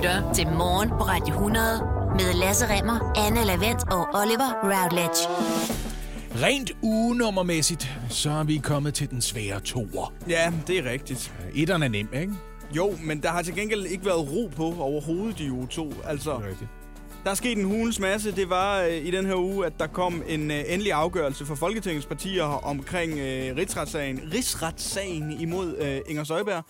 [0.00, 1.64] lytter til Morgen på Radio 100
[2.12, 5.20] med Lasse Remmer, Anne Lavendt og Oliver Routledge.
[6.46, 10.12] Rent ugenummermæssigt, så er vi kommet til den svære toer.
[10.28, 11.34] Ja, det er rigtigt.
[11.54, 12.32] Etteren er nem, ikke?
[12.76, 15.92] Jo, men der har til gengæld ikke været ro på overhovedet i uge 2.
[16.06, 16.70] Altså, rigtigt.
[17.24, 18.36] Der er sket en hulens masse.
[18.36, 21.54] Det var øh, i den her uge, at der kom en øh, endelig afgørelse for
[21.54, 24.20] Folketingets partier omkring øh, rigsretssagen.
[24.34, 26.64] Rigsretssagen imod øh, Inger Støjberg.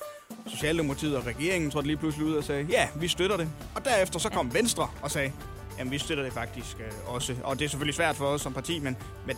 [0.46, 3.48] Socialdemokratiet og regeringen trådte lige pludselig ud og sagde, ja, vi støtter det.
[3.74, 5.32] Og derefter så kom Venstre og sagde,
[5.80, 7.34] jamen vi støtter det faktisk øh, også.
[7.44, 9.36] Og det er selvfølgelig svært for os som parti, men, men,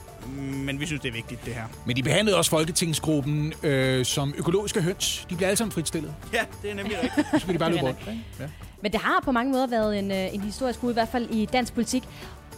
[0.65, 1.65] men vi synes, det er vigtigt, det her.
[1.87, 5.27] Men de behandlede også Folketingsgruppen øh, som økologiske høns.
[5.31, 6.15] De bliver alle sammen fritstillet.
[6.33, 7.27] Ja, det er nemlig rigtigt.
[7.33, 7.99] Så skal de bare løbe rundt.
[8.41, 8.49] Ja.
[8.83, 11.31] Men det har på mange måder været en, øh, en historisk uge, i hvert fald
[11.31, 12.03] i dansk politik.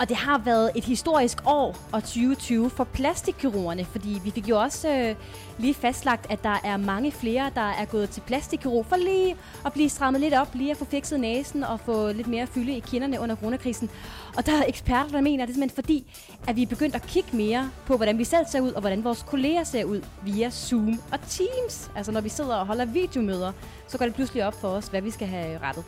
[0.00, 4.60] Og det har været et historisk år og 2020 for plastikkirurgerne, fordi vi fik jo
[4.60, 5.14] også øh,
[5.58, 9.36] lige fastlagt, at der er mange flere, der er gået til plastikkirurg for lige
[9.66, 12.76] at blive strammet lidt op, lige at få fikset næsen og få lidt mere fylde
[12.76, 13.90] i kinderne under coronakrisen.
[14.36, 16.12] Og der er eksperter, der mener, at det er simpelthen fordi,
[16.48, 19.04] at vi er begyndt at kigge mere på, hvordan vi selv ser ud, og hvordan
[19.04, 21.90] vores kolleger ser ud via Zoom og Teams.
[21.96, 23.52] Altså når vi sidder og holder videomøder,
[23.88, 25.84] så går det pludselig op for os, hvad vi skal have rettet.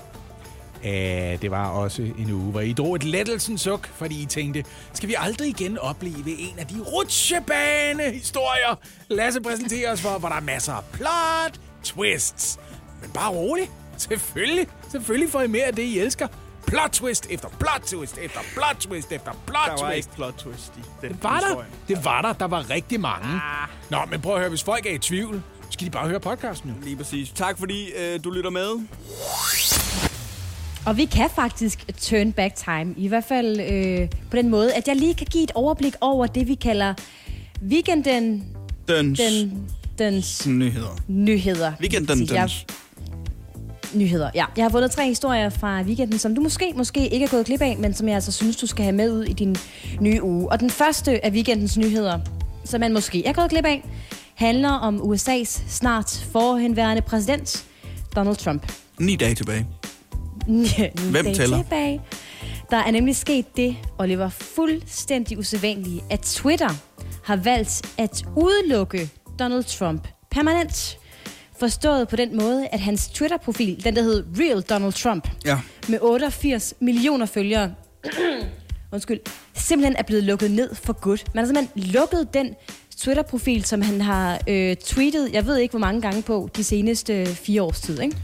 [0.85, 4.65] Ja, det var også en uge, hvor I drog et lettelsens suk, fordi I tænkte,
[4.93, 8.75] skal vi aldrig igen opleve en af de rutsjebanehistorier,
[9.09, 12.59] Lasse præsenterer os for, hvor der er masser af plot, twists.
[13.03, 13.71] Men bare rolig.
[13.97, 16.29] Selvfølgelig, selvfølgelig får I mere af det, I elsker.
[16.67, 19.97] Plot twist efter plot twist efter plot twist efter plot Der var twist.
[19.97, 21.63] ikke plot twist i den Det var der.
[21.89, 22.33] Det var der.
[22.33, 23.27] Der var rigtig mange.
[23.29, 23.69] Ah.
[23.91, 26.71] Nå, men prøv at høre, hvis folk er i tvivl, skal de bare høre podcasten
[26.71, 26.77] nu.
[26.83, 27.31] Lige præcis.
[27.31, 28.71] Tak fordi øh, du lytter med.
[30.87, 34.89] Og vi kan faktisk turn back time, i hvert fald øh, på den måde, at
[34.89, 36.95] jeg lige kan give et overblik over det, vi kalder
[37.69, 38.45] weekenden,
[38.89, 39.65] Døns den,
[39.99, 41.01] dens nyheder.
[41.09, 41.73] nyheder.
[41.81, 42.67] Weekenden Jeg- døns.
[43.95, 44.45] Nyheder, ja.
[44.57, 47.61] Jeg har fundet tre historier fra weekenden, som du måske, måske ikke er gået glip
[47.63, 49.57] af, men som jeg altså synes, du skal have med ud i din
[50.01, 50.53] nye uge.
[50.53, 52.19] Og den første af weekendens nyheder,
[52.65, 53.85] som man måske er gået glip af,
[54.35, 57.65] handler om USA's snart forhenværende præsident,
[58.17, 58.73] Donald Trump.
[59.01, 59.67] Ni dage tilbage.
[60.47, 61.57] Hvem tæller?
[61.63, 62.01] Tilbage.
[62.71, 66.69] Der er nemlig sket det, Oliver, fuldstændig usædvanlige, at Twitter
[67.25, 70.99] har valgt at udelukke Donald Trump permanent.
[71.61, 75.59] Forstået på den måde, at hans Twitter-profil, den der hed Real Donald Trump, Ja.
[75.89, 77.75] med 88 millioner følgere,
[78.93, 79.21] undskyld,
[79.55, 81.35] simpelthen er blevet lukket ned for godt.
[81.35, 82.55] Man har simpelthen lukket den
[82.99, 87.13] Twitter-profil, som han har øh, tweetet, jeg ved ikke hvor mange gange på, de seneste
[87.15, 88.17] øh, fire års tid, ikke?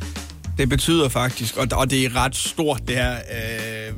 [0.58, 3.94] Det betyder faktisk, og, og det er ret stort det her, øh,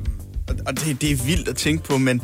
[0.67, 2.21] og- det, det er vildt at tænke på, men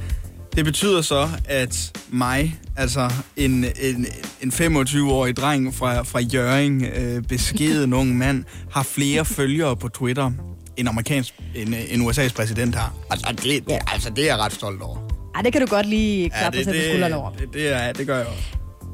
[0.56, 4.06] det betyder så, at mig, altså en, en,
[4.42, 10.32] en 25-årig dreng fra, fra Jøring, øh, beskeden ung mand, har flere følgere på Twitter,
[10.78, 12.94] end, amerikansk, end, øh, end USA's præsident har.
[13.12, 14.98] Altså det, det, altså, det er jeg ret stolt over.
[15.36, 17.32] Ej, det kan du godt lige klappe det, ja, dig selv på skulderen over.
[17.32, 18.44] det, det, er, det gør jeg også.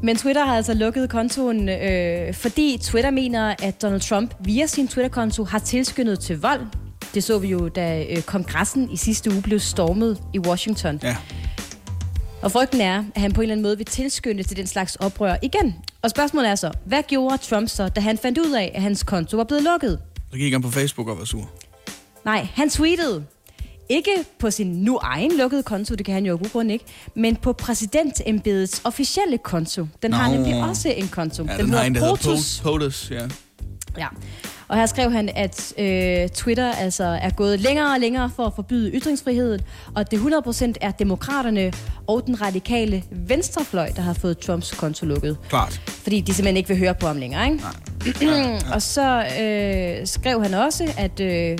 [0.04, 4.88] Men Twitter har altså lukket kontoen, øh, fordi Twitter mener, at Donald Trump via sin
[4.88, 6.62] Twitter-konto har tilskyndet til vold.
[7.14, 11.00] Det så vi jo, da øh, kongressen i sidste uge blev stormet i Washington.
[11.04, 11.18] Ja.
[12.42, 14.96] Og frygten er, at han på en eller anden måde vil tilskynde til den slags
[14.96, 15.76] oprør igen.
[16.02, 19.04] Og spørgsmålet er så, hvad gjorde Trump så, da han fandt ud af, at hans
[19.04, 20.00] konto var blevet lukket?
[20.32, 21.50] Så gik han på Facebook og var sur.
[22.26, 23.26] Nej, han tweetede.
[23.90, 27.36] Ikke på sin nu egen lukkede konto, det kan han jo af grund ikke, men
[27.36, 29.88] på præsidentembedets officielle konto.
[30.02, 30.36] Den har Nå.
[30.36, 31.44] nemlig også en konto.
[31.44, 32.60] Ja, den, har en, der hedder POTUS.
[32.60, 33.12] Po- POTUS.
[33.12, 33.28] Ja.
[33.98, 34.08] Ja.
[34.68, 38.54] Og her skrev han, at øh, Twitter altså er gået længere og længere for at
[38.56, 39.62] forbyde ytringsfriheden,
[39.96, 41.74] og det 100% er demokraterne
[42.08, 45.38] og den radikale venstrefløj, der har fået Trumps konto lukket.
[45.50, 45.82] Klart.
[45.88, 47.64] Fordi de simpelthen ikke vil høre på ham længere, ikke?
[48.74, 51.58] og så øh, skrev han også, at øh,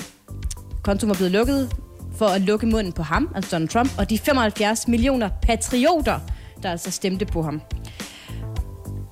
[0.82, 1.70] kontoen var blevet lukket
[2.18, 6.20] for at lukke munden på ham, altså Donald Trump, og de 75 millioner patrioter,
[6.62, 7.62] der altså stemte på ham.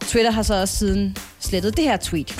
[0.00, 2.36] Twitter har så også siden slettet det her tweet.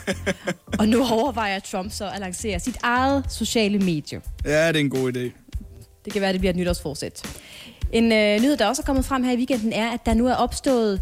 [0.80, 4.20] og nu overvejer Trump så at lancere sit eget sociale medie.
[4.44, 5.30] Ja, det er en god idé.
[6.04, 7.22] Det kan være, det bliver et nytårsforsæt.
[7.92, 10.26] En øh, nyhed, der også er kommet frem her i weekenden, er, at der nu
[10.26, 11.00] er opstået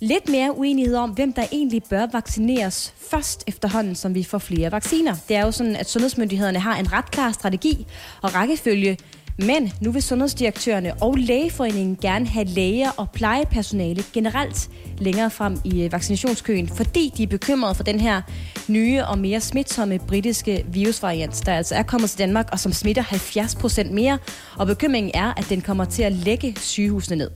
[0.00, 4.72] lidt mere uenighed om, hvem der egentlig bør vaccineres først efterhånden, som vi får flere
[4.72, 5.14] vacciner.
[5.28, 7.86] Det er jo sådan, at sundhedsmyndighederne har en ret klar strategi
[8.22, 8.98] og rækkefølge,
[9.38, 15.82] men nu vil sundhedsdirektørerne og lægeforeningen gerne have læger og plejepersonale generelt længere frem i
[15.82, 18.22] øh, vaccinationskøen, fordi de er bekymrede for den her
[18.68, 23.02] nye og mere smitsomme britiske virusvariant, der altså er kommet til Danmark og som smitter
[23.02, 24.18] 70 procent mere.
[24.58, 27.30] Og bekymringen er, at den kommer til at lægge sygehusene ned.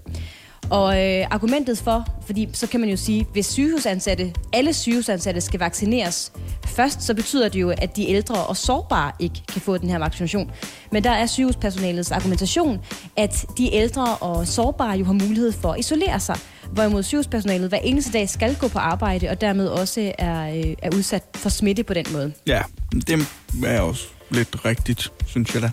[0.70, 5.61] Og øh, argumentet for, fordi så kan man jo sige, hvis sygehusansatte, alle sygehusansatte skal
[5.61, 6.32] vaccineres
[6.70, 9.99] Først så betyder det jo, at de ældre og sårbare ikke kan få den her
[9.99, 10.50] vaccination.
[10.93, 12.81] Men der er sygehuspersonalets argumentation,
[13.17, 16.37] at de ældre og sårbare jo har mulighed for at isolere sig.
[16.72, 20.94] Hvorimod sygehuspersonalet hver eneste dag skal gå på arbejde, og dermed også er, øh, er
[20.96, 22.32] udsat for smitte på den måde.
[22.46, 22.62] Ja,
[22.93, 23.26] det
[23.67, 25.70] er også lidt rigtigt, synes jeg da.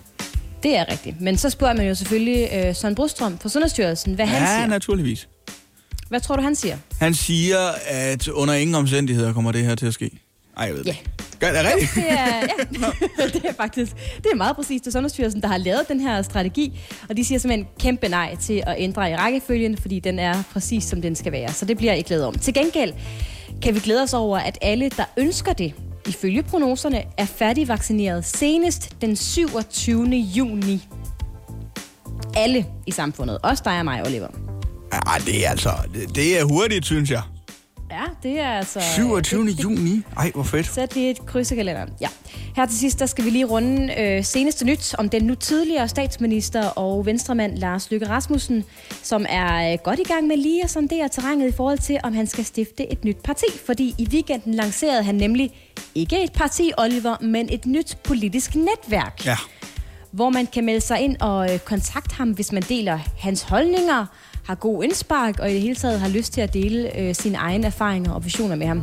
[0.62, 1.20] Det er rigtigt.
[1.20, 4.66] Men så spørger man jo selvfølgelig øh, Søren Brostrøm fra Sundhedsstyrelsen, hvad han Ja, siger.
[4.66, 5.28] naturligvis.
[6.08, 6.76] Hvad tror du, han siger?
[7.00, 10.10] Han siger, at under ingen omstændigheder kommer det her til at ske.
[10.56, 10.90] Ej, jeg ved Ja.
[10.90, 11.10] det.
[11.40, 11.94] Gør det rigtigt?
[11.94, 12.16] Det er,
[13.18, 14.84] ja, det er faktisk det er meget præcist.
[14.84, 18.36] Det er Sundhedsstyrelsen, der har lavet den her strategi, og de siger simpelthen kæmpe nej
[18.36, 21.52] til at ændre i rækkefølgen, fordi den er præcis, som den skal være.
[21.52, 22.34] Så det bliver jeg ikke glad om.
[22.38, 22.92] Til gengæld
[23.62, 25.74] kan vi glæde os over, at alle, der ønsker det,
[26.08, 30.06] ifølge prognoserne, er færdigvaccineret senest den 27.
[30.10, 30.88] juni.
[32.36, 33.38] Alle i samfundet.
[33.42, 34.28] Også dig og mig, Oliver.
[34.92, 35.70] Ja, det er altså...
[35.94, 37.22] Det, det er hurtigt, synes jeg.
[37.90, 38.80] Ja, det er altså...
[38.94, 39.46] 27.
[39.46, 40.02] det- det- juni.
[40.16, 40.66] Ej, hvor fedt.
[40.66, 41.88] Sæt lige et kryds i kalenderen.
[42.00, 42.08] Ja.
[42.56, 45.88] Her til sidst, der skal vi lige runde øh, seneste nyt om den nu tidligere
[45.88, 48.64] statsminister og venstremand Lars Løkke Rasmussen,
[49.02, 52.12] som er øh, godt i gang med lige at sondere terrænet i forhold til, om
[52.14, 53.46] han skal stifte et nyt parti.
[53.66, 55.50] Fordi i weekenden lancerede han nemlig
[55.94, 59.36] ikke et parti, Oliver, men et nyt politisk netværk Ja.
[60.10, 64.06] hvor man kan melde sig ind og øh, kontakte ham, hvis man deler hans holdninger,
[64.48, 67.38] har god indspark og i det hele taget har lyst til at dele øh, sine
[67.38, 68.82] egne erfaringer og visioner med ham.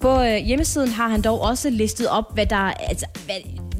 [0.00, 3.34] På øh, hjemmesiden har han dog også listet op, hvad der altså, hvad,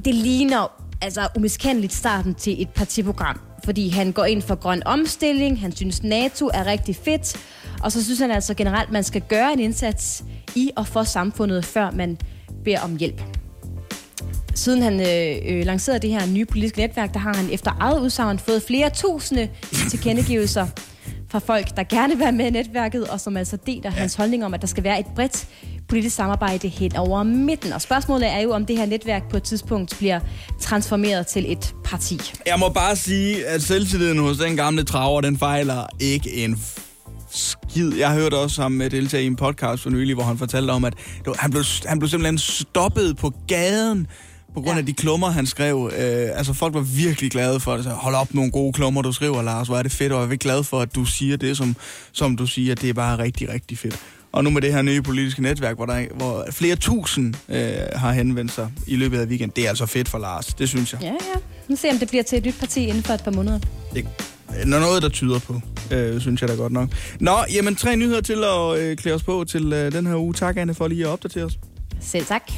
[0.04, 0.72] det ligner
[1.02, 3.40] altså umiskendeligt starten til et partiprogram.
[3.64, 7.36] Fordi han går ind for grøn omstilling, han synes NATO er rigtig fedt,
[7.82, 10.24] og så synes han altså generelt, at man skal gøre en indsats
[10.54, 12.18] i og for samfundet, før man
[12.64, 13.41] beder om hjælp.
[14.54, 18.00] Siden han øh, øh, lancerede det her nye politiske netværk, der har han efter eget
[18.00, 19.48] udsagn fået flere tusinde
[19.90, 20.66] tilkendegivelser
[21.30, 23.90] fra folk, der gerne vil være med i netværket, og som altså deler ja.
[23.90, 25.48] hans holdning om, at der skal være et bredt
[25.88, 27.72] politisk samarbejde hen over midten.
[27.72, 30.20] Og spørgsmålet er jo, om det her netværk på et tidspunkt bliver
[30.60, 32.20] transformeret til et parti.
[32.46, 36.62] Jeg må bare sige, at selvtilliden hos den gamle traver, den fejler ikke en
[37.30, 37.94] skid.
[37.94, 40.84] Jeg hørte også ham med deltage i en podcast for nylig, hvor han fortalte om,
[40.84, 40.94] at
[41.38, 44.06] han blev, han blev simpelthen stoppet på gaden
[44.54, 44.78] på grund ja.
[44.78, 45.90] Af de klummer, han skrev.
[45.98, 47.84] Øh, altså, folk var virkelig glade for det.
[47.84, 49.68] Så, Hold op, nogle gode klummer, du skriver, Lars.
[49.68, 51.76] Hvor er det fedt, og jeg er glad for, at du siger det, som,
[52.12, 52.74] som du siger.
[52.74, 53.98] Det er bare rigtig, rigtig fedt.
[54.32, 58.12] Og nu med det her nye politiske netværk, hvor, der, hvor flere tusind øh, har
[58.12, 60.46] henvendt sig i løbet af weekenden, det er altså fedt for Lars.
[60.46, 61.00] Det synes jeg.
[61.02, 61.40] Ja, ja.
[61.68, 63.58] Nu ser vi, om det bliver til et nyt parti inden for et par måneder.
[63.94, 64.06] Det
[64.50, 65.60] er noget, der tyder på,
[65.90, 66.88] øh, synes jeg da godt nok.
[67.20, 70.34] Nå, jamen tre nyheder til at øh, klæde os på til øh, den her uge.
[70.34, 71.58] Tak, Anne, for lige at opdatere os.
[72.00, 72.52] Selv tak.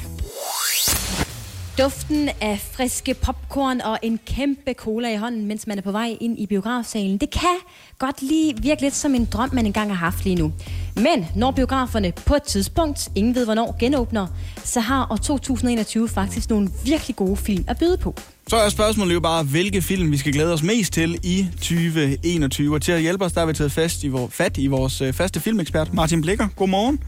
[1.78, 6.16] Duften af friske popcorn og en kæmpe cola i hånden, mens man er på vej
[6.20, 7.56] ind i biografsalen, det kan
[7.98, 10.52] godt lige virke lidt som en drøm, man engang har haft lige nu.
[10.96, 14.26] Men når biograferne på et tidspunkt, ingen ved hvornår, genåbner,
[14.64, 18.14] så har år 2021 faktisk nogle virkelig gode film at byde på.
[18.48, 22.74] Så er spørgsmålet jo bare, hvilke film vi skal glæde os mest til i 2021.
[22.74, 25.00] Og til at hjælpe os, der har vi taget fast i vor, fat i vores
[25.00, 26.48] øh, faste filmekspert, Martin Blikker.
[26.56, 27.00] Godmorgen.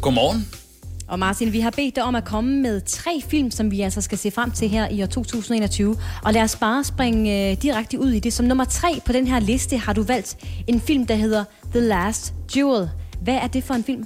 [0.00, 0.59] Godmorgen.
[1.10, 4.00] Og Martin, vi har bedt dig om at komme med tre film, som vi altså
[4.00, 5.96] skal se frem til her i år 2021.
[6.24, 8.32] Og lad os bare springe øh, direkte ud i det.
[8.32, 10.36] Som nummer tre på den her liste har du valgt
[10.66, 12.90] en film, der hedder The Last Duel.
[13.22, 14.04] Hvad er det for en film?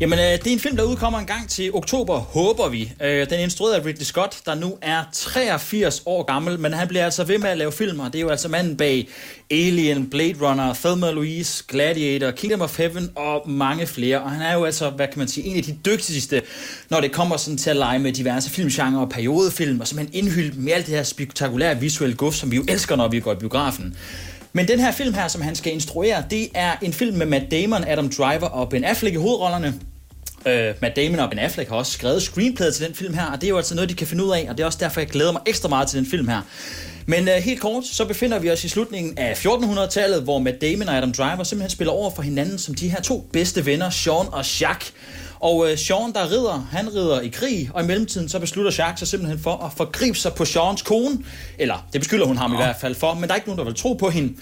[0.00, 2.92] Jamen, øh, det er en film, der udkommer en gang til oktober, håber vi.
[3.02, 6.88] Øh, den er instrueret af Ridley Scott, der nu er 83 år gammel, men han
[6.88, 8.04] bliver altså ved med at lave filmer.
[8.04, 9.08] Det er jo altså manden bag
[9.50, 14.20] Alien, Blade Runner, Thelma Louise, Gladiator, Kingdom of Heaven og mange flere.
[14.20, 16.42] Og han er jo altså, hvad kan man sige, en af de dygtigste,
[16.90, 20.60] når det kommer sådan til at lege med diverse filmgenre og periodefilm, og simpelthen indhylde
[20.60, 23.36] med alt det her spektakulære visuelle guf, som vi jo elsker, når vi går i
[23.36, 23.96] biografen.
[24.52, 27.50] Men den her film her, som han skal instruere, det er en film med Matt
[27.50, 29.74] Damon, Adam Driver og Ben Affleck i hovedrollerne.
[30.46, 33.40] Øh, Matt Damon og Ben Affleck har også skrevet screenplayet til den film her, og
[33.40, 35.00] det er jo altså noget, de kan finde ud af, og det er også derfor,
[35.00, 36.40] jeg glæder mig ekstra meget til den film her.
[37.06, 40.88] Men øh, helt kort, så befinder vi os i slutningen af 1400-tallet, hvor Matt Damon
[40.88, 44.26] og Adam Driver simpelthen spiller over for hinanden som de her to bedste venner, Sean
[44.32, 44.92] og Jacques.
[45.40, 48.98] Og øh, Sean, der rider, han rider i krig, og i mellemtiden så beslutter Jacques
[48.98, 51.18] sig simpelthen for at forgribe sig på Seans kone.
[51.58, 53.64] Eller, det beskylder hun ham i hvert fald for, men der er ikke nogen, der
[53.64, 54.34] vil tro på hende.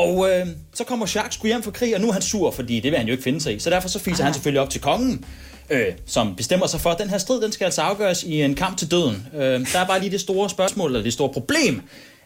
[0.00, 2.80] Og øh, så kommer Jacques sgu hjem fra krig, og nu er han sur, fordi
[2.80, 3.58] det vil han jo ikke finde sig i.
[3.58, 5.24] Så derfor så fiser han selvfølgelig op til kongen,
[5.70, 8.54] øh, som bestemmer sig for, at den her strid, den skal altså afgøres i en
[8.54, 9.26] kamp til døden.
[9.34, 9.40] Øh,
[9.72, 11.82] der er bare lige det store spørgsmål, eller det store problem,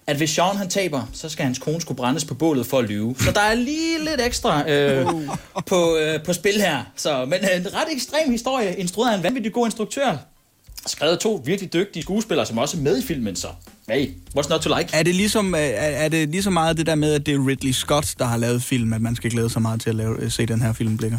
[0.06, 2.84] at hvis Sean han taber, så skal hans kone skulle brændes på bålet for at
[2.84, 3.14] lyve.
[3.18, 5.06] Så der er lige lidt ekstra øh,
[5.66, 6.92] på, øh, på spil her.
[6.96, 10.16] Så, men øh, en ret ekstrem historie, instrueret af en vanvittig god instruktør.
[10.86, 13.48] Skrevet to virkelig dygtige skuespillere, som også er med i filmen, så
[13.88, 14.90] hey, what's not to like?
[14.92, 17.34] Er det, ligesom, øh, er, er det lige så meget det der med, at det
[17.34, 19.96] er Ridley Scott, der har lavet film, at man skal glæde sig meget til at
[19.96, 21.18] lave, øh, se den her film, Blikker?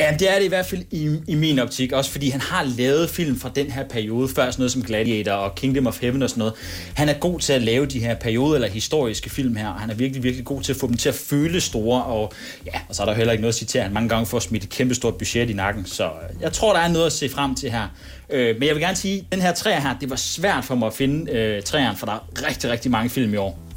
[0.00, 2.64] Ja, det er det i hvert fald i, i min optik, også fordi han har
[2.78, 6.22] lavet film fra den her periode, før sådan noget som Gladiator og Kingdom of Heaven
[6.22, 6.54] og sådan noget.
[6.94, 9.90] Han er god til at lave de her periode- eller historiske film her, og han
[9.90, 12.32] er virkelig, virkelig god til at få dem til at føle store, og
[12.66, 14.64] ja, og så er der heller ikke noget at citere, han mange gange får smidt
[14.64, 17.28] et kæmpe stort budget i nakken, så øh, jeg tror, der er noget at se
[17.28, 17.86] frem til her.
[18.30, 20.74] Øh, men jeg vil gerne sige, at den her træer her, det var svært for
[20.74, 23.67] mig at finde øh, træeren, for der er rigtig, rigtig mange film i år.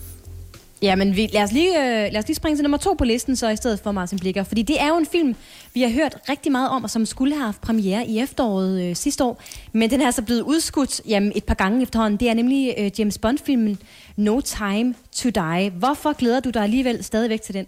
[0.81, 3.03] Ja, men vi, lad, os lige, øh, lad os lige springe til nummer to på
[3.03, 4.43] listen, så i stedet for Martin Blikker.
[4.43, 5.35] Fordi det er jo en film,
[5.73, 8.95] vi har hørt rigtig meget om, og som skulle have haft premiere i efteråret øh,
[8.95, 9.41] sidste år.
[9.73, 12.19] Men den er altså blevet udskudt jamen, et par gange efterhånden.
[12.19, 13.77] Det er nemlig øh, James Bond-filmen
[14.15, 15.69] No Time to Die.
[15.69, 17.65] Hvorfor glæder du dig alligevel stadigvæk til den?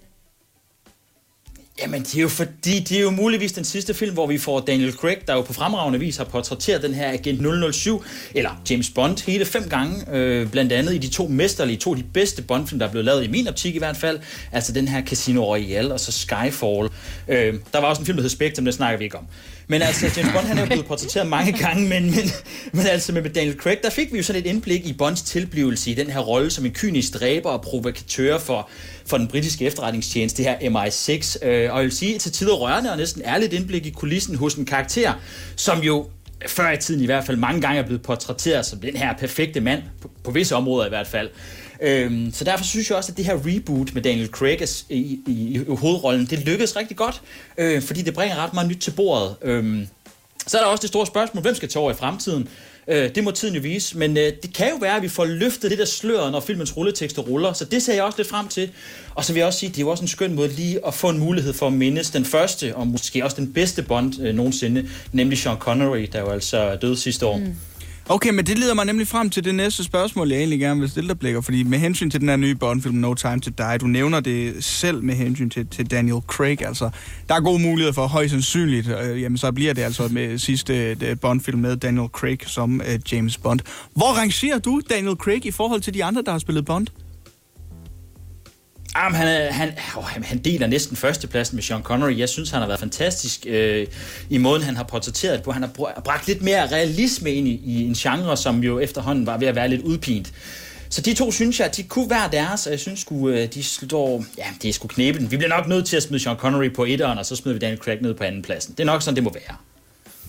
[1.82, 4.60] Jamen, det er jo fordi, det er jo muligvis den sidste film, hvor vi får
[4.60, 8.03] Daniel Craig, der jo på fremragende vis har portrætteret den her agent 007,
[8.36, 11.98] eller James Bond, hele fem gange, øh, blandt andet i de to mesterlige, to af
[11.98, 14.20] de bedste Bond-film, der er blevet lavet i min optik i hvert fald,
[14.51, 16.89] altså den her Casino Royale og så Skyfall.
[17.27, 19.25] Øh, der var også en film, der hed Spectrum, det snakker vi ikke om.
[19.68, 22.32] Men altså, James Bond han er jo blevet portrætteret mange gange, men, men,
[22.72, 25.92] men altså med Daniel Craig, der fik vi jo sådan et indblik i Bonds tilblivelse
[25.92, 28.70] i den her rolle som en kynisk dræber og provokatør for,
[29.13, 31.48] for den britiske efterretningstjeneste, det her MI6.
[31.48, 34.55] Øh, og jeg vil sige, til tider rørende og næsten ærligt indblik i kulissen hos
[34.55, 35.13] en karakter,
[35.55, 36.05] som jo
[36.48, 39.62] før i tiden i hvert fald mange gange er blevet portrætteret som den her perfekte
[39.62, 41.29] mand, på, på visse områder i hvert fald.
[41.82, 45.22] Øhm, så derfor synes jeg også, at det her reboot med Daniel Craig i, i,
[45.27, 47.22] i hovedrollen, det lykkedes rigtig godt,
[47.58, 49.36] øh, fordi det bringer ret meget nyt til bordet.
[49.41, 49.88] Øhm,
[50.48, 52.48] så er der også det store spørgsmål, hvem skal tage over i fremtiden?
[52.88, 55.25] Øh, det må tiden jo vise, men øh, det kan jo være, at vi får
[55.25, 58.48] løftet det der slør, når filmens rulletekster ruller, så det ser jeg også lidt frem
[58.48, 58.70] til.
[59.16, 60.88] Og så vil jeg også sige, at det er jo også en skøn måde lige
[60.88, 64.22] at få en mulighed for at mindes den første, og måske også den bedste Bond
[64.22, 67.38] øh, nogensinde, nemlig Sean Connery, der jo altså døde sidste år.
[67.38, 67.56] Mm.
[68.10, 70.89] Okay, men det leder mig nemlig frem til det næste spørgsmål, jeg egentlig gerne vil
[70.89, 71.41] stille dig, Blikker.
[71.41, 74.63] Fordi med hensyn til den her nye Bond-film, No Time to Die, du nævner det
[74.63, 76.65] selv med hensyn til, til Daniel Craig.
[76.65, 76.89] Altså,
[77.29, 80.98] der er gode muligheder for højst sandsynligt, øh, jamen så bliver det altså med sidste
[81.01, 83.60] øh, Bond-film med Daniel Craig som øh, James Bond.
[83.93, 86.88] Hvor rangerer du Daniel Craig i forhold til de andre, der har spillet Bond?
[88.97, 92.17] Jamen, han, han, oh, han deler næsten førstepladsen med Sean Connery.
[92.17, 93.88] Jeg synes, han har været fantastisk øh,
[94.29, 95.51] i måden, han har portrætteret på.
[95.51, 99.38] Han har bragt lidt mere realisme ind i, i en genre, som jo efterhånden var
[99.38, 100.33] ved at være lidt udpint.
[100.89, 103.63] Så de to synes jeg, de kunne være deres, og jeg synes sgu, øh, de
[103.63, 104.23] står...
[104.38, 105.31] Ja, det er sgu den.
[105.31, 107.59] Vi bliver nok nødt til at smide Sean Connery på etteren, og så smider vi
[107.59, 108.73] Daniel Craig ned på anden pladsen.
[108.73, 109.57] Det er nok sådan, det må være.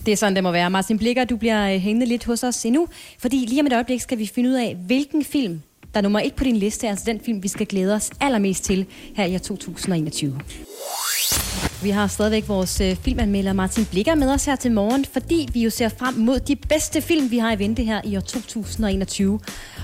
[0.05, 0.69] Det er sådan, det må være.
[0.69, 2.87] Martin Blikker, du bliver øh, hængende lidt hos os endnu,
[3.19, 5.61] fordi lige om et øjeblik skal vi finde ud af, hvilken film
[5.95, 8.63] der er nummer et på din liste, altså den film, vi skal glæde os allermest
[8.63, 8.85] til
[9.15, 10.39] her i 2021.
[11.83, 15.63] Vi har stadigvæk vores øh, filmanmelder Martin Blikker med os her til morgen, fordi vi
[15.63, 19.39] jo ser frem mod de bedste film, vi har i vente her i år 2021.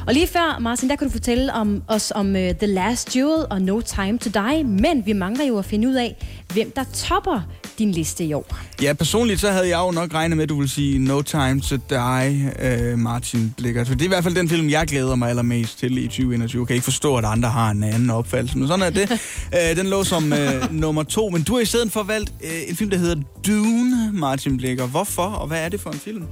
[0.07, 3.45] Og lige før, Martin, der kan du fortælle om os om uh, The Last Duel
[3.49, 6.15] og No Time to Die, men vi mangler jo at finde ud af,
[6.53, 7.41] hvem der topper
[7.79, 8.57] din liste i år.
[8.81, 11.61] Ja, personligt så havde jeg jo nok regnet med, at du ville sige No Time
[11.61, 12.51] to Die,
[12.93, 13.83] uh, Martin Blikker.
[13.83, 16.61] For det er i hvert fald den film, jeg glæder mig allermest til i 2021.
[16.61, 19.11] Jeg kan ikke forstå, at andre har en anden opfattelse, men sådan er det.
[19.11, 22.69] uh, den lå som uh, nummer to, men du har i stedet for valgt uh,
[22.69, 24.87] en film, der hedder Dune, Martin Blikker.
[24.87, 26.23] Hvorfor, og hvad er det for en film?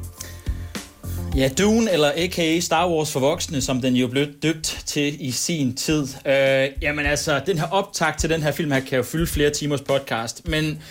[1.40, 2.60] Ja, Dune, eller a.k.a.
[2.60, 6.08] Star Wars for voksne, som den jo blev døbt til i sin tid.
[6.26, 9.50] Øh, jamen altså, den her optag til den her film her kan jo fylde flere
[9.50, 10.82] timers podcast, men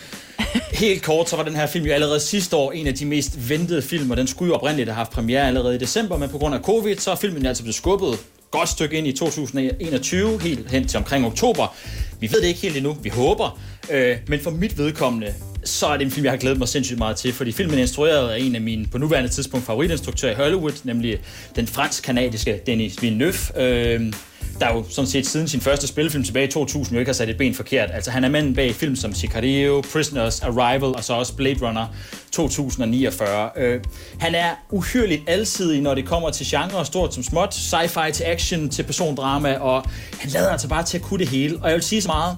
[0.73, 3.49] helt kort, så var den her film jo allerede sidste år en af de mest
[3.49, 6.39] ventede film, og den skulle jo oprindeligt have haft premiere allerede i december, men på
[6.39, 8.19] grund af covid, så er filmen altså blevet skubbet
[8.51, 11.77] godt stykke ind i 2021, helt hen til omkring oktober.
[12.21, 15.35] Vi ved det ikke helt endnu, vi håber, øh, men for mit vedkommende,
[15.69, 17.83] så er det en film, jeg har glædet mig sindssygt meget til, fordi filmen er
[17.83, 21.19] instrueret af en af mine på nuværende tidspunkt favoritinstruktører i Hollywood, nemlig
[21.57, 24.13] den fransk-kanadiske Denis Villeneuve, øh,
[24.61, 27.29] der jo sådan set siden sin første spillefilm tilbage i 2000 jo ikke har sat
[27.29, 27.91] et ben forkert.
[27.93, 31.87] Altså han er manden bag film som Sicario, Prisoners, Arrival og så også Blade Runner
[32.33, 33.51] 2049.
[33.57, 33.81] Øh,
[34.19, 38.69] han er uhyrligt alsidig, når det kommer til genre, stort som småt, sci-fi til action
[38.69, 39.85] til persondrama, og
[40.21, 41.59] han lader altså bare til at kunne det hele.
[41.63, 42.37] Og jeg vil sige så meget,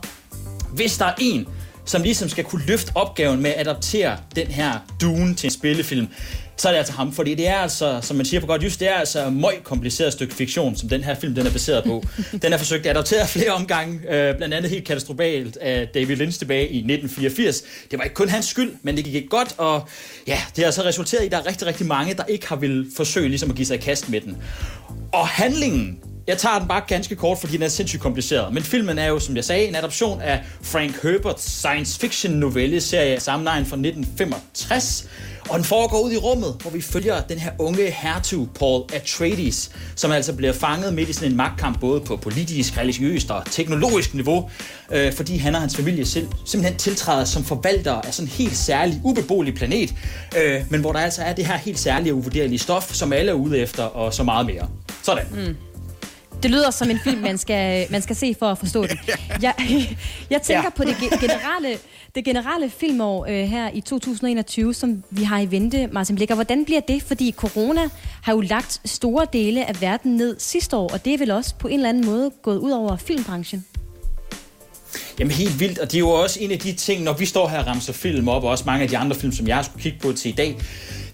[0.75, 1.47] hvis der er en,
[1.85, 6.09] som ligesom skal kunne løfte opgaven med at adaptere den her Dune til en spillefilm,
[6.61, 8.81] så er det altså ham, fordi det er altså, som man siger på godt just,
[8.81, 11.85] det er altså et meget kompliceret stykke fiktion, som den her film den er baseret
[11.85, 12.05] på.
[12.43, 16.39] Den er forsøgt at adaptere flere omgange, øh, blandt andet helt katastrofalt af David Lynch
[16.39, 17.63] tilbage i 1984.
[17.91, 19.89] Det var ikke kun hans skyld, men det gik ikke godt, og
[20.27, 22.57] ja, det har så resulteret i, at der er rigtig, rigtig mange, der ikke har
[22.57, 24.37] vil forsøge ligesom at give sig i kast med den.
[25.13, 25.99] Og handlingen
[26.31, 28.55] jeg tager den bare ganske kort, fordi den er sindssygt kompliceret.
[28.55, 33.15] Men filmen er jo, som jeg sagde, en adaption af Frank Herberts science fiction novelleserie
[33.15, 35.09] af samme fra 1965.
[35.49, 39.71] Og den foregår ud i rummet, hvor vi følger den her unge hertug, Paul Atreides,
[39.97, 44.15] som altså bliver fanget midt i sådan en magtkamp, både på politisk, religiøst og teknologisk
[44.15, 44.51] niveau,
[44.93, 48.57] øh, fordi han og hans familie selv, simpelthen tiltræder som forvalter af sådan en helt
[48.57, 49.95] særlig, ubeboelig planet,
[50.39, 53.31] øh, men hvor der altså er det her helt særlige og uvurderlige stof, som alle
[53.31, 54.69] er ude efter, og så meget mere.
[55.03, 55.27] Sådan.
[55.33, 55.70] Mm.
[56.43, 58.99] Det lyder som en film, man skal, man skal se for at forstå det.
[59.43, 59.55] Jeg,
[60.31, 60.71] jeg tænker Ja.
[60.71, 61.79] på det ge- generelle,
[62.15, 66.35] det generelle filmår øh, her i 2021, som vi har i vente, Martin Blikker.
[66.35, 67.03] Hvordan bliver det?
[67.03, 67.81] Fordi corona
[68.23, 71.55] har jo lagt store dele af verden ned sidste år, og det er vel også
[71.59, 73.65] på en eller anden måde gået ud over filmbranchen.
[75.19, 77.49] Jamen helt vildt, og det er jo også en af de ting, når vi står
[77.49, 79.83] her og ramser film op, og også mange af de andre film, som jeg skulle
[79.83, 80.57] kigge på til i dag,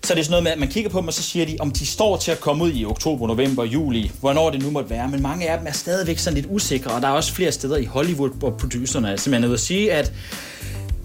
[0.05, 1.57] så er det sådan noget med, at man kigger på dem, og så siger de,
[1.61, 4.91] om de står til at komme ud i oktober, november, juli, hvornår det nu måtte
[4.91, 5.09] være.
[5.09, 7.76] Men mange af dem er stadigvæk sådan lidt usikre, og der er også flere steder
[7.76, 10.12] i Hollywood, hvor producerne er simpelthen ude at sige, at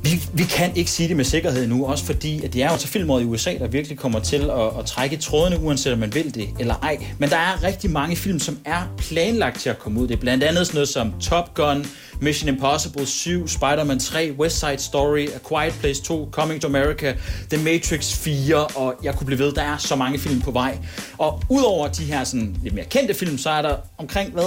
[0.04, 2.78] vi, vi kan ikke sige det med sikkerhed nu, også fordi at det er jo
[2.78, 6.14] til filmåret i USA, der virkelig kommer til at, at trække trådene, uanset om man
[6.14, 7.06] vil det eller ej.
[7.18, 10.08] Men der er rigtig mange film, som er planlagt til at komme ud.
[10.08, 11.86] Det er blandt andet sådan noget som Top Gun,
[12.22, 17.14] Mission Impossible 7, Spider-Man 3, West Side Story, A Quiet Place 2, Coming to America,
[17.50, 20.78] The Matrix 4, og jeg kunne blive ved, der er så mange film på vej.
[21.18, 24.44] Og udover de her sådan lidt mere kendte film, så er der omkring hvad,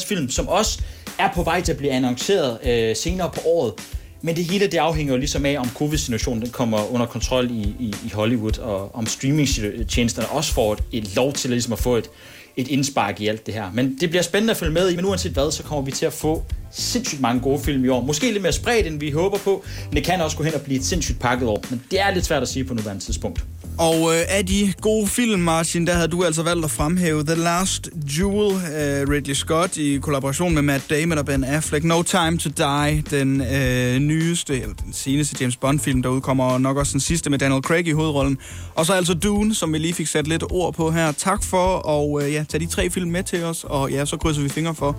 [0.00, 0.82] 65-68 film, som også
[1.18, 3.74] er på vej til at blive annonceret øh, senere på året.
[4.22, 7.74] Men det hele det afhænger jo ligesom af, om covid-situationen den kommer under kontrol i,
[7.78, 11.96] i, i Hollywood, og om streamingtjenesterne også får et, et lov til ligesom at få
[11.96, 12.10] et,
[12.58, 13.70] et indspark i alt det her.
[13.74, 16.06] Men det bliver spændende at følge med i, men uanset hvad, så kommer vi til
[16.06, 18.00] at få sindssygt mange gode film i år.
[18.00, 20.60] Måske lidt mere spredt, end vi håber på, men det kan også gå hen og
[20.60, 21.64] blive et sindssygt pakket år.
[21.70, 23.44] Men det er lidt svært at sige på nuværende tidspunkt.
[23.78, 27.34] Og øh, af de gode film, Martin, der havde du altså valgt at fremhæve The
[27.34, 27.88] Last
[28.18, 32.50] Jewel, øh, Ridley Scott i kollaboration med Matt Damon og Ben Affleck, No Time to
[32.56, 37.00] Die, den øh, nyeste, eller den seneste James Bond-film, der udkommer, og nok også den
[37.00, 38.38] sidste med Daniel Craig i hovedrollen.
[38.74, 41.12] Og så altså Dune, som vi lige fik sat lidt ord på her.
[41.12, 44.16] Tak for og øh, ja, tage de tre film med til os, og ja, så
[44.16, 44.96] krydser vi fingre for,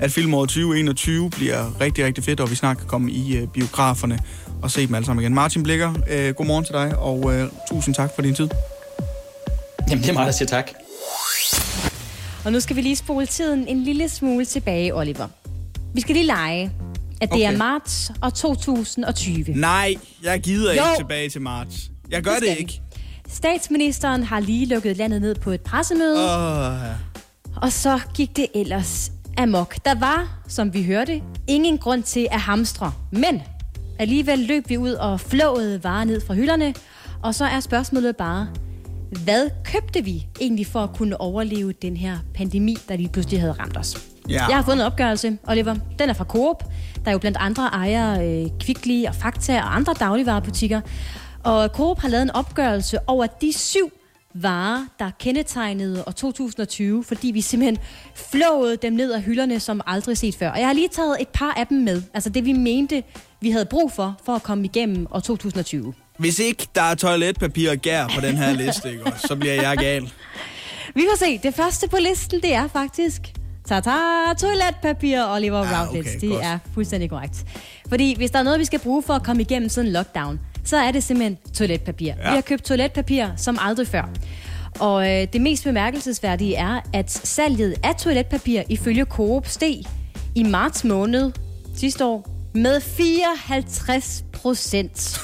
[0.00, 4.18] at filmåret 2021 bliver rigtig, rigtig fedt, og vi snart kan komme i øh, biograferne
[4.62, 5.34] og se dem alle sammen igen.
[5.34, 8.48] Martin Blikker, øh, god morgen til dig, og øh, tusind tak for din tid.
[9.90, 10.70] Jamen, det er mig, der siger tak.
[12.44, 15.28] Og nu skal vi lige spole tiden en lille smule tilbage, Oliver.
[15.94, 16.70] Vi skal lige lege,
[17.20, 17.52] at det Okay.
[17.52, 19.44] er marts og 2020.
[19.48, 20.80] Nej, jeg gider Jo.
[20.82, 21.74] ikke tilbage til marts.
[22.10, 22.56] Jeg gør det, det vi.
[22.58, 22.80] ikke.
[23.32, 29.12] Statsministeren har lige lukket landet ned på et pressemøde, Åh, og så gik det ellers
[29.38, 29.76] amok.
[29.84, 33.42] Der var, som vi hørte, ingen grund til at hamstre, men
[33.98, 36.74] alligevel løb vi ud og flåede varer ned fra hylderne,
[37.22, 38.48] og så er spørgsmålet bare,
[39.24, 43.52] hvad købte vi egentlig for at kunne overleve den her pandemi, der lige pludselig havde
[43.52, 43.96] ramt os?
[44.28, 44.46] Ja.
[44.46, 45.74] Jeg har fundet en opgørelse, Oliver.
[45.98, 46.64] Den er fra Coop.
[47.04, 50.80] Der er jo blandt andre ejere øh, Kvickly og Fakta og andre dagligvarerbutikker.
[51.44, 53.92] Og Coop har lavet en opgørelse over de syv
[54.34, 57.78] varer, der kendetegnede år 2020, fordi vi simpelthen
[58.14, 60.50] flåede dem ned af hylderne som aldrig set før.
[60.50, 62.02] Og jeg har lige taget et par af dem med.
[62.14, 63.02] Altså det, vi mente,
[63.40, 65.94] vi havde brug for, for at komme igennem år 2020.
[66.18, 69.76] Hvis ikke der er toiletpapir og gær på den her liste, ikke, så bliver jeg
[69.78, 70.02] gal.
[70.94, 71.38] Vi får se.
[71.42, 73.22] Det første på listen, det er faktisk...
[73.68, 73.90] Tata,
[74.38, 76.10] toiletpapir, Oliver Ah, Routledge.
[76.10, 76.44] okay, det godt.
[76.44, 77.44] er fuldstændig korrekt.
[77.88, 80.40] Fordi hvis der er noget, vi skal bruge for at komme igennem sådan en lockdown,
[80.64, 82.06] så er det simpelthen toiletpapir.
[82.06, 82.12] Ja.
[82.14, 84.08] Vi har købt toiletpapir som aldrig før.
[84.80, 89.82] Og øh, det mest bemærkelsesværdige er, at salget af toiletpapir ifølge Coop steg
[90.34, 91.32] i marts måned
[91.76, 95.20] sidste år med 54 procent.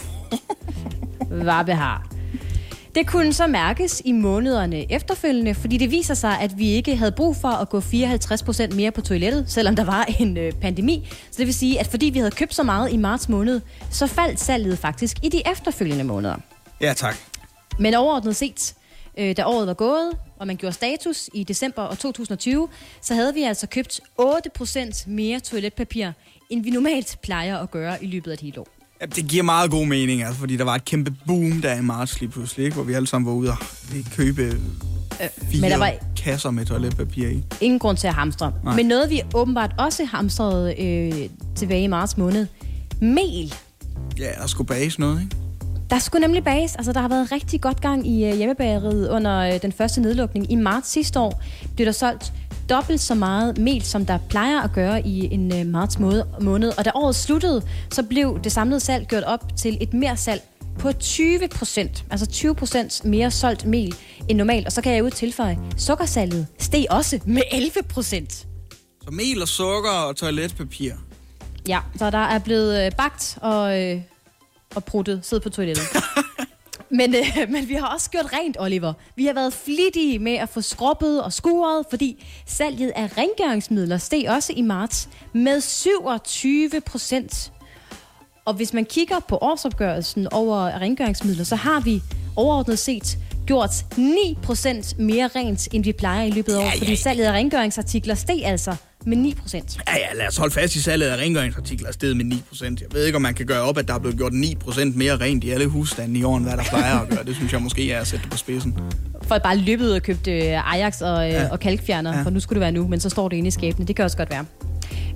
[1.42, 2.17] Hvad behar.
[2.98, 7.12] Det kunne så mærkes i månederne efterfølgende, fordi det viser sig, at vi ikke havde
[7.12, 11.08] brug for at gå 54% mere på toilettet, selvom der var en øh, pandemi.
[11.30, 14.06] Så det vil sige, at fordi vi havde købt så meget i marts måned, så
[14.06, 16.36] faldt salget faktisk i de efterfølgende måneder.
[16.80, 17.16] Ja, tak.
[17.78, 18.74] Men overordnet set,
[19.18, 22.68] øh, da året var gået, og man gjorde status i december år 2020,
[23.02, 26.12] så havde vi altså købt 8% mere toiletpapir,
[26.50, 28.77] end vi normalt plejer at gøre i løbet af et helt år.
[29.00, 31.80] Ja, det giver meget god mening, altså, fordi der var et kæmpe boom der i
[31.82, 33.56] marts lige pludselig, ikke, hvor vi alle sammen var ude og
[34.16, 34.52] købe øh,
[35.50, 35.92] fire men der var-
[36.24, 37.42] kasser med toiletpapir i.
[37.60, 38.52] Ingen grund til at hamstre.
[38.64, 38.76] Nej.
[38.76, 42.46] Men noget, vi åbenbart også hamstrede øh, tilbage i marts måned.
[43.00, 43.54] Mel.
[44.18, 45.36] Ja, der skulle bages noget, ikke?
[45.90, 46.76] Der skulle nemlig bages.
[46.76, 50.52] Altså, der har været rigtig godt gang i øh, hjemmebageriet under øh, den første nedlukning.
[50.52, 51.42] I marts sidste år
[51.74, 52.32] blev der solgt
[52.68, 55.98] dobbelt så meget mel, som der plejer at gøre i en øh, marts
[56.40, 56.78] måned.
[56.78, 60.42] Og da året sluttede, så blev det samlede salg gjort op til et mere salg
[60.78, 62.04] på 20 procent.
[62.10, 63.94] Altså 20 procent mere solgt mel
[64.28, 64.66] end normalt.
[64.66, 68.32] Og så kan jeg jo tilføje, sukkersalget steg også med 11 procent.
[69.04, 70.92] Så mel og sukker og toiletpapir.
[71.68, 74.00] Ja, så der er blevet øh, bagt og, øh,
[74.74, 75.84] og pruttet, siddet på toilettet.
[76.90, 78.92] men, øh, men vi har også gjort rent, Oliver.
[79.16, 84.26] Vi har været flittige med at få skrubbet og skuret, fordi salget af rengøringsmidler steg
[84.28, 87.52] også i marts med 27 procent.
[88.44, 92.02] Og hvis man kigger på årsopgørelsen over rengøringsmidler, så har vi
[92.36, 96.78] overordnet set gjort 9% mere rent, end vi plejer i løbet af året, Ja, ja,
[96.78, 96.96] fordi ja.
[96.96, 98.76] salget af rengøringsartikler steg altså
[99.08, 99.54] med 9%.
[99.88, 102.64] Ja, ja, lad os holde fast i salget af rengøringsartikler stedet med 9%.
[102.64, 105.16] Jeg ved ikke, om man kan gøre op, at der er blevet gjort 9% mere
[105.16, 107.24] rent i alle husstande i år, end hvad der plejer at gøre.
[107.24, 108.78] Det synes jeg måske er at sætte det på spidsen.
[109.22, 111.48] Folk bare løbet ud og købt øh, Ajax og, øh, ja.
[111.50, 112.22] og kalkfjerner, ja.
[112.22, 113.86] for nu skulle det være nu, men så står det inde i skabene.
[113.86, 114.44] Det kan også godt være.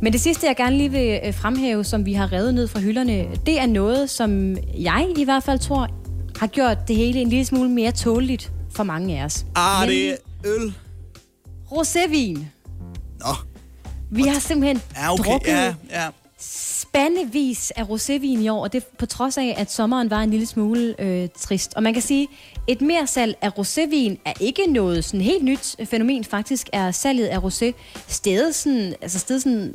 [0.02, 2.80] Men det sidste, jeg gerne lige vil øh, fremhæve, som vi har revet ned fra
[2.80, 5.88] hylderne, det er noget, som jeg i hvert fald tror
[6.38, 9.46] har gjort det hele en lille smule mere tåligt for mange af os.
[9.54, 10.72] Ah, Nemlig det er øl.
[11.72, 12.38] rosévin.
[13.20, 13.34] Nå,
[14.14, 15.24] Vi har simpelthen ja, okay.
[15.24, 16.08] drukket Ja, ja.
[16.38, 20.46] spandevis af rosévin i år, og det på trods af, at sommeren var en lille
[20.46, 21.74] smule øh, trist.
[21.74, 22.28] Og man kan sige,
[22.66, 26.24] et mere salg af rosévin er ikke noget sådan helt nyt fænomen.
[26.24, 27.72] Faktisk er salget af rosé
[28.08, 29.74] stedet sådan, altså stedet sådan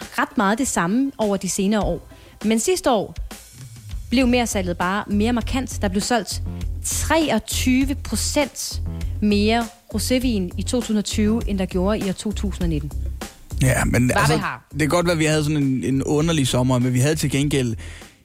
[0.00, 2.08] ret meget det samme over de senere år.
[2.44, 3.14] Men sidste år
[4.10, 5.78] blev mere salget bare mere markant.
[5.82, 6.42] Der blev solgt
[6.84, 8.82] 23 procent
[9.22, 12.92] mere rosévin i 2020, end der gjorde i år 2019.
[13.62, 14.68] Ja, men altså, vi har.
[14.72, 17.14] det kan godt være, at vi havde sådan en, en underlig sommer, men vi havde
[17.14, 17.76] til gengæld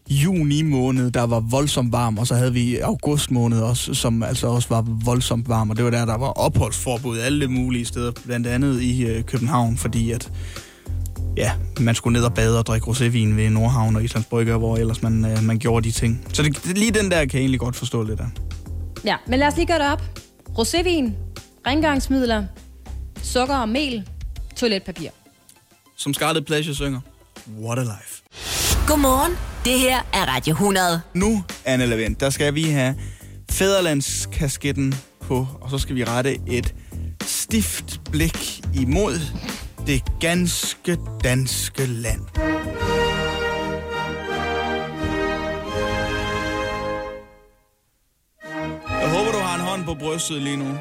[0.10, 4.48] juni måned, der var voldsomt varm, og så havde vi august måned også, som altså
[4.48, 8.48] også var voldsomt varm, og det var der, der var opholdsforbud alle mulige steder, blandt
[8.48, 10.32] andet i øh, København, fordi at
[11.38, 14.78] ja, man skulle ned og bade og drikke rosévin ved Nordhavn og Islands Brygger, hvor
[14.78, 16.26] ellers man, øh, man gjorde de ting.
[16.34, 18.26] Så det, det, lige den der kan jeg egentlig godt forstå lidt af.
[19.06, 20.02] Ja, men lad os lige gøre det op.
[20.50, 21.12] Rosévin,
[21.68, 22.44] rengøringsmidler,
[23.24, 24.10] sukker og mel,
[24.56, 25.10] toiletpapir.
[25.96, 27.00] Som Scarlet Pleasure synger,
[27.60, 28.24] What a life.
[28.88, 29.38] Godmorgen.
[29.66, 31.02] Det her er Radio 100.
[31.14, 32.96] Nu, Anne Lavent, der skal vi have
[33.52, 36.76] fæderlandskasketten på, og så skal vi rette et
[37.22, 39.20] stift blik imod
[39.88, 42.22] det ganske danske land.
[49.02, 50.78] Jeg håber, du har en hånd på brystet lige nu.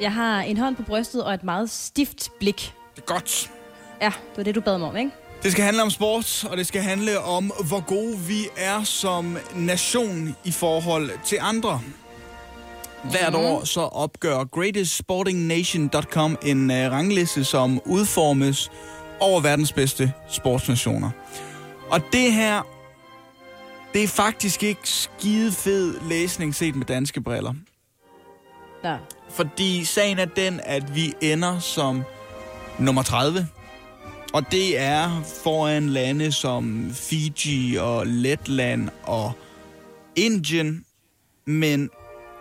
[0.00, 2.72] Jeg har en hånd på brystet og et meget stift blik.
[2.96, 3.50] Det er godt.
[4.00, 5.10] Ja, det var det, du bad mig om, ikke?
[5.42, 9.38] Det skal handle om sport, og det skal handle om, hvor gode vi er som
[9.54, 11.80] nation i forhold til andre.
[13.10, 18.70] Hvert år så opgør greatestsportingnation.com en uh, rangliste, som udformes
[19.20, 21.10] over verdens bedste sportsnationer.
[21.90, 22.62] Og det her,
[23.92, 27.54] det er faktisk ikke skide fed læsning set med danske briller.
[28.84, 28.96] Ja.
[29.30, 32.02] Fordi sagen er den, at vi ender som
[32.78, 33.48] nummer 30.
[34.32, 39.32] Og det er foran lande som Fiji og Letland og
[40.16, 40.84] Indien.
[41.46, 41.90] Men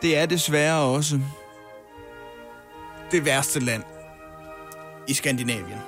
[0.01, 1.19] det er desværre også
[3.11, 3.83] det værste land
[5.07, 5.79] i Skandinavien.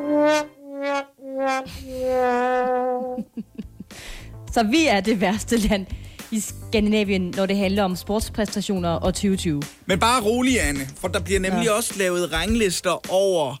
[4.54, 5.86] Så vi er det værste land
[6.30, 9.62] i Skandinavien, når det handler om sportspræstationer og 2020.
[9.86, 11.72] Men bare rolig, Anne, for der bliver nemlig ja.
[11.72, 13.56] også lavet ranglister over,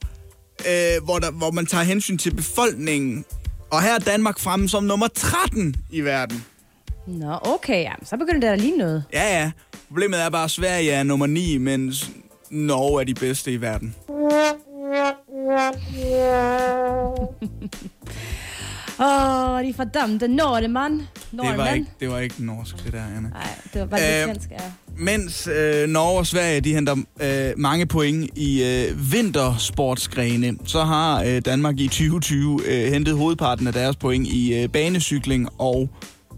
[0.68, 3.24] øh, hvor, der, hvor man tager hensyn til befolkningen.
[3.70, 6.44] Og her er Danmark fremme som nummer 13 i verden.
[7.06, 7.92] Nå, okay, ja.
[8.04, 9.04] så begynder det at ligne noget.
[9.12, 9.50] Ja, ja.
[9.88, 12.10] Problemet er bare, at Sverige er nummer 9, mens
[12.50, 13.94] Norge er de bedste i verden.
[19.00, 21.00] Åh, oh, de fordømte nordmand.
[21.32, 23.28] Det var, ikke, det var ikke norsk, det der, Anne.
[23.28, 24.56] Nej, det var bare lidt Øh, svensk, ja.
[24.96, 31.22] Mens øh, Norge og Sverige de henter øh, mange point i øh, vintersportsgrene, så har
[31.22, 35.88] øh, Danmark i 2020 øh, hentet hovedparten af deres point i øh, banecykling og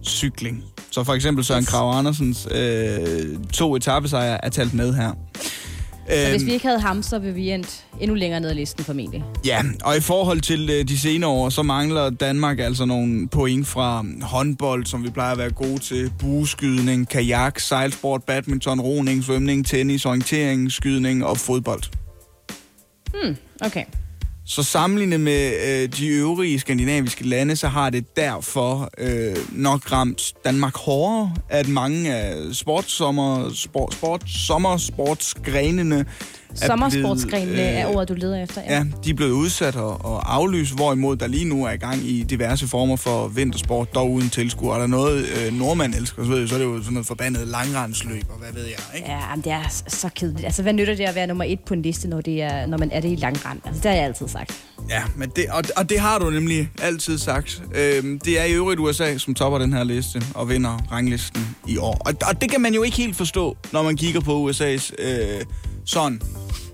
[0.05, 0.65] cykling.
[0.91, 5.13] Så for eksempel Søren Krav Andersens øh, to etappesejre er talt med her.
[6.09, 8.55] Så hvis Øhm, vi ikke havde ham, så ville vi endt endnu længere ned ad
[8.55, 9.25] listen formentlig.
[9.47, 13.67] Ja, og i forhold til øh, de senere år, så mangler Danmark altså nogle point
[13.67, 19.67] fra håndbold, som vi plejer at være gode til, bueskydning, kajak, sejlsport, badminton, roning, svømning,
[19.67, 21.83] tennis, orientering, skydning og fodbold.
[23.61, 23.85] Okay.
[24.47, 30.33] Så sammenlignet med øh, de øvrige skandinaviske lande, så har det derfor øh, nok ramt
[30.45, 36.07] Danmark hårdere, at mange af sportssommer, sport, sport, sommersportsgrenene
[36.55, 38.61] Sommersportsgrenene blevet, er ordet, du leder efter.
[38.69, 41.97] Ja, de er blevet udsat og, og aflyst, hvorimod der lige nu er i gang
[41.97, 44.75] i diverse former for vintersport, dog uden tilskuer.
[44.75, 47.07] Er der noget, øh, nordmand elsker, så, ved jeg, så er det jo sådan noget
[47.07, 49.11] forbandet langrendsløb, og hvad ved jeg, ikke?
[49.11, 50.45] Ja, men det er så kedeligt.
[50.45, 52.79] Altså, hvad nytter det at være nummer et på en liste, når, det er, når
[52.79, 53.61] man er det i langrand?
[53.65, 54.65] Altså, det har jeg altid sagt.
[54.91, 57.63] Ja, men det, og, og det har du nemlig altid sagt.
[57.75, 61.77] Øhm, det er i øvrigt USA, som topper den her liste og vinder ranglisten i
[61.77, 62.03] år.
[62.07, 65.41] Og, og det kan man jo ikke helt forstå, når man kigger på USA's øh,
[65.85, 66.21] sådan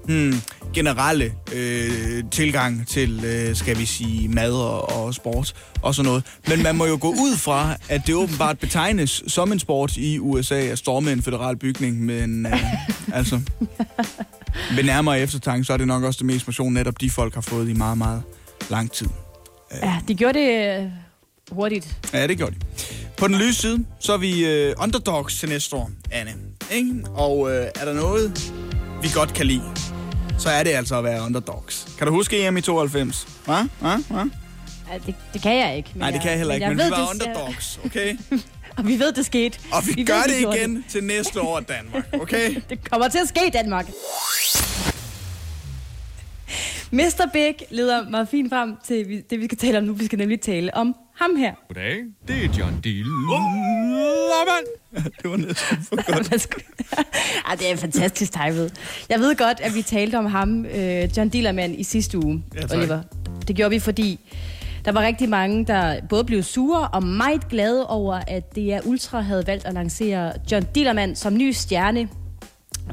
[0.05, 0.35] hmm,
[0.75, 6.25] generelle øh, tilgang til, øh, skal vi sige, mad og, og sport og sådan noget.
[6.49, 10.19] Men man må jo gå ud fra, at det åbenbart betegnes som en sport i
[10.19, 13.41] USA at storme en federal bygning, men øh, altså...
[14.77, 17.41] Ved nærmere eftertanke, så er det nok også det mest motion, netop de folk har
[17.41, 18.23] fået i meget, meget
[18.71, 19.07] lang tid.
[19.83, 20.87] Ja, de gjorde det øh,
[21.51, 21.97] hurtigt.
[22.13, 22.61] Ja, det gjorde de.
[23.17, 26.35] På den lyse side, så er vi øh, underdogs til næste år, Anne.
[26.73, 27.05] Ikke?
[27.15, 28.53] Og øh, er der noget,
[29.03, 29.63] vi godt kan lide,
[30.39, 31.89] så er det altså at være underdogs.
[31.99, 33.29] Kan du huske EM i 92?
[33.45, 33.55] Hva?
[33.81, 33.97] Hva?
[34.09, 34.25] Hva?
[34.93, 35.91] Ja, det, det kan jeg ikke.
[35.95, 38.17] Men Nej, det kan jeg heller ikke, men, ved, vi var det- underdogs, okay?
[38.79, 39.59] Og vi ved, det skete.
[39.73, 42.57] Og vi, Vi gør ved, det igen til næste år, Danmark, okay?
[42.71, 43.87] Det kommer til at ske i Danmark.
[46.93, 47.29] Mr.
[47.33, 49.93] Big leder mig fint frem til det, vi skal tale om nu.
[49.93, 51.53] Vi skal nemlig tale om ham her.
[51.69, 51.97] Goddag,
[52.29, 53.05] det er John Deal.
[55.23, 56.47] det var næsten for godt.
[57.47, 58.75] Ej, det er fantastisk timet.
[59.09, 62.61] Jeg ved godt, at vi talte om ham, øh, John Dillermand, i sidste uge, Ja,
[62.61, 62.79] tak.
[62.79, 63.03] Oliver.
[63.49, 64.21] Det gjorde vi, fordi
[64.85, 69.21] der var rigtig mange, der både blev sure og meget glade over, at DR Ultra
[69.21, 72.09] havde valgt at lancere John Dillermand som ny stjerne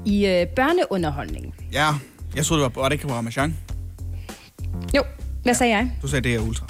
[0.05, 1.55] i øh, børneunderholdning.
[1.73, 1.87] Ja,
[2.35, 3.55] jeg troede, det var, var det ikke Ramachan?
[4.95, 5.03] Jo,
[5.43, 5.91] hvad sagde jeg?
[6.01, 6.65] Du sagde, det er ultra.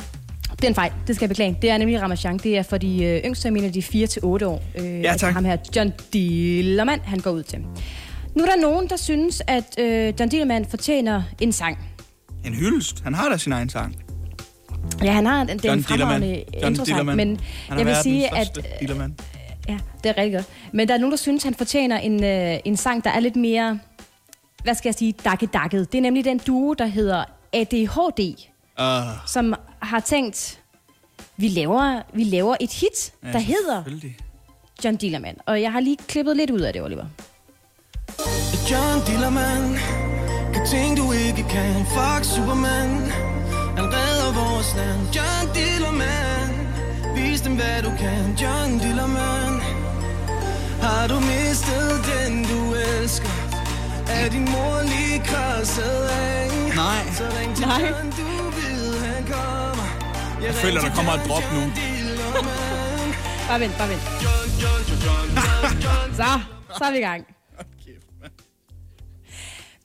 [0.66, 1.58] Det er en fejl, det skal jeg beklage.
[1.62, 2.38] Det er nemlig Ramachan.
[2.38, 3.80] Det er for de øh, yngste, jeg mener de
[4.44, 4.64] 4-8 år.
[4.76, 5.34] Øh, Ja, at tak.
[5.34, 7.60] Ham her, John Dillermand, han går ud til.
[8.36, 11.78] Nu er der nogen, der synes, at øh, John Dillermand fortjener en sang.
[12.46, 13.04] En hyldest.
[13.04, 13.96] Han har da sin egen sang.
[15.04, 18.60] Ja, han har den, den fremragende introsang, men er jeg vil sige, at...
[18.80, 19.14] Dillermand.
[19.70, 20.48] Ja, det er rigtig godt.
[20.74, 23.36] Men der er nogen, der synes, han fortjener en, øh, en sang, der er lidt
[23.36, 23.80] mere,
[24.64, 25.92] hvad skal jeg sige, dakke-dakket.
[25.92, 27.24] Det er nemlig den duo, der hedder
[27.54, 28.36] ADHD,
[28.80, 28.86] Uh,
[29.28, 30.62] som har tænkt,
[31.38, 33.84] vi laver, vi laver et hit, ja, der hedder.
[34.84, 35.38] John Dillermand.
[35.46, 37.06] Og jeg har lige klippet lidt ud af det, Oliver.
[38.72, 39.78] John Dillermand
[40.54, 42.90] Kan ting du ikke kan Fuck Superman
[43.78, 46.54] Han redder vores land John Dillermand
[47.16, 49.62] Vis dem hvad du kan John Dillermand
[50.82, 53.30] Har du mistet den du elsker
[54.10, 57.04] Er din mor lige krasset af Nej.
[57.18, 57.82] Så ring til Nej.
[57.82, 58.35] John du
[60.44, 61.62] Jeg, føler, der kommer et drop nu.
[63.48, 64.02] Bare vent, bare vent.
[66.16, 66.40] så,
[66.78, 67.26] så er vi i gang.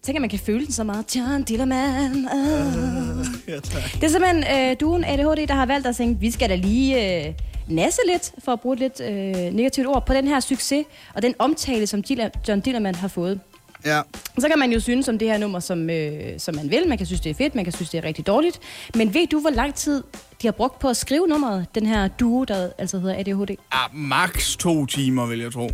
[0.02, 1.16] Tænk, at man kan føle den så meget.
[1.16, 2.16] John Dillermand.
[2.16, 3.26] Uh.
[3.48, 3.82] Ja, tak.
[3.92, 7.26] Det er simpelthen øh, duen ADHD, der har valgt at tænke, vi skal da lige
[7.26, 7.34] øh,
[7.68, 11.22] nasse lidt, for at bruge et lidt øh, negativt ord, på den her succes og
[11.22, 12.04] den omtale, som
[12.48, 13.40] John Dillermand har fået.
[13.84, 14.00] Ja.
[14.38, 16.88] Så kan man jo synes om det her nummer, som, øh, som man vil.
[16.88, 18.58] Man kan synes, det er fedt, man kan synes, det er rigtig dårligt.
[18.94, 20.02] Men ved du, hvor lang tid
[20.42, 23.50] de har brugt på at skrive nummeret, den her duo, der altså hedder ADHD?
[23.72, 25.70] Ah, max to timer, vil jeg tro.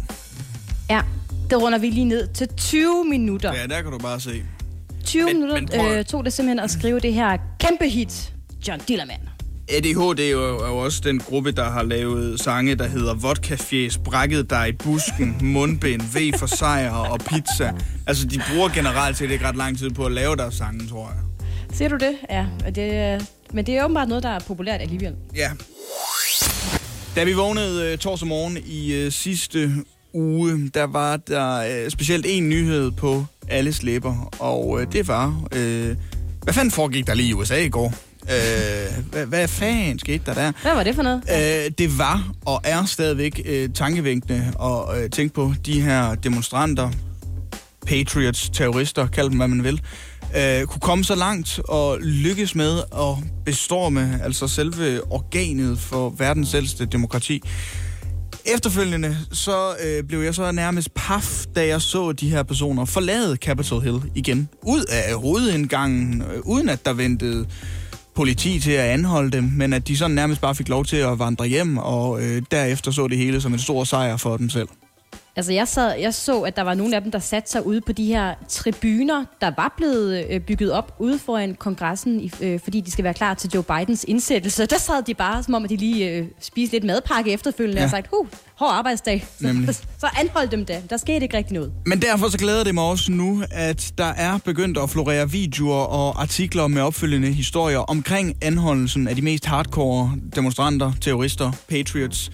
[0.91, 1.01] Ja,
[1.51, 3.53] det runder vi lige ned til 20 minutter.
[3.55, 4.43] Ja, der kan du bare se.
[5.05, 8.33] 20 Men- minutter men prøv øh, tog det simpelthen at skrive det her kæmpe hit,
[8.69, 9.21] John Dillermand.
[9.69, 13.99] ADHD er jo, er jo også den gruppe, der har lavet sange, der hedder Vodkafjes,
[13.99, 17.73] Brækket dig i busken, Mundbind, V for sejr og pizza.
[18.07, 21.09] Altså, de bruger generelt set ikke ret lang tid på at lave deres sange, tror
[21.09, 21.47] jeg.
[21.77, 22.15] Ser du det?
[22.31, 23.21] Ja, og det, øh,
[23.53, 25.15] men det er åbenbart noget, der er populært alligevel.
[25.37, 25.51] Ja.
[27.17, 29.71] Da vi vågnede uh, torsdag morgen i uh, sidste
[30.13, 35.27] uge, der var der uh, specielt en nyhed på alles læber, og uh, det var...
[35.57, 35.97] Uh,
[36.43, 37.95] hvad fanden foregik der lige i USA i går?
[38.29, 40.53] Uh, hvad, hvad fanden skete der der?
[40.63, 41.23] Hvad var det for noget?
[41.31, 46.91] Øh, det var og er stadigvæk øh, tankevækkende at øh, tænke på de her demonstranter,
[47.87, 49.81] patriots, terrorister, kald dem hvad man vil,
[50.37, 56.55] øh, kunne komme så langt og lykkes med at bestorme altså selve organet for verdens
[56.55, 57.43] ældste demokrati.
[58.55, 63.37] Efterfølgende så øh, blev jeg så nærmest paf, da jeg så de her personer forlade
[63.37, 64.49] Capitol Hill igen.
[64.63, 67.47] Ud af hovedindgangen, øh, uden at der ventede
[68.17, 71.19] politi til at anholde dem, men at de sådan nærmest bare fik lov til at
[71.19, 74.69] vandre hjem, og øh, derefter så det hele som en stor sejr for dem selv.
[75.39, 77.81] Altså, jeg, sad, jeg så, at der var nogle af dem, der satte sig ude
[77.81, 82.61] på de her tribuner, der var blevet øh, bygget op ude foran kongressen, i- øh,
[82.65, 84.67] fordi de skal være klar til Joe Bidens indsættelse.
[84.67, 87.85] Der sad de bare, som om at de lige øh, spiste lidt madpakke efterfølgende, ja.
[87.85, 89.27] og sagt, huh, hård arbejdsdag.
[89.41, 89.75] Nemlig.
[89.75, 90.83] Så, så anhold dem da.
[90.91, 91.73] Der skete ikke rigtig noget.
[91.87, 95.85] Men derfor så glæder det mig også nu, at der er begyndt at florere videoer
[95.85, 102.31] og artikler med opfølgende historier omkring anholdelsen af de mest hardcore demonstranter, terrorister, patriots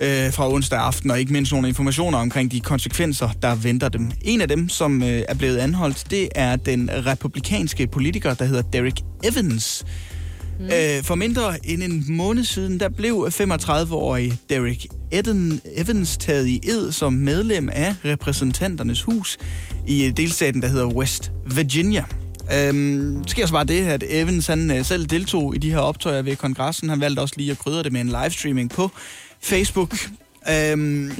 [0.00, 4.10] øh, fra onsdag aften, og ikke mindst nogle informationer omkring de konsekvenser, der venter dem.
[4.22, 8.62] En af dem, som øh, er blevet anholdt, det er den republikanske politiker, der hedder
[8.62, 9.84] Derek Evans.
[10.60, 10.64] Mm.
[10.64, 16.60] Øh, for mindre end en måned siden, der blev 35-årige Derek Eden Evans taget i
[16.64, 19.38] ed som medlem af repræsentanternes hus
[19.86, 22.04] i øh, delstaten, der hedder West Virginia.
[22.52, 26.22] Øhm, sker så bare det, at Evans han, øh, selv deltog i de her optøjer
[26.22, 26.88] ved kongressen.
[26.88, 28.90] Han valgte også lige at krydre det med en livestreaming på
[29.44, 29.96] Facebook.
[30.50, 31.12] Øhm,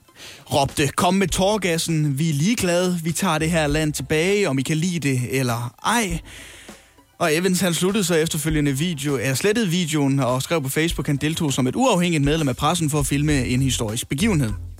[0.54, 4.62] råbte, kom med tårgassen, vi er ligeglade, vi tager det her land tilbage, om I
[4.62, 6.20] kan lide det eller ej.
[7.18, 11.16] Og Evans han sluttede så efterfølgende video, er slettede videoen og skrev på Facebook, han
[11.16, 14.71] deltog som et uafhængigt medlem af pressen for at filme en historisk begivenhed.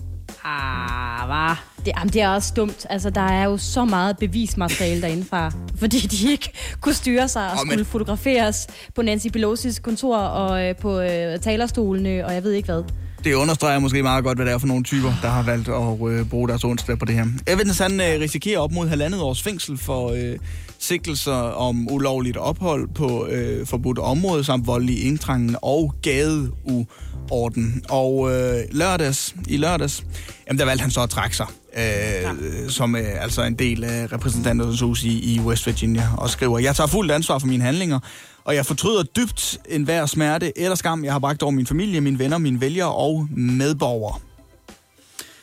[0.44, 1.64] Ah, var.
[1.84, 2.86] Det, jamen, det er også dumt.
[2.90, 7.56] Altså, der er jo så meget bevismateriale derindefra, fordi de ikke kunne styre sig og
[7.66, 12.52] men- skulle fotograferes på Nancy Pelosi's kontor og øh, på øh, talerstolene, og jeg ved
[12.52, 12.82] ikke hvad.
[13.24, 16.12] Det understreger måske meget godt, hvad det er for nogle typer, der har valgt at
[16.12, 17.26] øh, bruge deres onsdag på det her.
[17.46, 20.38] Evans han øh, risikerer op mod halvandet års fængsel for øh,
[20.78, 27.84] sigtelser om ulovligt ophold på øh, forbudt område, samt voldelig indtrængen og gadeuorden.
[27.88, 30.04] Og øh, lørdags, i lørdags,
[30.48, 31.46] jamen der valgte han så at trække sig.
[31.76, 32.32] Øh, ja.
[32.68, 36.76] som øh, altså en del af repræsentanternes hus i, i West Virginia, og skriver, jeg
[36.76, 37.98] tager fuldt ansvar for mine handlinger,
[38.44, 42.18] og jeg fortryder dybt enhver smerte eller skam, jeg har bragt over min familie, mine
[42.18, 44.18] venner, mine vælgere og medborgere.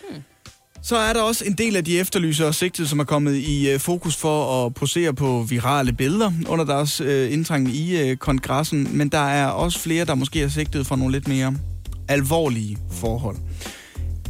[0.10, 0.22] Hmm.
[0.84, 3.70] Så er der også en del af de efterlyser og sigtede, som er kommet i
[3.70, 8.98] øh, fokus for at posere på virale billeder under deres øh, indtrængen i øh, kongressen,
[8.98, 11.56] men der er også flere, der måske er sigtet for nogle lidt mere
[12.08, 13.36] alvorlige forhold.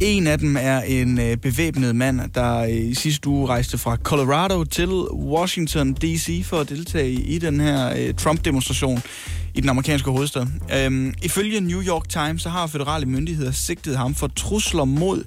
[0.00, 3.96] En af dem er en øh, bevæbnet mand, der øh, i sidste uge rejste fra
[3.96, 6.44] Colorado til Washington D.C.
[6.44, 9.02] for at deltage i den her øh, Trump-demonstration
[9.54, 10.46] i den amerikanske hovedstad.
[10.76, 15.24] Øhm, ifølge New York Times så har federale myndigheder sigtet ham for trusler mod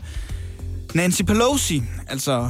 [0.95, 2.49] Nancy Pelosi, altså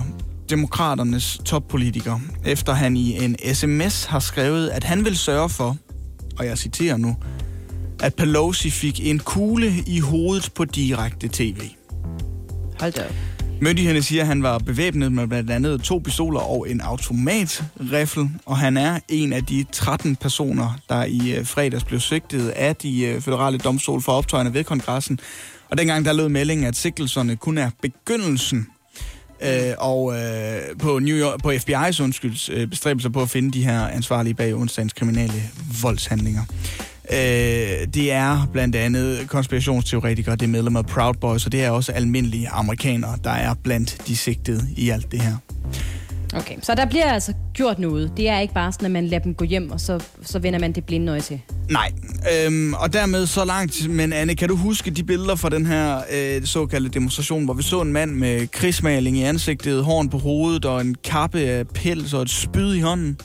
[0.49, 5.77] demokraternes toppolitiker, efter han i en sms har skrevet, at han vil sørge for,
[6.38, 7.15] og jeg citerer nu,
[7.99, 11.62] at Pelosi fik en kugle i hovedet på direkte tv.
[12.83, 13.15] Hold da op.
[13.61, 18.57] Myndighederne siger, at han var bevæbnet med blandt andet to pistoler og en automatrifle, og
[18.57, 23.01] han er en af de 13 personer, der i øh, fredags blev sigtet af de
[23.01, 25.19] øh, føderale federale domstol for optøjerne ved kongressen.
[25.69, 28.67] Og dengang der lød meldingen, at sigtelserne kun er begyndelsen
[29.41, 33.63] Øh, og øh, på, New York, på FBI's undskylds øh, bestræbelser på at finde de
[33.63, 35.43] her ansvarlige bag onsdagens kriminelle
[35.81, 36.41] voldshandlinger.
[37.11, 37.17] Øh,
[37.93, 41.91] det er blandt andet konspirationsteoretikere, det er medlemmer af Proud Boys, og det er også
[41.91, 45.35] almindelige amerikanere, der er blandt de sigtede i alt det her.
[46.35, 48.11] Okay, så der bliver altså gjort noget.
[48.17, 50.59] Det er ikke bare sådan, at man lader dem gå hjem, og så, så vender
[50.59, 51.41] man det blinde øje til.
[51.69, 51.91] Nej,
[52.45, 53.89] øhm, og dermed så langt.
[53.89, 57.63] Men Anne, kan du huske de billeder fra den her øh, såkaldte demonstration, hvor vi
[57.63, 62.13] så en mand med krigsmaling i ansigtet, horn på hovedet og en kappe af pels
[62.13, 63.17] og et spyd i hånden?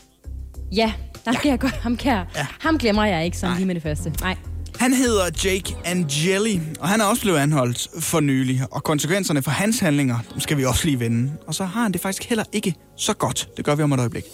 [0.73, 0.93] Ja,
[1.33, 1.51] der ja.
[1.51, 1.75] jeg godt.
[1.75, 2.27] Ham, kan jeg.
[2.37, 2.47] Ja.
[2.61, 3.59] Ham glemmer jeg ikke sådan Nej.
[3.59, 4.13] lige med det første.
[4.21, 4.37] Nej.
[4.79, 8.63] Han hedder Jake Angeli, og han er også blevet anholdt for nylig.
[8.71, 11.33] Og konsekvenserne for hans handlinger, dem skal vi også lige vende.
[11.47, 13.49] Og så har han det faktisk heller ikke så godt.
[13.57, 14.25] Det gør vi om et øjeblik.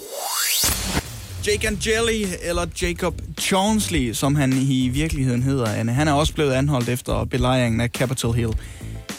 [1.47, 5.93] Jake Angeli, eller Jacob Chaunsley, som han i virkeligheden hedder, Anne.
[5.93, 8.53] Han er også blevet anholdt efter belejringen af Capitol Hill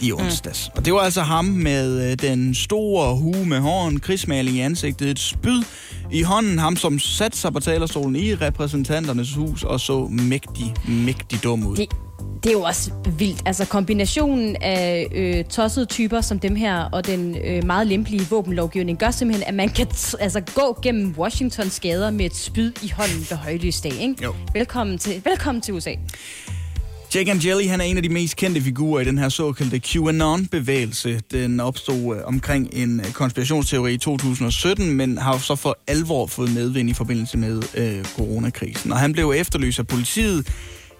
[0.01, 0.69] i onsdags.
[0.73, 0.77] Mm.
[0.77, 5.10] Og det var altså ham med øh, den store hue med håren, krigsmaling i ansigtet,
[5.10, 5.63] et spyd
[6.12, 6.60] i hånden.
[6.60, 11.75] Ham, som satte sig på talerstolen i repræsentanternes hus og så mægtig, mægtig dum ud.
[11.75, 11.89] Det,
[12.43, 13.41] det er jo også vildt.
[13.45, 18.97] Altså kombinationen af øh, tossede typer som dem her, og den øh, meget lempelige våbenlovgivning,
[18.97, 22.89] gør simpelthen, at man kan t- altså, gå gennem Washingtons gader med et spyd i
[22.89, 23.93] hånden ved højlysdag.
[24.01, 24.15] Ikke?
[24.23, 24.34] Jo.
[24.53, 25.91] Velkommen, til, velkommen til USA.
[27.15, 31.21] Jake Angeli, han er en af de mest kendte figurer i den her såkaldte QAnon-bevægelse.
[31.32, 36.54] Den opstod øh, omkring en øh, konspirationsteori i 2017, men har så for alvor fået
[36.54, 38.91] medvind i forbindelse med øh, coronakrisen.
[38.91, 40.47] Og han blev efterlyst af politiet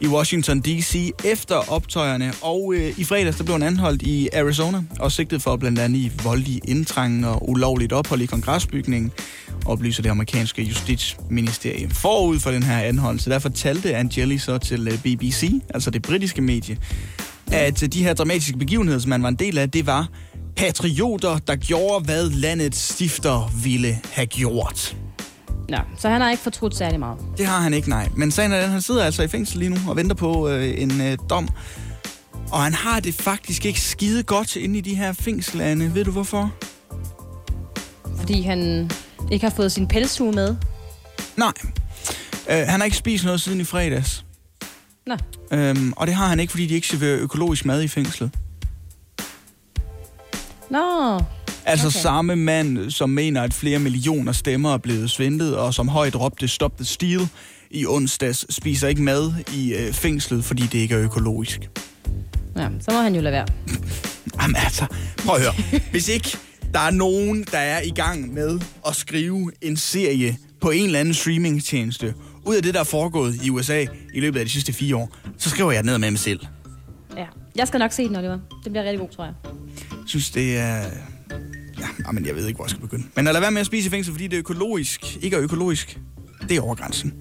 [0.02, 1.12] i Washington D.C.
[1.24, 5.56] efter optøjerne, og øh, i fredags der blev han anholdt i Arizona og sigtet for
[5.56, 9.12] blandt andet i voldelig indtrængen og ulovligt ophold i kongresbygningen,
[9.66, 13.30] oplyser det amerikanske justitsministerium forud for den her anholdelse.
[13.30, 16.78] Der fortalte Angeli så til øh, BBC, altså det britiske medie,
[17.52, 20.08] at øh, de her dramatiske begivenheder, som man var en del af, det var
[20.56, 24.96] patrioter, der gjorde, hvad landets stifter ville have gjort.
[25.70, 27.18] Nå, så han har ikke fortrudt særlig meget.
[27.38, 28.10] Det har han ikke, nej.
[28.16, 30.82] Men sagen er den, han sidder altså i fængsel lige nu og venter på øh,
[30.82, 31.50] en øh, dom.
[32.52, 35.94] Og han har det faktisk ikke skide godt inde i de her fængslande.
[35.96, 36.52] Ved du hvorfor?
[38.18, 38.92] Fordi han
[39.32, 40.56] ikke har fået sin pelshue med.
[41.38, 41.52] Nej.
[42.50, 44.26] Øh, han har ikke spist noget siden i fredags.
[45.08, 45.18] Nå,
[45.52, 48.32] Øhm, og det har han ikke, fordi de ikke serverer økologisk mad i fængslet.
[50.70, 51.20] Nå.
[51.66, 52.00] Altså Okay.
[52.00, 56.48] samme mand, som mener, at flere millioner stemmer er blevet svindlet, og som højt råbte
[56.48, 57.28] Stop the Steal
[57.72, 61.70] i onsdags, spiser ikke mad i øh, fængslet, fordi det ikke er økologisk.
[62.58, 63.46] Ja, så må han jo lade være.
[64.42, 64.86] Jamen altså,
[65.18, 65.82] prøv at høre.
[65.92, 66.38] Hvis ikke
[66.74, 71.00] der er nogen, der er i gang med at skrive en serie på en eller
[71.00, 72.14] anden streamingtjeneste,
[72.46, 75.16] ud af det, der er foregået i USA i løbet af de sidste fire år,
[75.38, 76.40] så skriver jeg ned med mig selv.
[77.18, 77.26] Ja.
[77.56, 78.40] Jeg skal nok se den, Oliver.
[78.64, 79.34] Det bliver rigtig god, tror jeg.
[79.92, 80.82] Jeg synes, det er...
[81.80, 83.04] Ja, ah, men jeg ved ikke, hvor jeg skal begynde.
[83.16, 86.00] Men lad være med at spise i fængsel, fordi det er økologisk, ikke er økologisk,
[86.50, 87.14] det er over grænsen.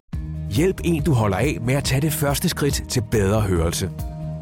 [0.51, 3.91] Hjælp en, du holder af med at tage det første skridt til bedre hørelse.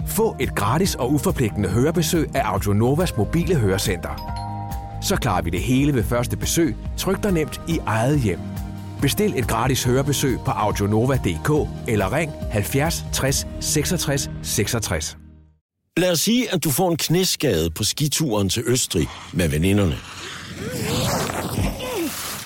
[0.07, 4.43] Få et gratis og uforpligtende hørebesøg af Audionovas mobile hørecenter.
[5.03, 8.39] Så klarer vi det hele ved første besøg, tryk dig nemt i eget hjem.
[9.01, 15.22] Bestil et gratis hørebesøg på audionova.dk eller ring 70 60 66 66.
[15.97, 19.99] Lad os sige, at du får en knæskade på skituren til Østrig med veninderne.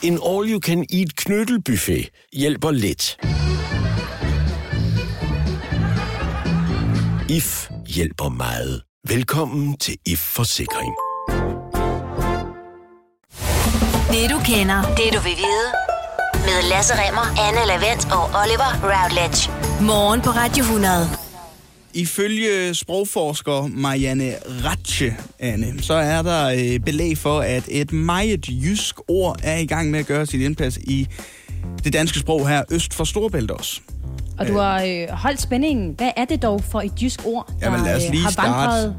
[0.02, 3.16] En all-you-can-eat knyttelbuffet hjælper lidt.
[7.30, 8.82] IF hjælper meget.
[9.08, 10.94] Velkommen til IF Forsikring.
[14.10, 15.68] Det du kender, det du vil vide.
[16.34, 19.50] Med Lasse Remmer, Anne Lavendt og Oliver Routledge.
[19.80, 21.25] Morgen på Radio 100.
[21.96, 24.32] Ifølge sprogforsker Marianne
[24.64, 29.66] Ratche, Anne, så er der øh, belæg for, at et meget jysk ord er i
[29.66, 31.08] gang med at gøre sit indpas i
[31.84, 33.80] det danske sprog her øst for Storebælt også.
[34.38, 35.94] Og du har øh, holdt spændingen.
[35.96, 38.42] Hvad er det dog for et jysk ord, der Jamen, lad os øh, lige har
[38.42, 38.94] vandret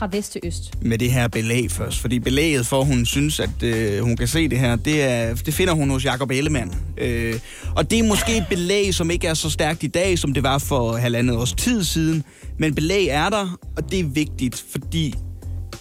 [0.00, 0.72] fra vest til øst?
[0.82, 2.00] med det her belæg først.
[2.00, 5.54] Fordi belæget for, hun synes, at øh, hun kan se det her, det, er, det
[5.54, 6.74] finder hun hos Jacob Ellemann.
[6.98, 7.40] Øh,
[7.76, 10.42] og det er måske et belæg, som ikke er så stærkt i dag, som det
[10.42, 12.24] var for halvandet års tid siden.
[12.58, 15.14] Men belæg er der, og det er vigtigt, fordi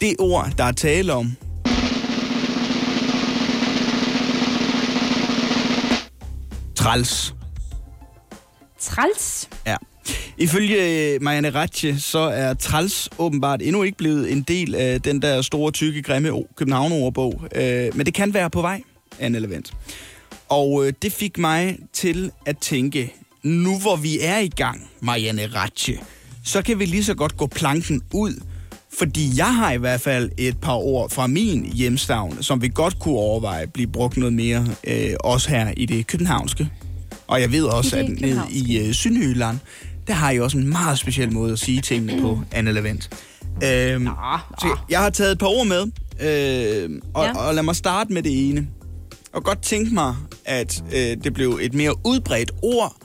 [0.02, 1.36] det ord, der er tale om,
[6.76, 7.36] træls.
[8.80, 9.50] Træls.
[9.66, 9.76] Ja.
[10.38, 15.22] Ifølge øh, Marianne Ratche, så er træls åbenbart endnu ikke blevet en del af den
[15.22, 17.44] der store, tykke, grimme København-ordbog.
[17.56, 18.82] Øh, men det kan være på vej,
[19.20, 19.74] Anne Levent.
[20.50, 25.48] Og øh, det fik mig til at tænke, nu hvor vi er i gang, Marianne
[25.56, 26.00] Ratche,
[26.46, 28.42] så kan vi lige så godt gå planken ud.
[29.00, 33.00] Fordi jeg har i hvert fald et par ord fra min hjemstavn, som vi godt
[33.00, 36.70] kunne overveje blive brugt noget mere, øh, også her i det københavnske.
[37.28, 38.94] Og jeg ved også, at ned i øh,
[40.10, 43.10] der har I også en meget speciel måde at sige tingene på, Anne Levent.
[43.64, 44.06] Øhm,
[44.60, 45.82] så jeg har taget et par ord med,
[46.22, 47.38] øh, og, ja.
[47.38, 48.68] og lad mig starte med det ene.
[49.34, 52.96] Og godt tænke mig, at øh, det blev et mere udbredt ord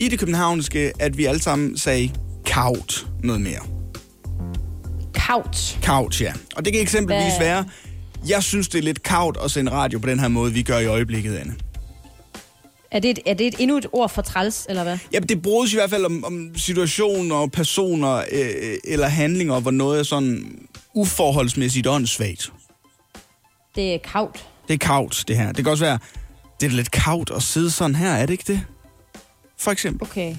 [0.00, 2.10] i det københavnske, at vi alle sammen sagde
[2.46, 3.60] kaut noget mere.
[5.14, 5.78] Kaut.
[5.82, 6.32] Kaut, ja.
[6.56, 7.64] Og det kan eksempelvis Hvad- være,
[8.28, 10.78] jeg synes, det er lidt kaut at sende radio på den her måde, vi gør
[10.78, 11.54] i øjeblikket, Anne.
[12.92, 14.98] Er det, et, er det et, endnu et ord for træls, eller hvad?
[15.12, 19.98] Ja, det bruges i hvert fald om, om situationer, personer øh, eller handlinger, hvor noget
[19.98, 20.58] er sådan
[20.94, 22.52] uforholdsmæssigt åndssvagt.
[23.74, 24.46] Det er kaut.
[24.68, 25.52] Det er kaut, det her.
[25.52, 25.98] Det kan også være,
[26.60, 28.60] det er lidt kaut at sidde sådan her, er det ikke det?
[29.58, 30.08] For eksempel.
[30.08, 30.36] Okay.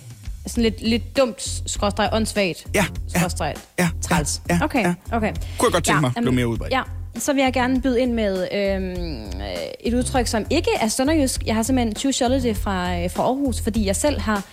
[0.48, 4.42] Sådan lidt, lidt dumt, skråstreg, åndssvagt, Ja, ja, skråstreg, ja, træls.
[4.50, 4.94] ja, ja, okay, ja.
[5.12, 5.34] okay.
[5.58, 6.74] Kunne jeg godt tænke mig jamen, blev mere udbredt.
[6.74, 6.82] Ja,
[7.18, 11.44] så vil jeg gerne byde ind med øhm, øh, et udtryk, som ikke er sønderjysk.
[11.46, 14.44] Jeg har simpelthen tyvstjålet det fra, øh, fra Aarhus, fordi jeg selv har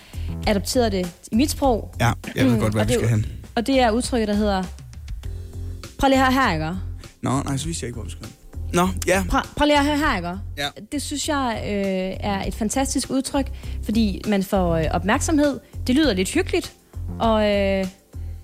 [0.47, 1.93] adopteret det i mit sprog.
[1.99, 3.25] Ja, jeg ved Mm, godt, hvad vi skal hen.
[3.55, 4.63] Og det er udtrykket, der hedder...
[5.99, 6.69] Prøv lige høre her, ikke?
[7.21, 8.35] Nå, nej, så vidste jeg ikke, hvor vi skal hen.
[8.73, 9.23] Nå, ja.
[9.29, 10.29] Prøv, prøv lige at høre her, ikke?
[10.57, 10.67] Ja.
[10.91, 13.51] Det synes jeg øh, er et fantastisk udtryk,
[13.83, 15.59] fordi man får øh, opmærksomhed.
[15.87, 16.73] Det lyder lidt hyggeligt,
[17.19, 17.85] og øh, ja,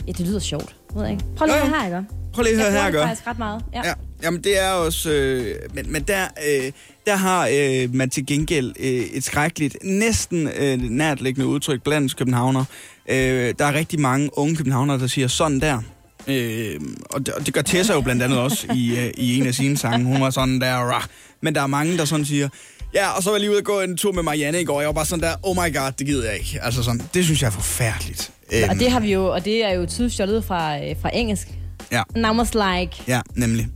[0.07, 0.75] det lyder sjovt.
[0.95, 1.23] Ved jeg ikke.
[1.37, 2.09] Prøv lige at høre her, ikke?
[2.33, 3.05] Prøv lige at høre jeg her, det gør.
[3.05, 3.63] faktisk ret meget.
[3.73, 3.81] Ja.
[3.87, 3.93] Ja,
[4.23, 5.09] jamen det er også...
[5.09, 6.71] Øh, men, men der, øh,
[7.05, 12.65] der har øh, man til gengæld øh, et skrækkeligt, næsten øh, nærtliggende udtryk blandt københavner.
[13.09, 15.81] Øh, der er rigtig mange unge københavnere, der siger sådan der.
[16.27, 19.47] Øh, og, det, og det gør Tessa jo blandt andet også i, øh, i en
[19.47, 20.05] af sine sange.
[20.05, 20.75] Hun var sådan der...
[20.75, 21.03] Rah.
[21.41, 22.49] Men der er mange, der sådan siger...
[22.93, 24.81] Ja, og så var jeg lige ude og gå en tur med Marianne i går.
[24.81, 26.59] Jeg var bare sådan der, oh my god, det gider jeg ikke.
[26.61, 28.31] Altså sådan, det synes jeg er forfærdeligt.
[28.51, 31.09] Og Øhm, det har vi jo, og det er jo tydeligt stjålet fra, øh, fra
[31.13, 31.47] engelsk.
[31.91, 32.03] Ja.
[32.15, 33.03] Numbers like.
[33.07, 33.67] Ja, nemlig.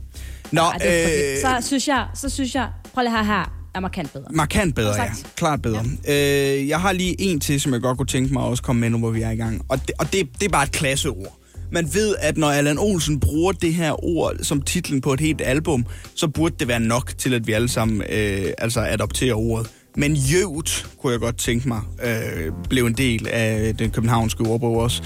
[0.52, 3.80] Nå, Ej, det øh, så synes jeg, så synes jeg, prøv lige høre her, er
[3.80, 4.24] markant bedre.
[4.30, 5.10] Markant bedre, ja.
[5.36, 5.84] Klart bedre.
[6.06, 6.54] Ja.
[6.60, 8.80] Øh, jeg har lige en til, som jeg godt kunne tænke mig at også komme
[8.80, 9.62] med nu, hvor vi er i gang.
[9.68, 11.38] Og det, og det, det er bare et klasseord.
[11.72, 15.40] Man ved, at når Allan Olsen bruger det her ord som titlen på et helt
[15.44, 19.70] album, så burde det være nok til, at vi alle sammen øh, altså adopterer ordet.
[19.96, 24.76] Men jøvt, kunne jeg godt tænke mig, øh, blev en del af den københavnske ordbog
[24.76, 25.02] også.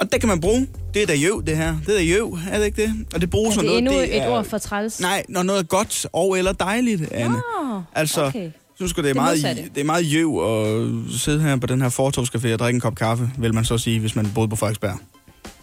[0.00, 0.66] Og det kan man bruge.
[0.94, 1.76] Det er da jøv, det her.
[1.86, 2.92] Det er da jøv, er det ikke det?
[3.14, 3.78] Og det bruges Er det noget...
[3.78, 5.00] endnu det et er, ord for træls?
[5.00, 7.34] Nej, når noget er godt og eller dejligt, Anne.
[7.36, 8.50] Nå, altså, okay.
[8.76, 9.62] synes det er, Det meget, modsatte.
[9.74, 10.88] det er meget jøv at
[11.20, 14.00] sidde her på den her fortovscafé og drikke en kop kaffe, vil man så sige,
[14.00, 14.98] hvis man boede på Frederiksberg.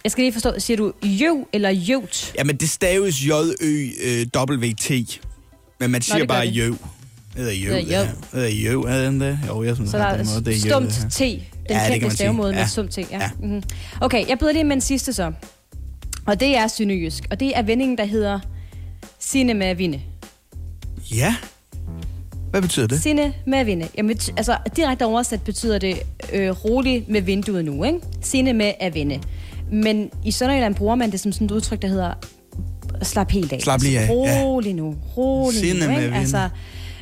[0.04, 2.32] Jeg skal lige forstå, siger du jøv eller jøvt?
[2.38, 5.20] Jamen, det staves J-Ø-W-T,
[5.80, 6.70] men man siger det gør bare jøv.
[6.72, 6.78] Det
[7.36, 7.72] hedder jøv.
[7.72, 8.06] Det hedder jøv.
[8.06, 9.38] Det hedder jøv, er den det?
[9.48, 11.12] Jo, jeg synes, Så der er er stumt.
[11.12, 11.20] T,
[11.74, 12.66] den Ja, kendte stavemåde med Ja.
[12.66, 12.98] stumt T.
[12.98, 13.04] Ja.
[13.10, 13.30] Ja.
[13.42, 13.62] Mm-hmm.
[14.00, 15.32] Okay, jeg byder lige med en sidste så.
[16.26, 17.24] Og det er synøjysk.
[17.30, 18.40] Og det er vendingen, der hedder
[19.18, 20.00] Sine med at vinde.
[21.14, 21.34] Ja.
[22.50, 23.02] Hvad betyder det?
[23.02, 23.88] Sine med vinde.
[23.96, 25.96] Jamen, altså, direkte oversat betyder det
[26.32, 27.98] øh, rolig med vinduet nu, ikke?
[28.22, 29.20] Sine med at vinde.
[29.72, 32.12] Men i Sønderjylland bruger man det som sådan et udtryk, der hedder
[33.02, 33.60] slap helt af.
[33.60, 34.42] Slap lige af, Altså, ja.
[34.42, 34.96] rolig nu.
[35.16, 35.96] Rolig Sinde nu, med ikke?
[35.96, 36.18] at vinde.
[36.18, 36.48] Altså,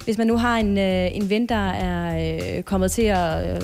[0.08, 3.62] hvis man nu har en, øh, en ven, der er øh, kommet til at øh,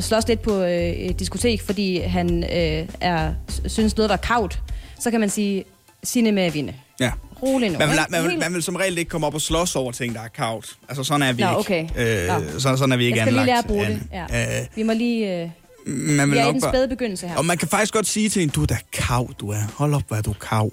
[0.00, 3.32] slås lidt på øh, et diskotek, fordi han øh, er,
[3.66, 4.58] synes noget var kaut,
[5.00, 5.64] så kan man sige,
[6.04, 6.74] sine med at vinde.
[7.00, 7.12] Ja.
[7.42, 7.78] Rolig nu.
[7.78, 10.14] Man vil, man, vil, man vil som regel ikke komme op og slås over ting,
[10.14, 10.76] der er kaut.
[10.88, 11.58] Altså, sådan er vi Nå, ikke.
[11.58, 11.82] okay.
[12.32, 12.58] Øh, Nå.
[12.58, 13.46] så, sådan er vi ikke Jeg skal lige anlagt.
[13.46, 14.00] lære at bruge det.
[14.12, 14.26] Anne.
[14.34, 14.60] Ja.
[14.60, 15.42] Øh, Vi må lige...
[15.42, 15.48] Øh,
[15.86, 17.36] man vi vil er i nok den bare- spæde begyndelse her.
[17.36, 19.60] Og man kan faktisk godt sige til en, du er da kav, du er.
[19.76, 20.70] Hold op, hvad er du kav.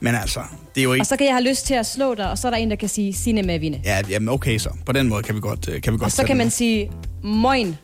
[0.00, 0.40] Men altså,
[0.74, 1.02] det er jo ikke...
[1.02, 2.70] Og så kan jeg have lyst til at slå dig, og så er der en,
[2.70, 3.80] der kan sige sine med vinde.
[3.84, 4.70] Ja, jamen okay så.
[4.86, 6.36] På den måde kan vi godt, øh, kan vi godt Og så kan den.
[6.38, 6.90] man sige
[7.24, 7.76] moin,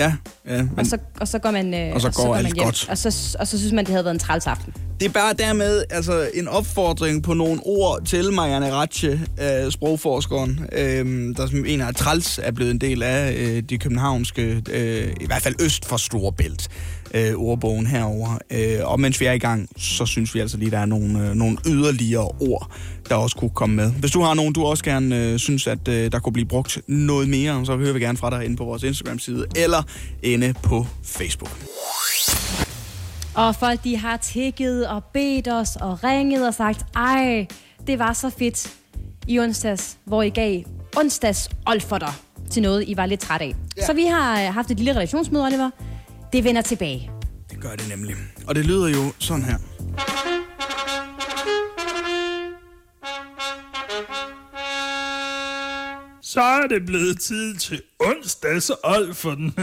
[0.00, 0.14] Ja,
[0.48, 2.86] ja men og så, og så går man, øh, Og så går man alt godt.
[2.90, 4.74] Og så, og så synes man, det havde været en træls aften.
[5.00, 10.60] det er bare dermed altså, en opfordring på nogle ord til Marianne Ratche, øh, sprogforskeren,
[10.72, 15.12] øh, der som mener, at træls er blevet en del af øh, de københavnske, øh,
[15.20, 16.68] i hvert fald øst for Storebælt,
[17.14, 18.38] øh, ordbogen herover.
[18.50, 21.28] Øh, og mens vi er i gang, så synes vi altså lige, der er nogle,
[21.28, 22.70] øh, nogle yderligere ord,
[23.08, 23.92] der også kunne komme med.
[23.92, 26.78] Hvis du har nogen, du også gerne øh, synes, at øh, der kunne blive brugt
[26.86, 29.82] noget mere, så hører vi gerne fra dig inde på vores Instagram-side, eller
[30.22, 31.58] inde på Facebook.
[33.34, 37.46] Og folk, de har tækket og bedt os og ringet og sagt, ej,
[37.86, 38.72] det var så fedt
[39.28, 40.62] i onsdags, hvor I gav
[40.96, 43.54] onsdags olferter til noget, I var lidt træt af.
[43.76, 43.86] Ja.
[43.86, 45.70] Så vi har øh, haft et lille redaktionsmøde, Oliver.
[46.32, 47.10] Det vender tilbage.
[47.50, 48.16] Det gør det nemlig.
[48.46, 49.56] Og det lyder jo sådan her.
[56.22, 59.54] Så er det blevet tid til onsdags old for den.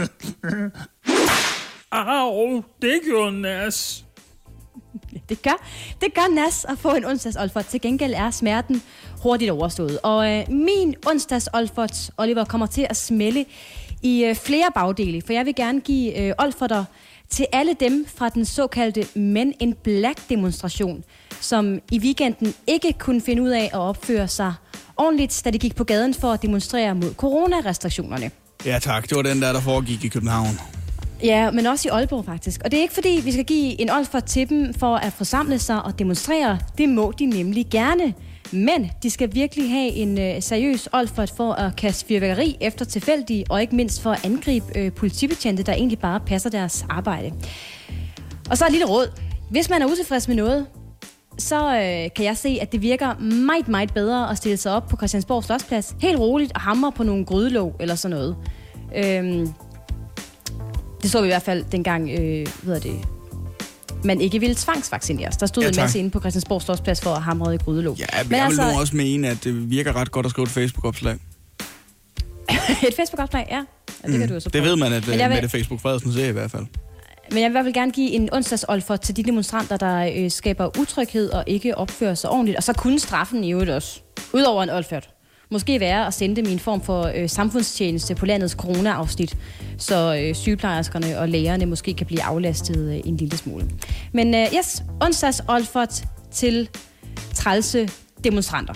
[1.92, 4.04] Au, det gjorde nas.
[5.28, 5.66] Det gør,
[6.00, 7.66] det gør nas at få en onsdags Olfert.
[7.66, 8.82] Til gengæld er smerten
[9.22, 9.98] hurtigt overstået.
[10.02, 13.44] Og øh, min onsdags Olfert, Oliver, kommer til at smelle
[14.02, 15.22] i øh, flere bagdele.
[15.26, 16.84] For jeg vil gerne give øh, Olferter
[17.30, 21.04] til alle dem fra den såkaldte Men in Black demonstration,
[21.40, 24.54] som i weekenden ikke kunne finde ud af at opføre sig
[24.96, 28.30] ordentligt, da de gik på gaden for at demonstrere mod coronarestriktionerne.
[28.66, 30.60] Ja tak, det var den der, der foregik i København.
[31.22, 32.60] Ja, men også i Aalborg faktisk.
[32.64, 35.58] Og det er ikke fordi, vi skal give en olfer til dem for at forsamle
[35.58, 36.58] sig og demonstrere.
[36.78, 38.14] Det må de nemlig gerne.
[38.52, 43.44] Men de skal virkelig have en øh, seriøs olfert for at kaste fyrværkeri efter tilfældige,
[43.48, 47.32] og ikke mindst for at angribe øh, politibetjente, der egentlig bare passer deres arbejde.
[48.50, 49.20] Og så et lille råd.
[49.50, 50.66] Hvis man er utilfreds med noget,
[51.38, 54.88] så øh, kan jeg se, at det virker meget, meget bedre at stille sig op
[54.88, 58.36] på Christiansborg Slotsplads, helt roligt og hamre på nogle grydelåg eller sådan noget.
[58.96, 59.52] Øhm,
[61.02, 63.19] det så vi i hvert fald dengang, øh, hvad hedder det,
[64.04, 65.36] man ikke ville tvangsvaccineres.
[65.36, 67.98] Der stod Ja, en masse inde på Christiansborg Slotsplads for at hamre i grydelåg.
[67.98, 68.62] Ja, men, men jeg altså...
[68.64, 71.14] vil nu også mene, at det virker ret godt at skrive et Facebook-opslag.
[72.88, 73.56] et Facebook-opslag, ja.
[74.04, 74.52] ja det kan du jo så Mm.
[74.52, 76.66] Det ved man, at Men øh, jeg vil- Mette Facebook Frederiksen ser i hvert fald.
[77.32, 80.30] Men jeg vil i hvert fald gerne give en onsdagsolfer til de demonstranter, der øh,
[80.30, 82.56] skaber utryghed og ikke opfører sig ordentligt.
[82.56, 84.00] Og så kunne straffen i øvrigt også,
[84.32, 85.08] udover en olfert,
[85.50, 89.36] måske være at sende dem i en form for øh, samfundstjeneste på landets corona-afsnit,
[89.78, 93.70] så øh, sygeplejerskerne og lægerne måske kan blive aflastet øh, en lille smule.
[94.12, 96.68] Men øh, yes, onsdags olfert til
[97.34, 97.88] trælse
[98.24, 98.74] demonstranter.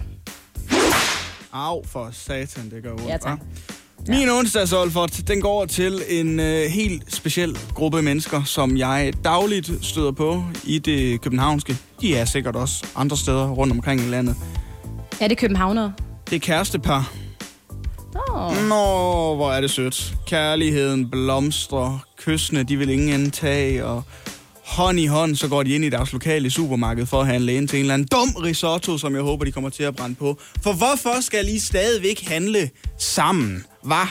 [1.52, 3.08] Au for satan, det gør ondt.
[3.08, 3.38] Ja, tak.
[3.38, 3.74] hva'?
[4.08, 10.12] Min onsdagsolfert, den går til en øh, helt speciel gruppe mennesker, som jeg dagligt støder
[10.12, 11.76] på i det københavnske.
[12.00, 14.36] De er sikkert også andre steder rundt omkring i landet.
[15.20, 15.92] Er det københavnere?
[16.34, 17.12] Det er kærestepar.
[18.14, 20.14] Nå, Nå, hvor er det sødt.
[20.26, 24.02] Kærligheden blomstrer, kyssene, de vil ingen ende tage, og
[24.64, 27.68] hånd i hånd, så går de ind i deres lokale supermarked for at handle ind
[27.68, 30.40] til en eller anden dum risotto, som jeg håber, de kommer til at brænde på.
[30.62, 33.64] For hvorfor skal I stadigvæk handle sammen?
[33.82, 34.06] Hvad?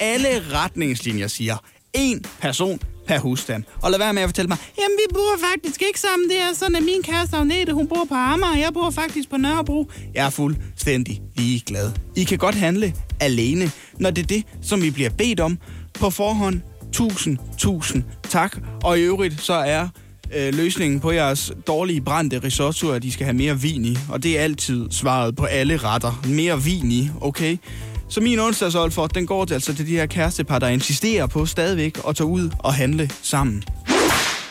[0.00, 1.56] Alle retningslinjer siger,
[1.94, 3.64] en person per husstand.
[3.82, 6.28] Og lad være med at fortælle mig, jamen vi bor faktisk ikke sammen.
[6.28, 9.30] Det er sådan, at min kæreste Agnete, hun bor på Amager, og jeg bor faktisk
[9.30, 9.90] på Nørrebro.
[10.14, 11.92] Jeg er fuldstændig ligeglad.
[12.16, 15.58] I kan godt handle alene, når det er det, som I bliver bedt om
[16.00, 16.60] på forhånd.
[16.92, 18.58] Tusind, tusind tak.
[18.84, 19.88] Og i øvrigt, så er
[20.36, 23.98] øh, løsningen på jeres dårlige brændte risotto, at I skal have mere vin i.
[24.08, 26.22] Og det er altid svaret på alle retter.
[26.28, 27.56] Mere vin i, okay?
[28.14, 31.98] Så min onsdagshold den går til, altså til de her kærestepar, der insisterer på stadigvæk
[32.08, 33.64] at tage ud og handle sammen.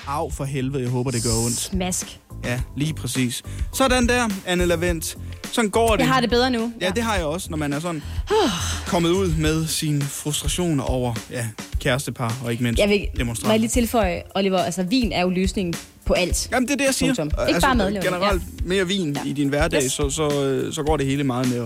[0.07, 1.59] Af for helvede, jeg håber, det gør ondt.
[1.59, 2.19] Smask.
[2.45, 3.43] Ja, lige præcis.
[3.73, 5.17] Sådan der, Anne Lavendt.
[5.51, 5.99] Sådan går det.
[5.99, 6.73] Jeg har det bedre nu.
[6.81, 8.03] Ja, det har jeg også, når man er sådan
[8.87, 11.47] kommet ud med sin frustration over ja,
[11.79, 13.53] kærestepar og ikke mindst Jeg vil, må demonstranter.
[13.53, 15.73] jeg lige tilføje, Oliver, altså vin er jo løsningen
[16.05, 16.49] på alt.
[16.51, 17.15] Jamen, det er det, jeg siger.
[17.15, 17.47] Punktum.
[17.47, 18.03] Ikke bare madlavning.
[18.13, 19.29] Generelt mere vin ja.
[19.29, 19.91] i din hverdag, Yes.
[19.91, 20.29] så, så,
[20.71, 21.65] så går det hele meget ned.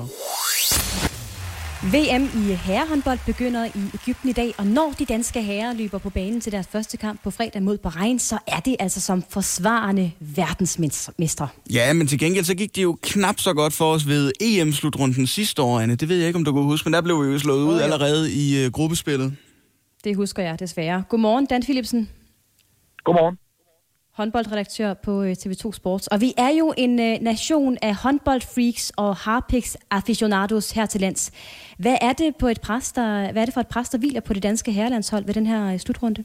[1.84, 6.10] VM i herrehåndbold begynder i Ægypten i dag, og når de danske herrer løber på
[6.10, 10.12] banen til deres første kamp på fredag mod Bahrain, så er det altså som forsvarende
[10.20, 11.48] verdensmestre.
[11.74, 15.28] Ja, men til gengæld så gik det jo knap så godt for os ved EM-slutrunden
[15.28, 15.96] sidste år, Anne.
[15.96, 17.80] Det ved jeg ikke, om du kan huske, men der blev vi jo slået ud
[17.80, 19.36] allerede i uh, gruppespillet.
[20.04, 21.04] Det husker jeg desværre.
[21.10, 22.10] Godmorgen, Dan Philipsen.
[23.04, 23.38] Godmorgen.
[24.18, 26.08] Håndboldredaktør på øh, TV2 Sports.
[26.14, 31.24] Og vi er jo en øh, nation af håndboldfreaks og harpiks aficionados her til lands.
[31.84, 34.22] Hvad er det på et pres, der, hvad er det for et pres, der hviler
[34.28, 36.22] på det danske herrelandshold ved den her øh, slutrunde?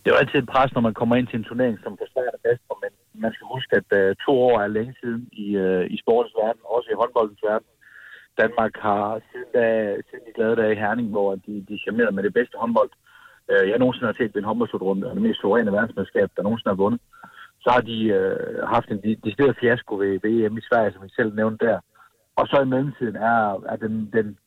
[0.00, 2.40] Det er jo altid et pres, når man kommer ind til en turnering som forsvarende
[2.46, 2.92] mestre, men
[3.24, 6.62] man skal huske, at uh, to år er længe siden i, øh, i sportens verden,
[6.76, 7.68] også i håndboldens verden.
[8.42, 9.64] Danmark har siden, da,
[10.08, 12.90] siden de glade dage i Herning, hvor de, de charmerede med det bedste håndbold,
[13.50, 16.72] Øh, jeg nogensinde har set ved en håndboldslutrunde, og det mest suveræne verdensmandskab, der nogensinde
[16.74, 17.00] har vundet,
[17.64, 21.34] så har de øh, haft en decideret fiasko ved VM i Sverige, som vi selv
[21.34, 21.78] nævnte der.
[22.36, 23.40] Og så i mellemtiden er,
[23.72, 24.38] er den, den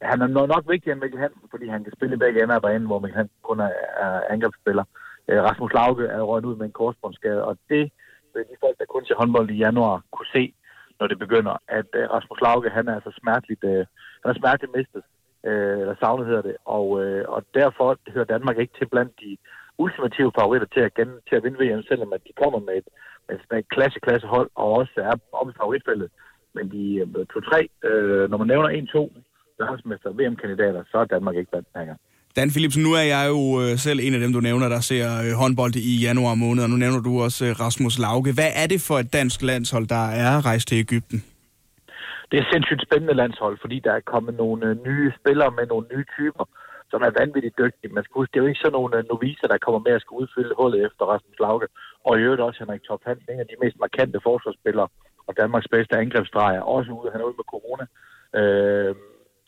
[0.00, 2.54] Ja, han er nok vigtigere end Mikkel Hansen, fordi han kan spille i begge ender
[2.54, 3.72] af banen, hvor Mikkel Hansen kun er,
[4.04, 4.84] er angrebsspiller.
[5.28, 7.92] Øh, Rasmus Lauke er røget ud med en korsbåndsskade, og det
[8.34, 10.54] vil de folk, der kun ser håndbold i januar, kunne se,
[11.00, 13.84] når det begynder, at øh, Rasmus Lauke, han er altså smerteligt, øh,
[14.22, 15.02] han er smerteligt mistet,
[15.46, 19.36] øh, eller savnet hedder det, og, øh, og derfor hører Danmark ikke til blandt de
[19.78, 22.88] ultimative favoritter til at, gen, til at vinde VM, selvom at de kommer med et,
[23.50, 26.10] med et klasse, klasse hold, og også er om i favoritfældet.
[26.54, 29.02] Men de øh, to-tre, øh, når man nævner en-to
[29.60, 32.00] verdensmester VM-kandidater, så er Danmark ikke blandt den her gang.
[32.36, 35.06] Dan Philipsen, nu er jeg jo øh, selv en af dem, du nævner, der ser
[35.24, 38.32] øh, håndbold i januar måned, og nu nævner du også øh, Rasmus Lauke.
[38.32, 41.24] Hvad er det for et dansk landshold, der er rejst til Ægypten?
[42.28, 45.66] Det er et sindssygt spændende landshold, fordi der er kommet nogle øh, nye spillere med
[45.66, 46.44] nogle nye typer,
[46.90, 47.94] som er vanvittigt dygtige.
[47.96, 50.02] Man skal huske, det er jo ikke sådan nogle øh, noviser, der kommer med at
[50.02, 51.68] skulle udfylde hullet efter Rasmus Lauke,
[52.06, 54.88] og i øvrigt også Henrik Top Hansen, en af de mest markante forsvarsspillere
[55.26, 57.84] og Danmarks bedste angrebsdrejer, også ude, han er ude med corona.
[58.38, 58.94] Øh,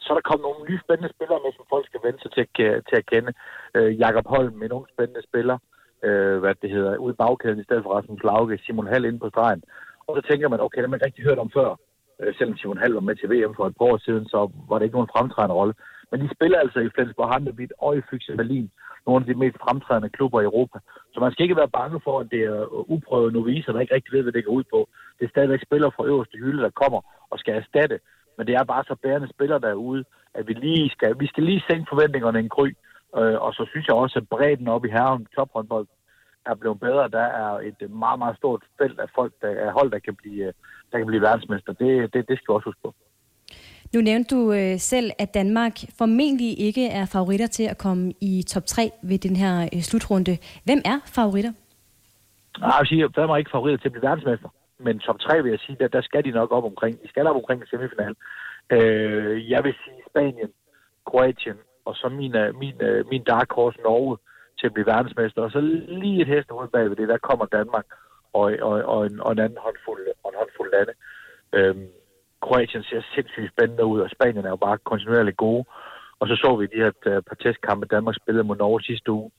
[0.02, 2.40] så er der kommet nogle nye spændende spillere med, som folk skal vende sig til,
[2.44, 3.32] at- til at kende.
[3.76, 5.58] Øh, Jakob Holm, en ung spændende spiller,
[6.06, 9.18] øh, hvad det hedder, ude i bagkæden i stedet for Rasmus Lauke, Simon Hall inde
[9.18, 9.62] på stregen.
[10.06, 11.70] Og så tænker man, okay, det har man ikke rigtig hørt om før.
[12.20, 14.76] Øh, selvom Simon Hall var med til VM for et par år siden, så var
[14.78, 15.74] det ikke nogen fremtrædende rolle.
[16.10, 18.70] Men de spiller altså i Flensborg Handelbit og i Fyxe Berlin,
[19.06, 20.78] nogle af de mest fremtrædende klubber i Europa.
[21.12, 24.12] Så man skal ikke være bange for, at det er uprøvede noviser, der ikke rigtig
[24.12, 24.88] ved, hvad det går ud på.
[25.18, 27.00] Det er stadigvæk spillere fra øverste hylde, der kommer
[27.30, 27.98] og skal erstatte.
[28.36, 30.04] Men det er bare så bærende spillere derude,
[30.34, 32.68] at vi lige skal, vi skal lige sænke forventningerne en kry.
[33.18, 35.86] Øh, og så synes jeg også, at bredden op i herren tophåndbold
[36.46, 37.08] er blevet bedre.
[37.08, 40.52] Der er et meget, meget stort felt af folk, der er hold, der kan blive,
[40.92, 41.72] der kan blive verdensmester.
[41.72, 42.94] Det, det, det skal vi også huske på.
[43.94, 48.42] Nu nævnte du øh, selv, at Danmark formentlig ikke er favoritter til at komme i
[48.42, 50.38] top 3 ved den her øh, slutrunde.
[50.64, 51.52] Hvem er favoritter?
[52.58, 54.48] Nej, jeg vil sige, at Danmark er ikke favoritter til at blive verdensmester.
[54.78, 57.02] Men top 3 vil jeg sige, der, der skal de nok op omkring.
[57.02, 58.14] De skal op omkring en semifinal.
[58.70, 60.50] Øh, jeg vil sige Spanien,
[61.06, 64.16] Kroatien, og så min, øh, min, øh, min dark horse Norge
[64.60, 65.42] til at blive verdensmester.
[65.42, 65.60] Og så
[66.02, 67.86] lige et hestehul bagved det, der kommer Danmark
[68.32, 70.94] og, og, og, en, og en anden håndfuld, og en håndfuld lande.
[71.52, 71.88] Øhm,
[72.42, 75.64] Kroatien ser sindssygt spændende ud, og Spanien er jo bare kontinuerligt gode.
[76.20, 79.30] Og så så vi de her øh, par testkampe, Danmark spillede mod Norge sidste uge,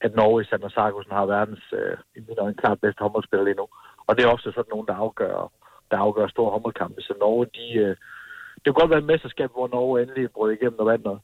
[0.00, 3.60] at Norge i Sander Sarkusen har verdens, øh, i min øjne, klart bedste håndboldspiller lige
[3.60, 3.66] nu.
[4.06, 5.52] Og det er ofte sådan nogen, der afgør,
[5.90, 7.00] der afgør store håndboldkampe.
[7.02, 7.96] Så Norge, de, øh,
[8.54, 11.20] det kunne godt være et mesterskab, hvor Norge endelig brød igennem og vandt noget.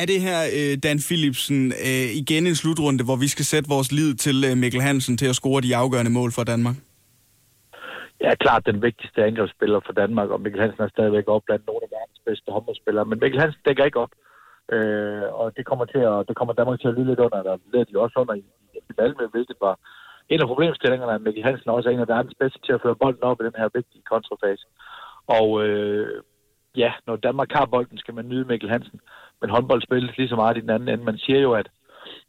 [0.00, 3.90] Er det her, øh, Dan Philipsen, øh, igen en slutrunde, hvor vi skal sætte vores
[3.98, 6.76] lid til øh, Mikkel Hansen til at score de afgørende mål for Danmark?
[8.24, 11.82] Ja, klart den vigtigste angrebsspiller for Danmark, og Mikkel Hansen er stadigvæk op blandt nogle
[11.86, 13.04] af verdens bedste håndboldspillere.
[13.10, 14.12] Men Mikkel Hansen dækker ikke op,
[14.74, 17.56] øh, og det kommer, til at, det kommer Danmark til at lyde lidt under, der
[17.74, 18.44] lidt de også under i,
[18.90, 19.74] i Malmø, hvilket var
[20.32, 23.00] en af problemstillingerne, at Mikkel Hansen også er en af verdens bedste til at føre
[23.02, 24.64] bolden op i den her vigtige kontrafase.
[25.38, 26.22] Og øh,
[26.76, 29.00] ja, når Danmark har bolden, skal man nyde Mikkel Hansen.
[29.40, 31.04] Men håndbold spilles lige så meget i den anden ende.
[31.04, 31.68] Man siger jo, at,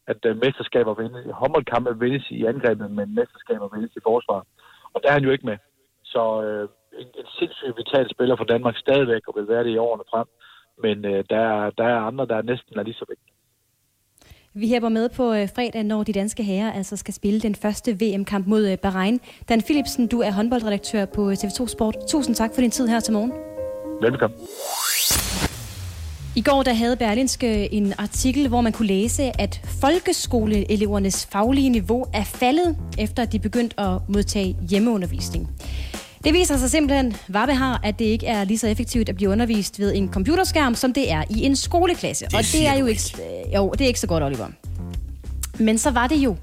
[0.07, 4.43] at øh, mesterskaber vindes, håndboldkampe vindes i angrebet, men mesterskaber vindes i forsvaret.
[4.93, 5.57] Og der er han jo ikke med.
[6.03, 6.69] Så øh,
[7.01, 10.27] en, en sindssygt vital spiller for Danmark stadigvæk, og vil være det i årene frem.
[10.83, 13.31] Men øh, der, er- der er andre, der er næsten er lige så vigtige.
[14.53, 17.91] Vi hæber med på øh, fredag, når de danske herrer altså skal spille den første
[18.01, 19.19] VM-kamp mod øh, Bahrain.
[19.49, 21.95] Dan Philipsen, du er håndboldredaktør på TV2 Sport.
[22.07, 23.54] Tusind tak for din tid her til morgen.
[24.01, 24.39] Velkommen.
[26.35, 32.05] I går der havde Berlinske en artikel, hvor man kunne læse, at folkeskoleelevernes faglige niveau
[32.13, 35.49] er faldet, efter at de begyndte at modtage hjemmeundervisning.
[36.23, 39.29] Det viser sig simpelthen, Varbe har, at det ikke er lige så effektivt at blive
[39.29, 42.25] undervist ved en computerskærm, som det er i en skoleklasse.
[42.25, 44.47] Det Og det er jo ikke, øh, jo, det er ikke så godt, Oliver.
[45.59, 46.35] Men så var det jo,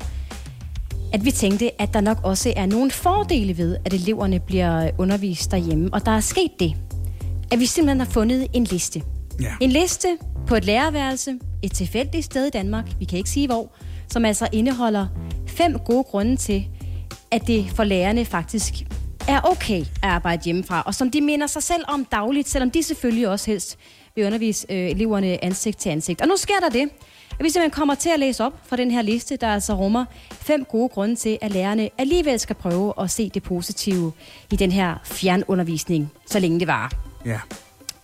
[1.13, 5.51] at vi tænkte, at der nok også er nogle fordele ved, at eleverne bliver undervist
[5.51, 5.91] derhjemme.
[5.93, 6.75] Og der er sket det,
[7.53, 9.03] at vi simpelthen har fundet en liste.
[9.41, 9.55] Ja.
[9.61, 10.09] En liste
[10.47, 13.75] på et lærerværelse, et tilfældigt sted i Danmark, vi kan ikke sige hvor,
[14.09, 15.07] som altså indeholder
[15.47, 16.67] fem gode grunde til,
[17.31, 18.75] at det for lærerne faktisk
[19.29, 22.83] er okay at arbejde hjemmefra, og som de minder sig selv om dagligt, selvom de
[22.83, 23.79] selvfølgelig også helst
[24.15, 26.21] vil undervise øh, eleverne ansigt til ansigt.
[26.21, 26.89] Og nu sker der det,
[27.39, 30.05] at vi simpelthen kommer til at læse op fra den her liste, der altså rummer
[30.31, 34.13] fem gode grunde til, at lærerne alligevel skal prøve at se det positive
[34.53, 37.12] i den her fjernundervisning, så længe det varer.
[37.27, 37.41] Ja.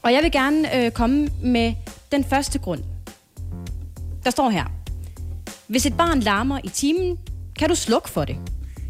[0.03, 1.75] Og jeg vil gerne øh, komme med
[2.13, 2.81] den første grund.
[4.25, 4.65] Der står her.
[5.67, 7.19] Hvis et barn larmer i timen,
[7.59, 8.37] kan du slukke for det.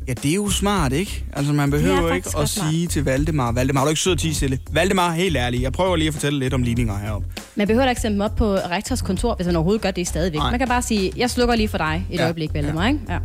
[0.09, 1.25] Ja, det er jo smart, ikke?
[1.33, 2.71] Altså, man er behøver ikke at smart.
[2.71, 4.59] sige til Valdemar, Valdemar, har du ikke sød at tige stille?
[4.73, 7.29] Valdemar, helt ærligt, jeg prøver lige at fortælle lidt om ligninger heroppe.
[7.55, 10.07] Man behøver da ikke sende dem op på rektors kontor, hvis man overhovedet gør det
[10.07, 10.39] stadigvæk.
[10.39, 10.51] Nej.
[10.51, 12.25] Man kan bare sige, jeg slukker lige for dig et ja.
[12.25, 12.89] øjeblik, Valdemar, ja.
[12.89, 13.01] ikke?
[13.09, 13.19] Ja.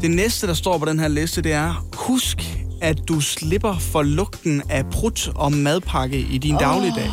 [0.00, 4.02] Det næste, der står på den her liste, det er, husk, at du slipper for
[4.02, 6.60] lugten af prut og madpakke i din oh.
[6.60, 7.10] dagligdag.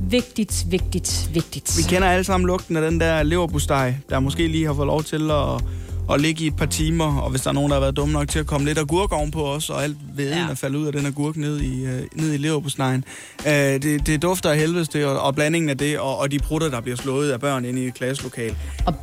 [0.00, 1.78] Vigtigt, vigtigt, vigtigt.
[1.78, 5.02] Vi kender alle sammen lugten af den der leverbustej, der måske lige har fået lov
[5.02, 5.62] til at,
[6.14, 8.12] at ligge i et par timer, og hvis der er nogen, der har været dumme
[8.12, 10.50] nok til at komme lidt agurk ovenpå os, og alt veden ja.
[10.50, 11.90] er faldet ud af den agurk ned i, uh,
[12.22, 13.04] ned i leverbustejen.
[13.38, 16.38] Uh, det, det dufter af helvedes det, og, og blandingen af det, og, og de
[16.38, 18.94] prutter, der bliver slået af børn inde i et klasselokal, og,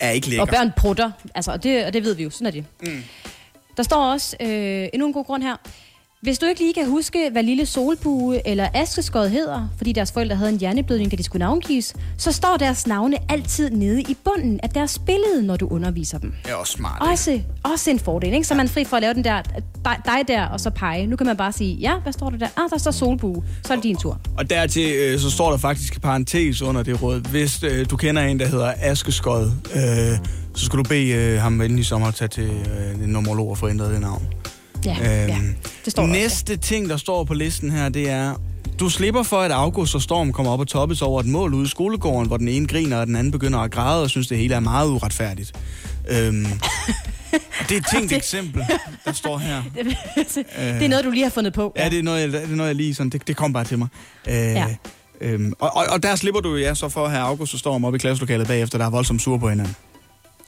[0.00, 0.42] er ikke lækker.
[0.42, 2.64] Og børn prutter, altså, og, det, og det ved vi jo, sådan er det.
[2.82, 3.02] Mm.
[3.76, 5.56] Der står også øh, endnu en god grund her.
[6.26, 10.36] Hvis du ikke lige kan huske, hvad lille solbue eller askeskod hedder, fordi deres forældre
[10.36, 14.60] havde en hjerneblødning, da de skulle navngives, så står deres navne altid nede i bunden
[14.62, 16.32] af deres billede, når du underviser dem.
[16.44, 17.02] Det er også smart.
[17.02, 17.12] ikke?
[17.12, 18.46] Også, også en fordel, ikke?
[18.46, 19.42] Så er man fri for at lave den der,
[19.84, 21.06] dig, der, og så pege.
[21.06, 22.48] Nu kan man bare sige, ja, hvad står der der?
[22.56, 23.44] Ah, der står solbue.
[23.64, 24.20] Så er det din tur.
[24.38, 27.30] Og dertil øh, så står der faktisk en parentes under det råd.
[27.30, 30.18] Hvis øh, du kender en, der hedder Askeskod, øh,
[30.54, 33.58] så skal du bede øh, ham i sommer at tage til øh, en nomolog og
[33.58, 34.22] få ændret det navn.
[34.86, 35.38] Ja, ja.
[35.84, 38.34] Det står der også, Næste ting, der står på listen her, det er...
[38.80, 41.64] Du slipper for, at August og Storm kommer op og toppes over et mål ude
[41.64, 44.38] i skolegården, hvor den ene griner, og den anden begynder at græde og synes, det
[44.38, 45.52] hele er meget uretfærdigt.
[46.08, 46.44] Øhm,
[47.68, 48.64] det er et tænkt eksempel,
[49.04, 49.62] der står her.
[50.78, 51.72] det er noget, du lige har fundet på.
[51.76, 53.64] Ja, det er noget, jeg, det er noget, jeg lige sådan, det, det kom bare
[53.64, 53.88] til mig.
[54.28, 54.66] Øh, Ja.
[55.20, 57.84] øhm, og, og, og der slipper du ja, så for at have August og Storm
[57.84, 59.76] op i klasselokalet bagefter, der er voldsomt sur på hinanden.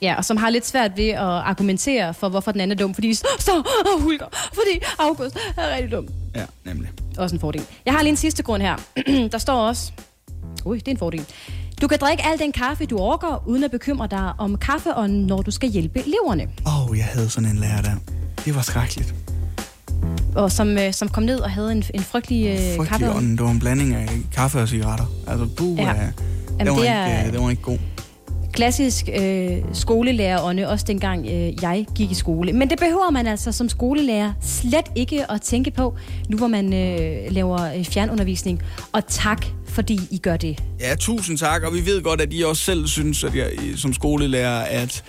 [0.01, 2.93] Ja, og som har lidt svært ved at argumentere for, hvorfor den anden er dum.
[2.93, 6.07] Fordi de står og hulker, fordi August er rigtig dum.
[6.35, 6.89] Ja, nemlig.
[7.17, 7.61] Også en fordel.
[7.85, 8.75] Jeg har lige en sidste grund her.
[9.31, 9.91] der står også...
[10.65, 11.25] Ui, det er en fordel.
[11.81, 15.41] Du kan drikke al den kaffe, du orker, uden at bekymre dig om kaffeånden, når
[15.41, 16.47] du skal hjælpe eleverne.
[16.67, 17.91] Åh, oh, jeg havde sådan en lærer der.
[18.45, 19.13] Det var skrækkeligt.
[20.35, 23.17] Og som, øh, som kom ned og havde en, en frygtelig øh, Frygtelig kaffeånd.
[23.17, 23.37] ånd.
[23.37, 25.05] Det var en blanding af kaffe og cigaretter.
[25.27, 25.83] Altså, buh, Ja.
[25.83, 25.93] ja.
[25.93, 26.11] Jamen,
[26.59, 27.77] den, var det ikke, er- øh, den var ikke god.
[28.53, 32.53] Klassisk øh, skolelærerånde, også dengang øh, jeg gik i skole.
[32.53, 35.97] Men det behøver man altså som skolelærer slet ikke at tænke på,
[36.29, 38.61] nu hvor man øh, laver øh, fjernundervisning.
[38.91, 40.63] Og tak, fordi I gør det.
[40.79, 43.93] Ja, tusind tak, og vi ved godt, at I også selv synes, at jeg som
[43.93, 45.03] skolelærer, at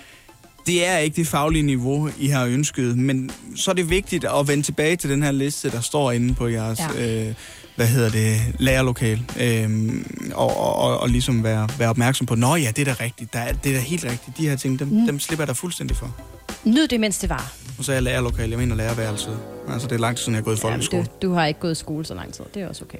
[0.67, 4.49] det er ikke det faglige niveau, I har ønsket, men så er det vigtigt at
[4.49, 7.29] vende tilbage til den her liste, der står inde på jeres, ja.
[7.29, 7.35] øh,
[7.81, 12.57] hvad hedder det, lærerlokal, øhm, og, og, og, og ligesom være, være opmærksom på, nå
[12.57, 14.79] ja, det er da rigtigt, der er, det er da helt rigtigt, de her ting,
[14.79, 15.07] dem, mm.
[15.07, 16.17] dem slipper jeg da fuldstændig for.
[16.65, 17.53] Nyd det, mens det var.
[17.79, 19.39] Og så er jeg lærerlokal, jeg mener lærerværelset.
[19.69, 21.05] Altså, det er lang tid siden, jeg har gået i folkeskole.
[21.05, 22.45] du, du har ikke gået i skole så lang tid.
[22.55, 22.99] Det er også okay.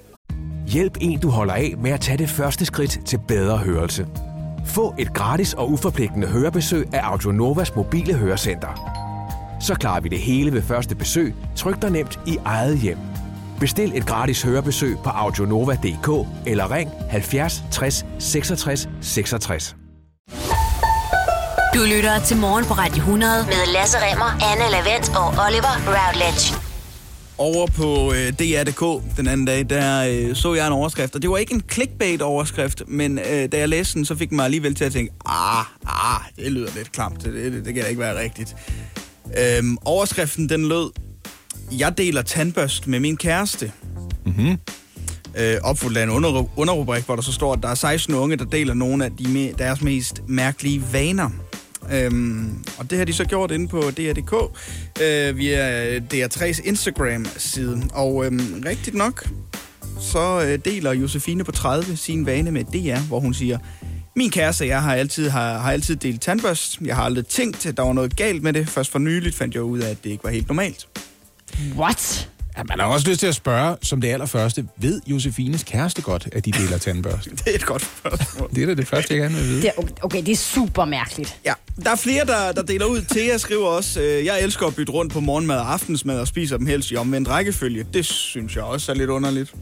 [0.67, 4.07] Hjælp en, du holder af med at tage det første skridt til bedre hørelse.
[4.67, 9.01] Få et gratis og uforpligtende hørebesøg af Audionovas mobile hørecenter.
[9.61, 12.99] Så klarer vi det hele ved første besøg, tryk dig nemt i eget hjem.
[13.61, 19.77] Bestil et gratis hørebesøg på audionova.dk eller ring 70 60 66 66.
[21.75, 26.55] Du lytter til Morgen på Radio 100 med Lasse Remmer, Anne Lavendt og Oliver Routledge.
[27.39, 31.31] Over på øh, DR.dk den anden dag, der øh, så jeg en overskrift, og det
[31.31, 34.85] var ikke en clickbait-overskrift, men øh, da jeg læste den, så fik mig alligevel til
[34.85, 38.21] at tænke, ah, ah, det lyder lidt klamt, det, det, det kan da ikke være
[38.21, 38.57] rigtigt.
[39.39, 40.91] Øhm, overskriften, den lød,
[41.73, 43.73] jeg deler tandbørst med min kæreste.
[44.27, 44.59] Mm-hmm.
[45.39, 48.37] Øh, opfuldt af en under, underrubrik, hvor der så står, at der er 16 unge,
[48.37, 51.31] der deler nogle af de me, deres mest mærkelige vaner.
[51.93, 54.59] Øhm, og det har de så gjort inde på DR.dk
[55.03, 57.83] øh, via DR3's Instagram-side.
[57.93, 59.29] Og øhm, rigtigt nok,
[60.01, 63.59] så øh, deler Josefine på 30 sin vane med DR, hvor hun siger,
[64.17, 66.81] min kæreste og jeg har altid, har, har altid delt tandbørst.
[66.81, 68.69] Jeg har aldrig tænkt, at der var noget galt med det.
[68.69, 70.89] Først for nyligt fandt jeg ud af, at det ikke var helt normalt.
[71.77, 72.29] What?
[72.57, 76.29] Ja, man har også lyst til at spørge, som det allerførste, ved Josefines kæreste godt,
[76.33, 77.31] at de deler tandbørste?
[77.37, 78.51] det er et godt spørgsmål.
[78.55, 79.63] Det er da det første, jeg gerne vil vide.
[79.63, 81.37] Det er, okay, det er super mærkeligt.
[81.45, 81.53] Ja,
[81.85, 83.03] der er flere, der, der deler ud.
[83.11, 86.57] Thea skriver også, øh, jeg elsker at bytte rundt på morgenmad og aftensmad og spiser
[86.57, 87.87] dem helst i omvendt rækkefølge.
[87.95, 89.55] Det synes jeg også er lidt underligt.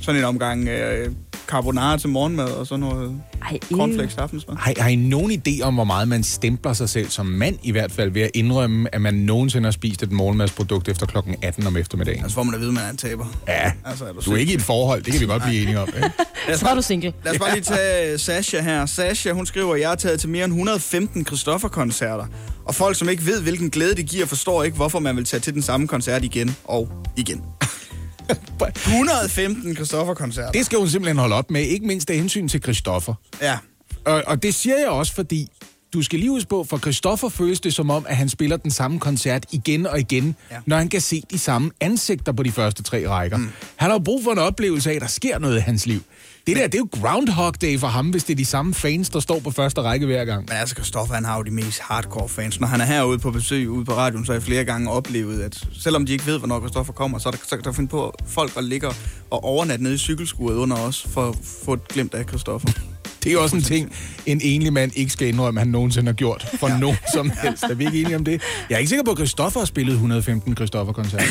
[0.00, 1.12] Sådan en omgang øh,
[1.50, 4.56] carbonara til morgenmad og sådan noget Ej, cornflakes til aftensmad.
[4.56, 7.70] Har, har I nogen idé om, hvor meget man stempler sig selv som mand, i
[7.72, 11.66] hvert fald ved at indrømme, at man nogensinde har spist et morgenmadsprodukt efter klokken 18
[11.66, 12.22] om eftermiddagen?
[12.22, 13.26] Altså får man at vide, at man er en taber.
[13.48, 15.80] Ja, Altså, er du er ikke i et forhold, det kan vi godt blive enige
[15.80, 15.88] om.
[15.88, 16.00] Ikke?
[16.46, 17.12] Lad os Så er du single.
[17.24, 18.86] Lad os bare lige tage Sasha her.
[18.86, 22.26] Sasha, hun skriver, jeg har taget til mere end 115 Christoffer-koncerter.
[22.64, 25.40] Og folk, som ikke ved, hvilken glæde det giver, forstår ikke, hvorfor man vil tage
[25.40, 27.42] til den samme koncert igen og igen.
[28.86, 30.50] 115 Christoffer-koncerter.
[30.50, 33.14] Det skal hun simpelthen holde op med, ikke mindst af hensyn til Christoffer.
[33.42, 33.58] Ja.
[34.04, 35.48] Og, og det siger jeg også, fordi
[35.92, 38.70] du skal lige huske på, for Christoffer føles det som om, at han spiller den
[38.70, 40.56] samme koncert igen og igen, ja.
[40.66, 43.36] når han kan se de samme ansigter på de første tre rækker.
[43.36, 43.48] Mm.
[43.76, 46.00] Han har jo brug for en oplevelse af, at der sker noget i hans liv.
[46.46, 49.10] Det der, det er jo Groundhog Day for ham, hvis det er de samme fans,
[49.10, 50.44] der står på første række hver gang.
[50.48, 52.60] Men altså, Christoffer, han har jo de mest hardcore fans.
[52.60, 55.42] Når han er herude på besøg ude på radioen, så har jeg flere gange oplevet,
[55.42, 58.14] at selvom de ikke ved, hvornår Christoffer kommer, så, er der, så der finde på
[58.26, 58.92] folk, der ligger
[59.30, 62.68] og overnatte nede i cykelskuret under os, for at få et glimt af Christoffer.
[63.24, 63.92] Det er også en ting,
[64.26, 66.78] en enlig mand ikke skal indrømme, at han nogensinde har gjort for ja.
[66.78, 67.62] nogen som helst.
[67.62, 68.42] Er vi ikke enige om det?
[68.68, 71.24] Jeg er ikke sikker på, at Christoffer har spillet 115 Christoffer-koncerter.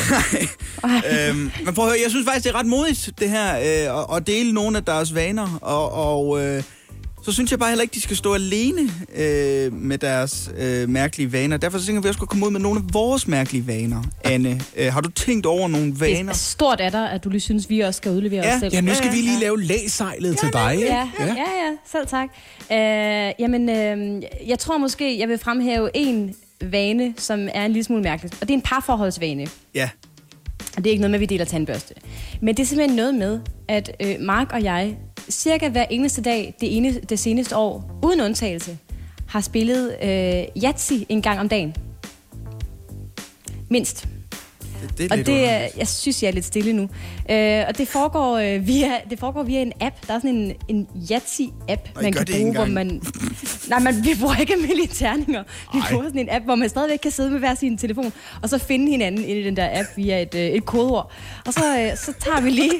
[1.28, 3.56] øhm, men prøv at høre, jeg synes faktisk, det er ret modigt, det her,
[4.08, 6.62] øh, at, dele nogle af deres vaner, og, og øh,
[7.22, 8.80] så synes jeg bare heller ikke, de skal stå alene
[9.16, 11.56] øh, med deres øh, mærkelige vaner.
[11.56, 13.66] Derfor så tænker jeg, at vi også skulle komme ud med nogle af vores mærkelige
[13.66, 14.02] vaner.
[14.24, 16.30] Anne, øh, har du tænkt over nogle Det vaner?
[16.30, 18.74] er stort af dig, at du lige synes, vi også skal udlevere Ja, os selv.
[18.74, 20.74] Ja, nu skal vi lige lave læsejlet til dig.
[20.74, 20.86] ikke?
[20.86, 22.28] Ja, ja, ja, selv tak.
[22.72, 27.84] Øh, jamen, øh, jeg tror måske, jeg vil fremhæve en vane, som er en lille
[27.84, 28.32] smule mærkelig.
[28.40, 29.46] Og det er en parforholdsvane.
[29.74, 29.88] Ja.
[30.76, 31.94] Og det er ikke noget med, at vi deler tandbørste.
[32.42, 34.96] Men det er simpelthen noget med, at øh, Mark og jeg
[35.30, 38.78] cirka hver eneste dag det, ene, det seneste år, uden undtagelse,
[39.28, 41.74] har spillet øh, Yatzy en gang om dagen.
[43.68, 44.08] Mindst.
[44.98, 46.82] Det, er Og det, er- jeg synes, jeg er lidt stille nu.
[47.30, 49.94] Øh, og det foregår, øh, via, det foregår via en app.
[50.06, 50.86] Der er sådan en, en
[51.38, 51.48] I
[52.02, 53.02] man kan bruge, hvor man...
[53.68, 55.42] Nej, men vi bruger ikke almindelige terninger.
[55.72, 55.90] Vi Ej.
[55.90, 58.12] bruger sådan en app, hvor man stadigvæk kan sidde med hver sin telefon,
[58.42, 61.12] og så finde hinanden inde i den der app via et, øh, et kodeord.
[61.46, 62.72] Og så, øh, så tager vi lige...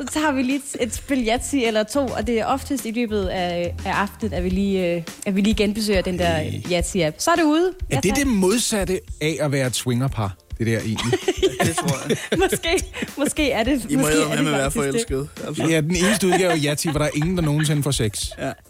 [0.00, 2.90] Så tager vi lige et, et spil Yahtzee eller to, og det er oftest i
[2.90, 7.14] løbet af, af aftenen, at vi lige, øh, at vi lige genbesøger den der Yahtzee-app.
[7.18, 7.72] Så er det ude.
[7.90, 10.36] Er det det modsatte af at være et swingerpar?
[10.58, 11.18] Det der egentlig.
[11.66, 12.16] det tror jeg.
[12.38, 12.82] måske,
[13.18, 15.16] måske er det I må måske er med det med være faktisk det.
[15.16, 15.46] forelsket.
[15.46, 15.62] Altså.
[15.66, 18.24] Ja, den eneste udgave af Yati, hvor der er ingen, der nogensinde får sex.
[18.38, 18.52] Ja.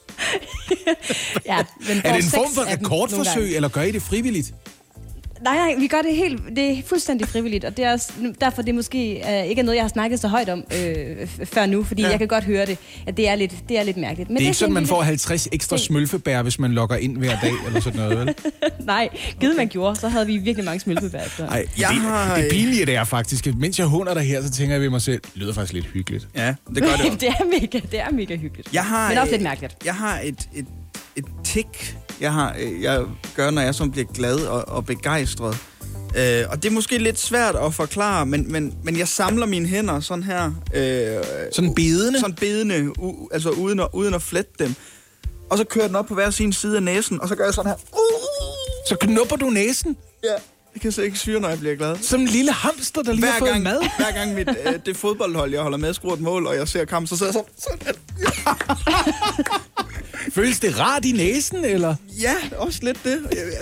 [1.46, 4.52] Ja, men Er det en får form for rekordforsøg, eller gør I det frivilligt?
[5.46, 8.62] Nej, nej, vi gør det helt, det er fuldstændig frivilligt, og det er også, derfor
[8.62, 11.84] det måske uh, ikke er noget, jeg har snakket så højt om øh, før nu,
[11.84, 12.08] fordi Ja.
[12.08, 14.30] jeg kan godt høre det, at det er lidt, det er lidt mærkeligt.
[14.30, 17.16] Men Det er ikke sådan, man får sådan 50 ekstra smølfebær, hvis man logger ind
[17.18, 18.34] hver dag, eller sådan noget, vel?
[18.86, 19.08] Nej,
[19.40, 21.48] givet man gjorde, så havde vi virkelig mange smølfebær efter.
[21.48, 24.42] Ej, Jeg det, har, det øh, pinlige det er faktisk, mens jeg hunder dig her,
[24.42, 26.28] så tænker jeg ved mig selv, det lyder faktisk lidt hyggeligt.
[26.36, 27.18] Ja, det gør det også.
[27.20, 28.68] det er mega, det er mega hyggeligt.
[28.72, 29.76] Jeg har, Men også øh, lidt mærkeligt.
[29.84, 30.66] Jeg har et, et,
[31.16, 33.04] et tik, jeg, har, øh, jeg
[33.36, 35.56] gør, når jeg sådan bliver glad og, og begejstret.
[36.16, 39.66] Øh, og det er måske lidt svært at forklare, men, men, men jeg samler mine
[39.68, 40.44] hænder sådan her.
[40.74, 42.20] Øh, Sådan bedende?
[42.20, 44.74] Sådan bedende, u, altså uden at, uden at flette dem.
[45.50, 47.54] Og så kører den op på hver sin side af næsen, og så gør jeg
[47.54, 47.76] sådan her.
[47.92, 47.98] Uh,
[48.88, 50.32] Så knupper du næsen, ja.
[50.74, 51.96] Jeg kan så ikke syre, når jeg bliver glad.
[52.02, 53.78] som en lille hamster, der lige har Hver fået gang, mad.
[53.98, 56.84] hver gang mit, øh, det fodboldhold, jeg holder med, skruer et mål, og jeg ser
[56.84, 57.94] kampen, så sidder jeg sådan, sådan
[60.30, 61.94] Føles det rart i næsen, eller?
[62.20, 63.18] Ja, også lidt det.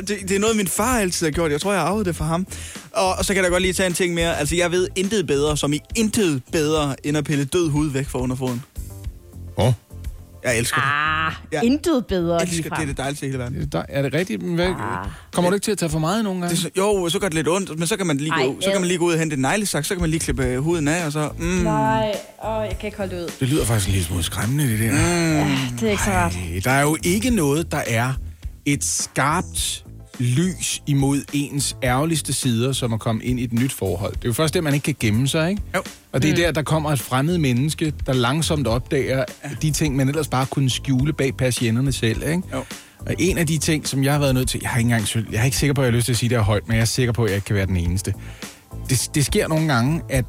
[0.09, 0.29] det.
[0.29, 1.51] Det er noget, min far altid har gjort.
[1.51, 2.47] Jeg tror, jeg har arvet det fra ham.
[2.93, 4.39] Og, og så kan jeg da godt lige tage en ting mere.
[4.39, 8.07] Altså, jeg ved intet bedre, som i intet bedre, end at pille død hud væk
[8.09, 8.63] fra underfoden.
[9.57, 9.67] Åh.
[9.67, 9.73] Oh.
[10.45, 10.87] Jeg elsker det.
[11.27, 12.77] Ah, Jeg intet bedre Jeg elsker ligefrem.
[12.77, 13.69] det, er det dejligste i hele verden.
[13.73, 14.43] Der, er det rigtigt?
[14.43, 14.69] Men hvad,
[15.33, 16.57] kommer du ikke til at tage for meget nogle gange?
[16.57, 18.47] Det, er så- jo, så gør det lidt ondt, men så kan man lige, Ej,
[18.47, 20.21] gå, så kan man lige gå ud og hente en neglesaks, så kan man lige
[20.21, 21.29] klippe øh, huden af, og så...
[21.39, 22.13] Mm, Nej,
[22.45, 23.29] åh, jeg kan ikke holde det ud.
[23.41, 24.91] Det lyder faktisk en lille smule skræmmende, det der.
[25.45, 26.35] mm, Det er ikke så rart.
[26.55, 28.13] Ej, Der er jo ikke noget, der er
[28.65, 29.85] et skarpt
[30.19, 34.13] lys imod ens ærgerligste sider, som at komme ind i et nyt forhold.
[34.13, 35.63] Det er jo først det, man ikke kan gemme sig, ikke?
[35.75, 35.83] Jo.
[36.15, 39.25] Og det er der, der kommer et fremmed menneske, der langsomt opdager
[39.63, 42.43] de ting, man ellers bare kunne skjule bag patienterne selv, ikke?
[42.53, 42.65] Jo.
[42.99, 44.61] Og en af de ting, som jeg har været nødt til...
[44.63, 46.19] Jeg har ikke engang jeg er ikke sikker på, at jeg har lyst til at
[46.19, 48.15] sige det højt, men jeg er sikker på, at jeg ikke kan være den eneste.
[48.89, 50.25] Det, det sker nogle gange, at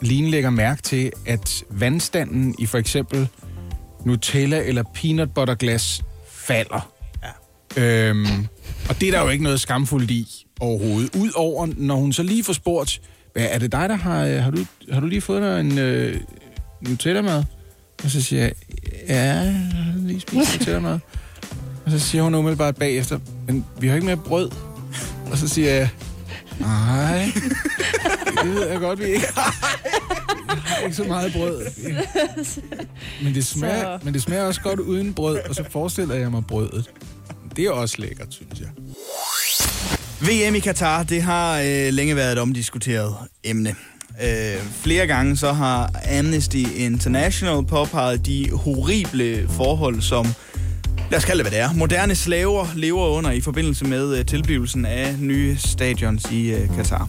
[0.00, 3.28] Line lægger mærke til, at vandstanden i for eksempel
[4.04, 6.02] Nutella eller peanut butter glas
[6.32, 6.90] falder.
[7.76, 8.08] Ja.
[8.08, 8.46] Øhm,
[8.88, 11.16] og det er der jo ikke noget skamfuldt i overhovedet.
[11.16, 13.00] Udover, når hun så lige får spurgt,
[13.34, 14.24] er det dig, der har...
[14.24, 14.58] øh, Har du,
[14.92, 16.20] har du lige fået dig en øh,
[16.80, 17.44] Nutella-mad?
[18.04, 18.52] Og så siger jeg,
[19.08, 20.98] ja, jeg har lige spist Nutella-mad.
[21.84, 24.50] Og så siger hun umiddelbart bagefter, men vi har ikke mere brød.
[25.30, 25.88] Og så siger jeg,
[26.60, 27.26] nej,
[28.42, 29.54] det ved jeg godt, vi ikke har.
[30.84, 31.62] Ikke så meget brød.
[33.22, 36.30] Men det, smager, Så- men det smager også godt uden brød, og så forestiller jeg
[36.30, 36.90] mig brødet.
[37.56, 38.68] Det er også lækkert, synes jeg.
[40.24, 43.14] VM i Katar, det har øh, længe været et omdiskuteret
[43.44, 43.74] emne.
[44.22, 50.26] Øh, flere gange så har Amnesty International påpeget de horrible forhold, som,
[51.10, 54.26] lad os kalde det hvad det er, moderne slaver lever under i forbindelse med øh,
[54.26, 57.08] tilblivelsen af nye stadions i øh, Katar.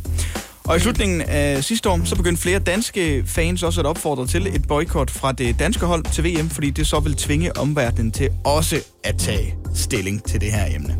[0.63, 4.47] Og i slutningen af sidste år, så begyndte flere danske fans også at opfordre til
[4.47, 8.29] et boykot fra det danske hold til VM, fordi det så vil tvinge omverdenen til
[8.43, 10.97] også at tage stilling til det her emne.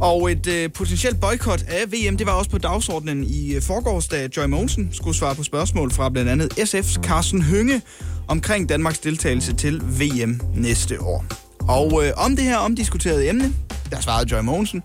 [0.00, 4.08] Og et øh, potentielt boykot af VM, det var også på dagsordenen i øh, forgårs,
[4.08, 7.82] da Joy Mogensen skulle svare på spørgsmål fra blandt andet SF's Carsten Hønge
[8.28, 11.24] omkring Danmarks deltagelse til VM næste år.
[11.60, 13.54] Og øh, om det her omdiskuterede emne,
[13.90, 14.82] der svarede Joy Mogensen,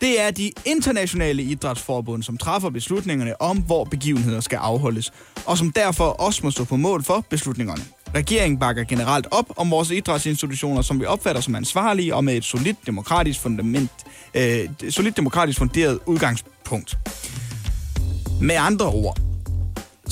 [0.00, 5.12] det er de internationale idrætsforbund, som træffer beslutningerne om, hvor begivenheder skal afholdes,
[5.46, 7.82] og som derfor også må stå på mål for beslutningerne.
[8.14, 12.44] Regeringen bakker generelt op om vores idrætsinstitutioner, som vi opfatter som ansvarlige og med et
[12.44, 13.90] solidt demokratisk fundament,
[14.34, 16.98] øh, et solidt demokratisk funderet udgangspunkt.
[18.40, 19.25] Med andre ord,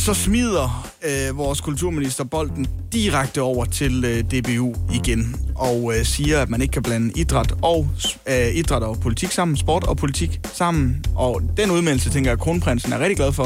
[0.05, 6.39] så smider øh, vores kulturminister bolden direkte over til øh, DBU igen og øh, siger,
[6.41, 7.87] at man ikke kan blande idræt og
[8.29, 11.05] øh, idræt og politik sammen, sport og politik sammen.
[11.15, 13.45] Og den udmeldelse, tænker jeg, at kronprinsen er rigtig glad for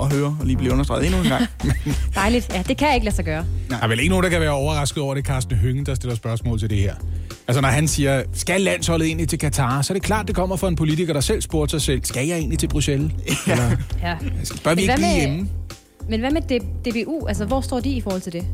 [0.00, 1.44] at, at høre og lige blive understreget endnu en gang.
[2.14, 2.52] Dejligt.
[2.54, 3.44] Ja, det kan jeg ikke lade sig gøre.
[3.70, 6.16] Der er vel ikke nogen, der kan være overrasket over det, Carsten Hønge, der stiller
[6.16, 6.94] spørgsmål til det her.
[7.48, 10.56] Altså, når han siger, skal landsholdet egentlig til Katar, så er det klart, det kommer
[10.56, 13.12] fra en politiker, der selv spurgte sig selv, skal jeg egentlig til Bruxelles?
[13.46, 13.70] Eller,
[14.02, 14.14] Ja.
[14.64, 15.48] bør vi ikke blive med- hjemme?
[16.10, 16.42] Men hvad med
[16.84, 17.26] DBU?
[17.26, 18.46] Altså, hvor står de i forhold til det?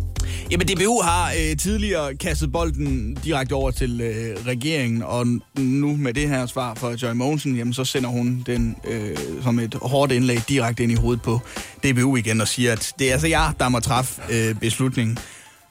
[0.51, 5.27] Jamen, DBU har øh, tidligere kastet bolden direkte over til øh, regeringen, og
[5.59, 9.59] nu med det her svar fra Joy Mogensen, jamen, så sender hun den øh, som
[9.59, 11.41] et hårdt indlæg direkte ind i hovedet på
[11.85, 15.19] DBU igen og siger, at det er altså jeg, der må træffe øh, beslutningen.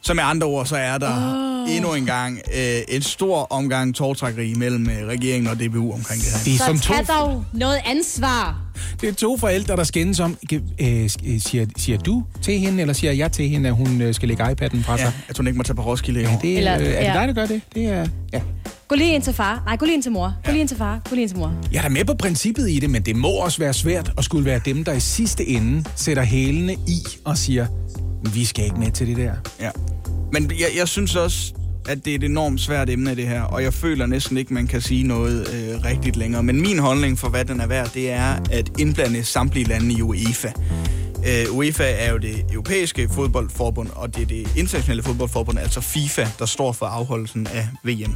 [0.05, 1.75] Så med andre ord, så er der oh.
[1.75, 6.29] endnu en gang øh, et stor omgang tårtrækkeri mellem øh, regeringen og DBU omkring det
[6.31, 6.37] her.
[6.45, 8.61] Det er Så som to, tag dog noget ansvar.
[9.01, 12.93] det er to forældre, der skændes om, øh, øh, siger, siger du til hende, eller
[12.93, 15.05] siger jeg til hende, at hun øh, skal lægge iPad'en fra sig?
[15.05, 16.39] Ja, at hun ikke må tage på Roskilde år.
[16.41, 17.19] Det, Eller- Eller, øh, er det ja.
[17.19, 17.61] dig, der gør det?
[17.75, 18.41] Det er, ja.
[18.87, 19.63] Gå lige ind til far.
[19.65, 20.33] Nej, gå lige ind til mor.
[20.45, 21.01] Gå lige ind til far.
[21.09, 21.53] Gå lige ind til mor.
[21.71, 24.23] Jeg er da med på princippet i det, men det må også være svært at
[24.23, 27.67] skulle være dem, der i sidste ende sætter hælene i og siger,
[28.33, 29.33] vi skal ikke med til det der.
[29.59, 29.69] Ja.
[30.31, 31.53] Men jeg, jeg synes også,
[31.89, 34.67] at det er et enormt svært emne, det her, og jeg føler næsten ikke, man
[34.67, 36.43] kan sige noget øh, rigtigt længere.
[36.43, 40.01] Men min holdning for, hvad den er værd, det er at indblande samtlige lande i
[40.01, 40.51] UEFA.
[41.27, 46.27] Øh, UEFA er jo det europæiske fodboldforbund, og det er det internationale fodboldforbund, altså FIFA,
[46.39, 48.15] der står for afholdelsen af VM.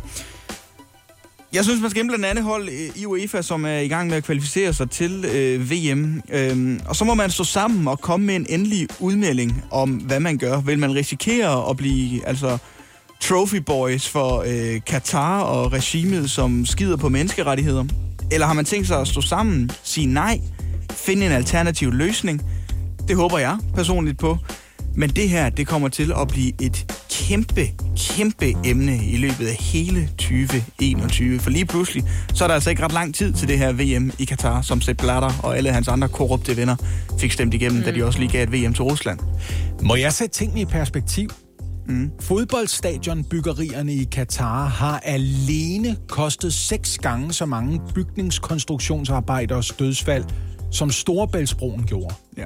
[1.54, 4.18] Jeg synes, man skal blandt andet hold øh, i UEFA, som er i gang med
[4.18, 6.22] at kvalificere sig til øh, VM.
[6.34, 10.20] Øhm, og så må man stå sammen og komme med en endelig udmelding om, hvad
[10.20, 10.62] man gør.
[10.62, 12.58] Vil man risikere at blive altså
[13.20, 17.86] trophy boys for øh, Katar og regimet, som skider på menneskerettigheder?
[18.32, 20.39] Eller har man tænkt sig at stå sammen, sige nej,
[20.91, 22.41] finde en alternativ løsning?
[23.08, 24.38] Det håber jeg personligt på.
[24.95, 29.56] Men det her, det kommer til at blive et kæmpe, kæmpe emne i løbet af
[29.56, 31.40] hele 2021.
[31.40, 32.04] For lige pludselig,
[32.34, 34.82] så er der altså ikke ret lang tid til det her VM i Katar, som
[34.82, 36.76] Sepp Blatter og alle hans andre korrupte venner
[37.20, 37.84] fik stemt igennem, mm.
[37.84, 39.20] da de også lige gav et VM til Rusland.
[39.82, 41.30] Må jeg sætte tingene i perspektiv?
[41.88, 42.12] Mm.
[42.20, 50.26] Fodboldstadionbyggerierne i Katar har alene kostet seks gange så mange bygningskonstruktionsarbejderes dødsfald,
[50.72, 52.16] som Storebæltsbroen gjorde.
[52.38, 52.46] Ja.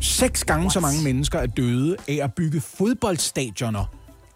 [0.00, 3.84] Seks gange så mange mennesker er døde af at bygge fodboldstadioner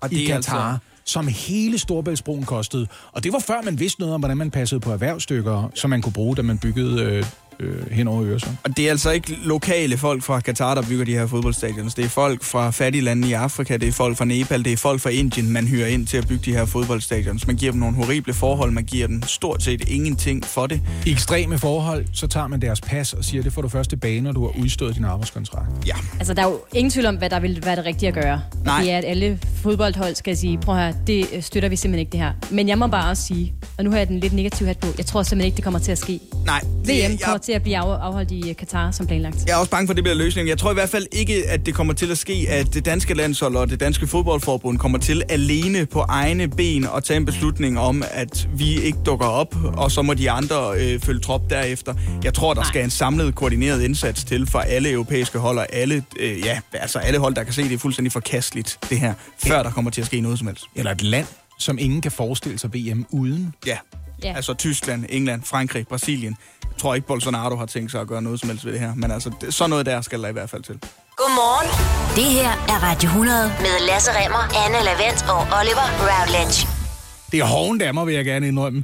[0.00, 2.86] Og i det er Katar, altså- som hele Storbæltsbroen kostede.
[3.12, 6.02] Og det var før man vidste noget om, hvordan man passede på erhvervsstykker, som man
[6.02, 7.24] kunne bruge, da man byggede øh,
[7.60, 8.56] øh, hen over Øresund.
[8.64, 11.94] Og det er altså ikke lokale folk fra Katar, der bygger de her fodboldstadions.
[11.94, 14.76] Det er folk fra fattige lande i Afrika, det er folk fra Nepal, det er
[14.76, 17.46] folk fra Indien, man hyrer ind til at bygge de her fodboldstadions.
[17.46, 20.80] Man giver dem nogle horrible forhold, man giver dem stort set ingenting for det.
[21.06, 24.20] I ekstreme forhold, så tager man deres pas og siger, det får du først tilbage,
[24.20, 25.68] når du har udstået din arbejdskontrakt.
[25.86, 25.94] Ja.
[26.18, 28.40] Altså, der er jo ingen tvivl om, hvad der vil være det rigtige at gøre.
[28.64, 28.80] Nej.
[28.82, 32.12] Det er, at alle fodboldhold skal sige, prøv her, det øh, støtter vi simpelthen ikke
[32.12, 32.32] det her.
[32.50, 34.86] Men jeg må bare også sige, og nu har jeg den lidt negative hat på,
[34.98, 36.20] jeg tror simpelthen ikke, det kommer til at ske.
[36.46, 36.60] Nej.
[36.60, 39.46] det- VM jeg- kommer til at blive af, afholdt i øh, Katar som planlagt.
[39.46, 40.48] Jeg er også bange for, at det bliver løsningen.
[40.48, 43.14] Jeg tror i hvert fald ikke, at det kommer til at ske, at det danske
[43.14, 47.78] landshold og det danske fodboldforbund kommer til alene på egne ben at tage en beslutning
[47.78, 51.94] om, at vi ikke dukker op, og så må de andre øh, følge trop derefter.
[52.24, 56.04] Jeg tror, der skal en samlet, koordineret indsats til for alle europæiske hold og alle,
[56.20, 59.62] øh, ja, altså alle hold, der kan se, det er fuldstændig forkasteligt, det her, før
[59.62, 60.64] der kommer til at ske noget som helst.
[60.74, 61.26] Eller et land,
[61.58, 63.54] som ingen kan forestille sig VM uden.
[63.66, 63.76] Ja.
[64.24, 64.32] Ja.
[64.36, 66.36] Altså Tyskland, England, Frankrig, Brasilien.
[66.72, 68.94] Jeg tror ikke, Bolsonaro har tænkt sig at gøre noget som helst ved det her.
[68.94, 70.78] Men altså, det, sådan noget der skal der i hvert fald til.
[71.16, 71.68] Godmorgen.
[72.16, 76.68] Det her er Radio 100 med Lasse Remmer, Anne Lavendt og Oliver Routledge.
[77.32, 78.78] Det er hoven dammer, vil jeg gerne indrømme,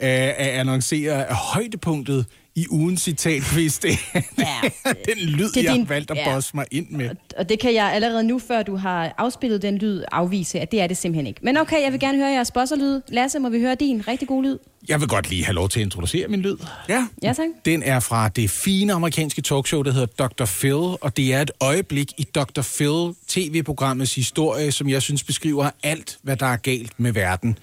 [0.00, 2.26] øh, at annoncere højdepunktet
[2.56, 3.78] i ugens citatquiz.
[3.84, 3.98] Det,
[4.38, 4.70] ja.
[5.08, 6.34] den lyd, Det er jeg har valgt at ja.
[6.34, 7.10] bosse mig ind med.
[7.36, 10.80] Og det kan jeg allerede nu, før du har afspillet den lyd, afvise, at det
[10.80, 11.40] er det simpelthen ikke.
[11.42, 13.00] Men okay, jeg vil gerne høre jeres bosserlyd.
[13.08, 14.58] Lasse, må vi høre din rigtig gode lyd?
[14.88, 16.56] Jeg vil godt lige have lov til at introducere min lyd.
[16.88, 17.06] Ja.
[17.22, 17.48] Ja, tak.
[17.64, 20.44] Den er fra det fine amerikanske talkshow, der hedder Dr.
[20.44, 22.62] Phil, og det er et øjeblik i Dr.
[22.62, 27.58] Phil tv-programmets historie, som jeg synes beskriver alt, hvad der er galt med verden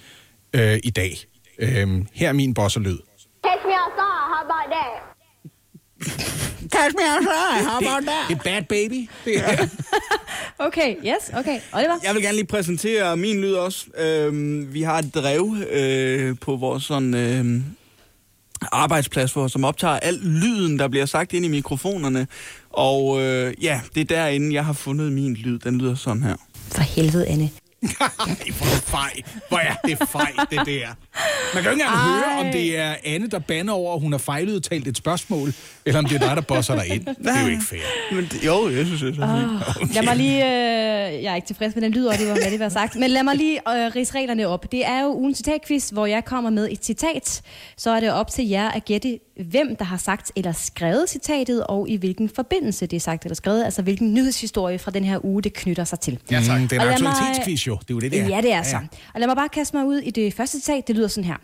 [0.53, 1.17] øh, i dag.
[1.59, 2.97] Øhm, her er min bosserlyd.
[3.43, 3.70] Outside,
[4.41, 4.91] how about that?
[6.71, 8.25] Catch me outside, how about that?
[8.29, 9.09] Det er Bad Baby.
[9.25, 9.67] Det er.
[10.59, 11.59] Okay, yes, okay.
[11.73, 11.97] Oliver?
[12.03, 13.85] Jeg vil gerne lige præsentere min lyd også.
[13.97, 17.61] Øhm, vi har et drev øh, på vores sådan, øh,
[18.71, 22.27] arbejdsplads, hvor, som optager al lyden, der bliver sagt ind i mikrofonerne.
[22.69, 25.59] Og øh, ja, det er derinde, jeg har fundet min lyd.
[25.59, 26.35] Den lyder sådan her.
[26.71, 27.49] For helvede, Anne.
[27.81, 29.21] Hvor er fej.
[29.49, 30.87] Hvor er det fej, det der.
[31.53, 32.13] Man kan jo ikke engang Ej.
[32.13, 35.53] høre, om det er Anne, der banner over, at hun har fejludtalt et spørgsmål,
[35.85, 37.05] eller om det er dig, der bosser dig ind.
[37.05, 38.15] Det er jo ikke fair.
[38.15, 39.45] Men det, jo, jeg synes, det er sådan.
[39.85, 39.93] Okay.
[39.93, 40.45] Lad mig lige...
[40.45, 42.95] Øh, jeg er ikke tilfreds med den lyd, Oliver, lad det være sagt.
[42.95, 44.71] Men lad mig lige øh, rise reglerne op.
[44.71, 47.41] Det er jo ugens citatquiz, hvor jeg kommer med et citat.
[47.77, 51.63] Så er det op til jer at gætte, hvem der har sagt eller skrevet citatet,
[51.67, 53.63] og i hvilken forbindelse det er sagt eller skrevet.
[53.65, 56.19] Altså hvilken nyhedshistorie fra den her uge, det knytter sig til.
[56.31, 56.61] Ja, tak.
[56.61, 57.70] Mm, det er en Og aktualitetsquiz jo.
[57.79, 58.27] Det er jo det, det er.
[58.27, 58.77] Ja, det er så.
[59.13, 60.87] Og lad mig bare kaste mig ud i det første citat.
[60.87, 61.37] Det lyder sådan her.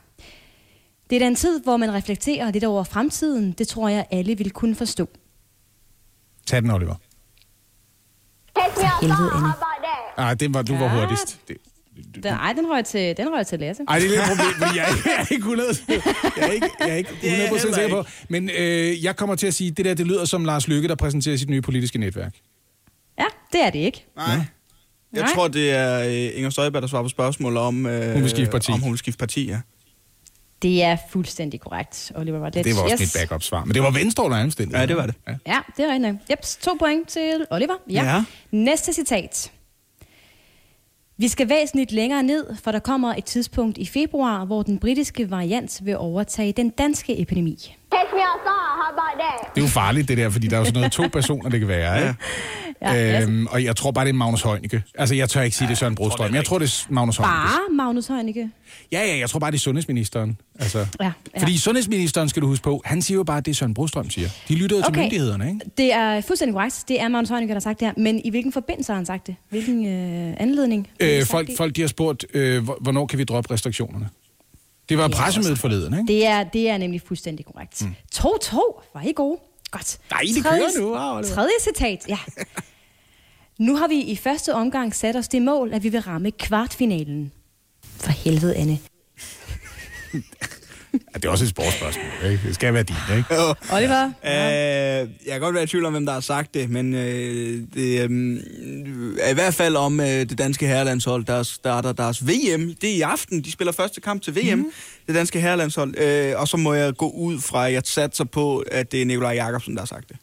[1.10, 3.52] Det er da en tid, hvor man reflekterer lidt over fremtiden.
[3.52, 5.10] Det tror jeg, alle vil kunne forstå.
[6.46, 6.96] Tag den, Oliver.
[9.02, 9.54] Helvede, Anne.
[10.18, 11.00] Ej, den var, du var Ja.
[11.00, 11.40] hurtigst.
[11.48, 11.58] Det,
[12.16, 13.84] Den, ej, den røg til, den røg til Lasse.
[13.88, 16.52] ej, det er lidt et problem, fordi jeg, er- jeg er ikke 100, jeg er
[16.52, 18.10] ikke, jeg er ikke er jeg 100 heller sikker på.
[18.30, 20.96] Men øh, jeg kommer til at sige, det der, det lyder som Lars Lykke, der
[20.96, 22.36] præsenterer sit nye politiske netværk.
[23.20, 24.06] Ja, det er det ikke.
[24.16, 24.36] Nej.
[25.18, 25.34] Jeg Nej.
[25.36, 27.86] tror, det er øh, Inger Støjberg, der svarer på spørgsmål om...
[27.86, 28.72] Øh, Hun vil skifte parti.
[28.72, 29.60] Om hun vil skifte parti, ja.
[30.62, 32.70] Det er fuldstændig korrekt, Oliver Routledge.
[32.70, 33.16] Det var også yes.
[33.16, 33.66] mit backup-svar.
[33.66, 34.80] Men det var Venstre under omstændighed.
[34.82, 35.16] Ja, det var det.
[35.28, 35.34] Ja.
[35.48, 36.16] Ja, det er rigtigt.
[36.32, 37.74] Yep, to point til Oliver.
[37.90, 38.04] Ja.
[38.16, 38.24] Ja.
[38.52, 39.52] Næste citat.
[41.18, 45.32] Vi skal væsentligt længere ned, for der kommer et tidspunkt i februar, hvor den britiske
[45.32, 47.76] variant vil overtage den danske epidemi.
[47.96, 49.56] Catch me outside, how about that?
[49.56, 51.60] Det er jo farligt, det der, fordi der er jo sådan noget to personer, det
[51.60, 52.16] kan være, ikke?
[52.82, 54.84] Ja, Øhm, og jeg tror bare, det er Magnus Heunicke.
[54.98, 56.36] Altså, jeg tør ikke sige, det er Søren Brostrøm.
[56.36, 57.36] Jeg tror, det er Magnus Heunicke.
[57.38, 58.50] Bare Magnus Heunicke.
[58.92, 60.38] Ja, ja, jeg tror bare, det er sundhedsministeren.
[60.60, 61.12] Altså, Ja, ja.
[61.42, 64.10] Fordi sundhedsministeren, skal du huske på, han siger jo bare, at det er Søren Brostrøm
[64.10, 64.30] siger.
[64.48, 65.02] De lytter jo til Okay.
[65.02, 65.60] myndighederne, ikke?
[65.78, 66.84] Det er fuldstændig korrekt.
[66.88, 67.94] Det er Magnus Heunicke, der har sagt det her.
[67.98, 69.36] Men i hvilken forbindelse har han sagt det?
[69.50, 70.88] Hvilken øh, anledning?
[71.00, 74.10] Øh, folk, folk de har spurgt, øh, hvor- hvornår kan vi droppe restriktionerne?
[74.90, 76.08] Det var pressemødet forleden, ikke?
[76.14, 77.82] Det er, det er nemlig fuldstændig korrekt.
[78.16, 78.56] 2-2.
[78.94, 79.40] Var I gode?
[79.72, 79.98] Godt.
[80.12, 80.88] Nej, det Tredje- kører nu.
[80.88, 81.24] Oliver.
[81.36, 82.18] Tredje citat, ja.
[83.60, 87.32] Nu har vi i første omgang sat os det mål, at vi vil ramme kvartfinalen.
[87.84, 88.80] For helvede, Anne.
[91.18, 92.48] Ja, det er også et sportsspørgsmål, ikke?
[92.48, 93.36] Det skal være din, ikke?
[93.74, 94.06] Oliver?
[94.06, 97.64] Øh, jeg kan godt være i tvivl om, hvem der har sagt det, men øh,
[97.74, 98.40] det øh,
[99.22, 102.76] er i hvert fald om øh, det danske herrelandshold, der starter deres VM.
[102.82, 104.72] Det er i aften, de spiller første kamp til VM, mm.
[105.08, 105.98] det danske herrelandshold.
[105.98, 109.06] Øh, og så må jeg gå ud fra, at jeg satser på, at det er
[109.06, 110.18] Nikolaj Jakobsen, der har sagt det.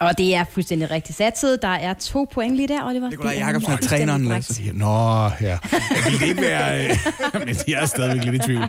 [0.00, 1.62] Og det er fuldstændig rigtigt satset.
[1.62, 3.10] Der er to point lige der, Oliver.
[3.10, 4.48] Det Jakobsen er fuldstændig træneren, korrekt.
[4.48, 4.72] Lasse.
[4.72, 5.58] Nå, ja.
[6.04, 6.84] Ville det ikke være...
[6.84, 6.96] Øh,
[7.46, 8.62] men jeg er stadigvæk lidt i tvivl.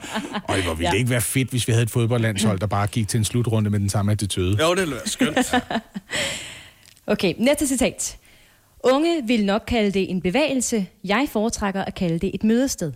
[0.44, 0.92] Og hvor ville Ja.
[0.92, 3.70] det ikke være fedt, hvis vi havde et fodboldlandshold, der bare gik til en slutrunde
[3.70, 4.58] med den samme attitude?
[4.64, 5.38] Jo, det lyder skønt.
[7.10, 8.18] Okay, næste citat.
[8.84, 10.88] Unge vil nok kalde det en bevægelse.
[11.04, 12.92] Jeg foretrækker at kalde det et mødested.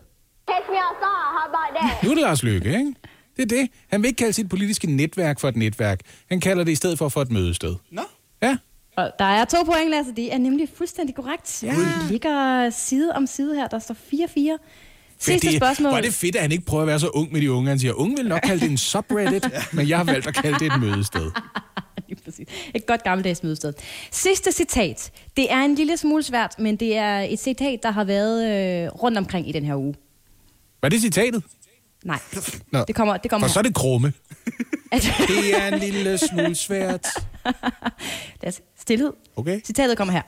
[2.03, 2.93] Nu er det Lars Løkke, ikke?
[3.37, 3.69] Det er det.
[3.91, 5.99] Han vil ikke kalde sit politiske netværk for et netværk.
[6.29, 7.75] Han kalder det i stedet for for et mødested.
[7.91, 8.01] Nå.
[9.01, 10.11] Og der er to point, Lasse.
[10.15, 11.63] Det er nemlig fuldstændig korrekt.
[11.63, 11.71] Ja.
[11.71, 13.67] Det ligger side om side her.
[13.67, 13.95] Der står
[14.57, 14.57] 4-4.
[15.19, 15.89] Sidste det, spørgsmål.
[15.89, 17.69] Hvor er det fedt, at han ikke prøver at være så ung med de unge.
[17.69, 20.59] Han siger, unge vil nok kalde det en subreddit, men jeg har valgt at kalde
[20.59, 21.31] det et mødested.
[22.75, 23.73] Et godt gammeldags mødested.
[24.11, 25.11] Sidste citat.
[25.37, 28.45] Det er en lille smule svært, men det er et citat, der har været
[28.85, 29.95] øh, rundt omkring i den her uge.
[30.81, 31.43] Var det citatet?
[32.05, 32.19] Nej,
[32.71, 32.83] Nå.
[32.87, 33.69] det kommer, det kommer For så er her.
[33.69, 34.13] det krumme.
[35.27, 37.07] Det er en lille smule svært.
[38.43, 39.11] Lasse, stilhed.
[39.35, 39.61] Okay.
[39.65, 40.21] Citatet kommer her.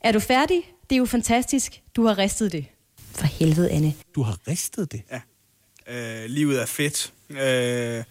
[0.00, 0.62] Er du færdig?
[0.90, 1.82] Det er jo fantastisk.
[1.96, 2.64] Du har ristet det.
[3.12, 3.94] For helvede, Anne.
[4.14, 5.02] Du har ristet det?
[5.12, 5.20] Ja.
[6.22, 7.12] Øh, livet er fedt.
[7.30, 8.04] Øh,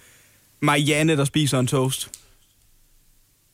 [0.59, 2.09] Marianne, der spiser en toast.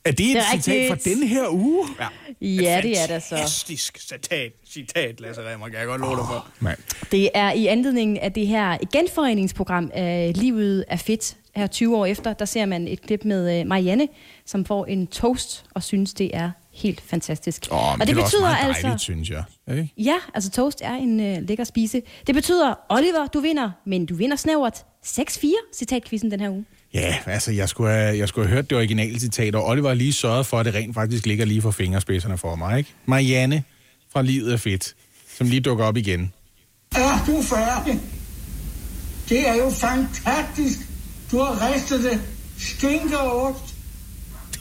[0.05, 1.87] Er det et Det er citat fra denne her uge?
[1.99, 2.07] Ja.
[2.41, 3.29] Ja, det er det så.
[3.29, 6.47] Fantastisk citat, citat Lasse Remmer, kan jeg godt love dig for.
[6.61, 6.75] Nej.
[7.11, 11.37] Det er i anledning af det her genforeningsprogram af Livet er fedt.
[11.55, 14.07] Her 20 år efter, der ser man et klip med øh, Marianne,
[14.45, 17.67] som får en toast og synes, det er helt fantastisk.
[17.71, 19.43] Åh, men og det, det er også meget dejligt, synes jeg.
[19.71, 19.93] Ikke?
[19.97, 22.01] Ja, altså toast er en øh, lækker spise.
[22.27, 26.65] Det betyder, Oliver, du vinder, men du vinder snævert 6-4, citatquizzen den her uge.
[26.93, 29.95] Ja, altså, jeg skulle, have, jeg skulle have hørt det originale citat, og Oliver har
[29.95, 32.93] lige sørget for, at det rent faktisk ligger lige for fingerspidserne for mig, ikke?
[33.05, 33.63] Marianne
[34.13, 34.95] fra Livet er fedt,
[35.37, 36.33] som lige dukker op igen.
[36.95, 37.99] Er du færdig?
[39.29, 40.79] Det er jo fantastisk.
[41.33, 42.21] Du har ristet det.
[42.59, 43.75] Skinkeost.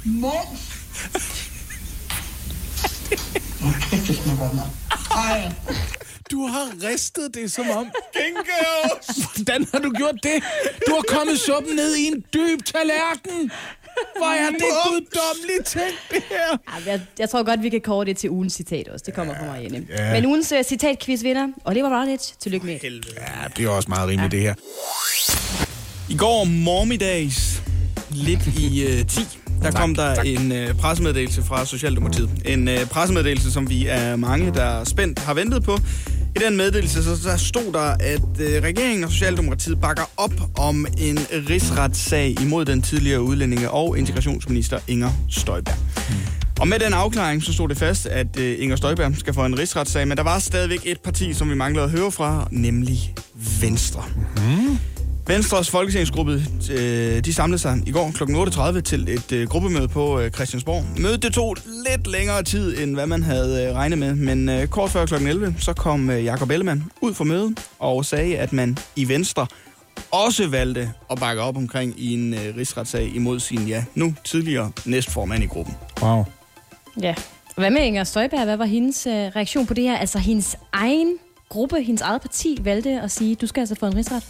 [0.04, 0.60] Mums.
[3.60, 4.68] Hvor kæft, det smager godt, mand.
[5.10, 5.52] Ej.
[6.30, 7.86] Du har ristet det som om...
[8.12, 9.16] Gengeos!
[9.16, 10.42] Hvordan har du gjort det?
[10.86, 13.50] Du har kommet suppen ned i en dyb tallerken!
[14.16, 16.58] Hvor er det guddommeligt tænkt, det her!
[16.86, 19.02] Ja, jeg, jeg tror godt, vi kan kåre det til ugens citat også.
[19.06, 19.86] Det kommer fra Marianne.
[19.88, 20.12] Ja.
[20.12, 22.34] Men ugens uh, citatquiz vinder, Oliver Routledge.
[22.40, 22.78] Tillykke med.
[22.82, 22.90] Ja,
[23.56, 24.54] det er også meget rimeligt, det her.
[26.12, 27.62] I går mormiddags,
[28.10, 29.20] lidt i øh, 10,
[29.62, 30.26] der tak, kom der tak.
[30.26, 32.30] en øh, pressemeddelelse fra Socialdemokratiet.
[32.44, 35.78] En øh, pressemeddelelse, som vi er mange, der spændt har ventet på.
[36.36, 40.86] I den meddelelse så der stod der, at øh, regeringen og Socialdemokratiet bakker op om
[40.98, 41.18] en
[41.50, 45.76] rigsretssag imod den tidligere udlændinge- og integrationsminister Inger Støjberg.
[46.08, 46.16] Hmm.
[46.60, 49.58] Og med den afklaring, så stod det fast, at øh, Inger Støjberg skal få en
[49.58, 53.14] rigsretssag, men der var stadigvæk et parti, som vi manglede at høre fra, nemlig
[53.60, 54.04] Venstre.
[54.36, 54.78] Hmm.
[55.32, 56.42] Venstres folketingsgruppe,
[56.72, 58.22] øh, de samlede sig i går kl.
[58.22, 60.84] 8.30 til et øh, gruppemøde på øh, Christiansborg.
[61.00, 61.56] Mødet det tog
[61.88, 65.14] lidt længere tid, end hvad man havde regnet med, men kort før kl.
[65.14, 69.46] 11, så kom Jakob Ellemann ud fra mødet og sagde, at man i Venstre
[70.10, 75.44] også valgte at bakke op omkring i en rigsretssag imod sin, ja, nu tidligere næstformand
[75.44, 75.74] i gruppen.
[76.02, 76.24] Wow.
[77.02, 77.14] Ja.
[77.56, 78.44] Hvad med Inger Støjberg?
[78.44, 79.96] Hvad var hendes reaktion på det her?
[79.96, 81.18] Altså hendes egen
[81.52, 84.22] gruppe, hendes eget parti valgte at sige, du skal altså få en rigsret?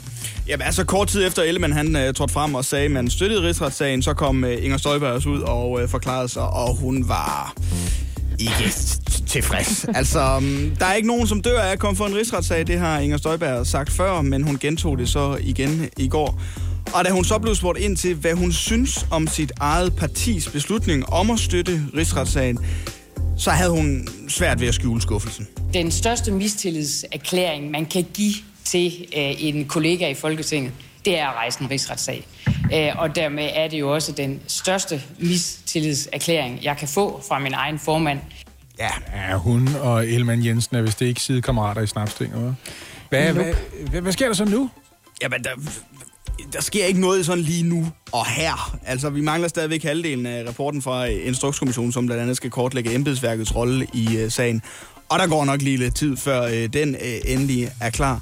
[0.49, 3.43] Jamen altså kort tid efter Ellemann han uh, trådte frem og sagde, at man støttede
[3.43, 7.55] rigsretssagen, så kom uh, Inger Støjberg også ud og uh, forklarede sig, og hun var
[8.39, 8.75] ikke
[9.27, 9.85] tilfreds.
[10.01, 12.67] altså, um, der er ikke nogen, som dør af at komme for en rigsretssag.
[12.67, 16.41] Det har Inger Støjberg sagt før, men hun gentog det så igen i går.
[16.95, 20.49] Og da hun så blev spurgt ind til, hvad hun synes om sit eget partis
[20.49, 22.59] beslutning om at støtte rigsretssagen,
[23.37, 25.49] så havde hun svært ved at skjule skuffelsen.
[25.75, 28.35] Den største mistillidserklæring, man kan give
[28.65, 30.73] til øh, en kollega i Folketinget,
[31.05, 32.27] det er at rejse en rigsretssag.
[32.75, 37.55] Øh, og dermed er det jo også den største mistillidserklæring, jeg kan få fra min
[37.55, 38.19] egen formand.
[38.79, 42.71] Ja, ja hun og Elman Jensen er vist ikke sidekammerater i Snapstinget, hva'?
[43.09, 43.55] Hvad, hvad,
[43.91, 44.71] hvad, hvad sker der så nu?
[45.23, 45.51] Jamen, der,
[46.53, 48.77] der sker ikke noget sådan lige nu og her.
[48.87, 53.55] Altså, vi mangler stadigvæk halvdelen af rapporten fra Instrukskommissionen, som blandt andet skal kortlægge embedsværkets
[53.55, 54.63] rolle i uh, sagen.
[55.09, 58.21] Og der går nok lige lidt tid, før uh, den uh, endelig er klar.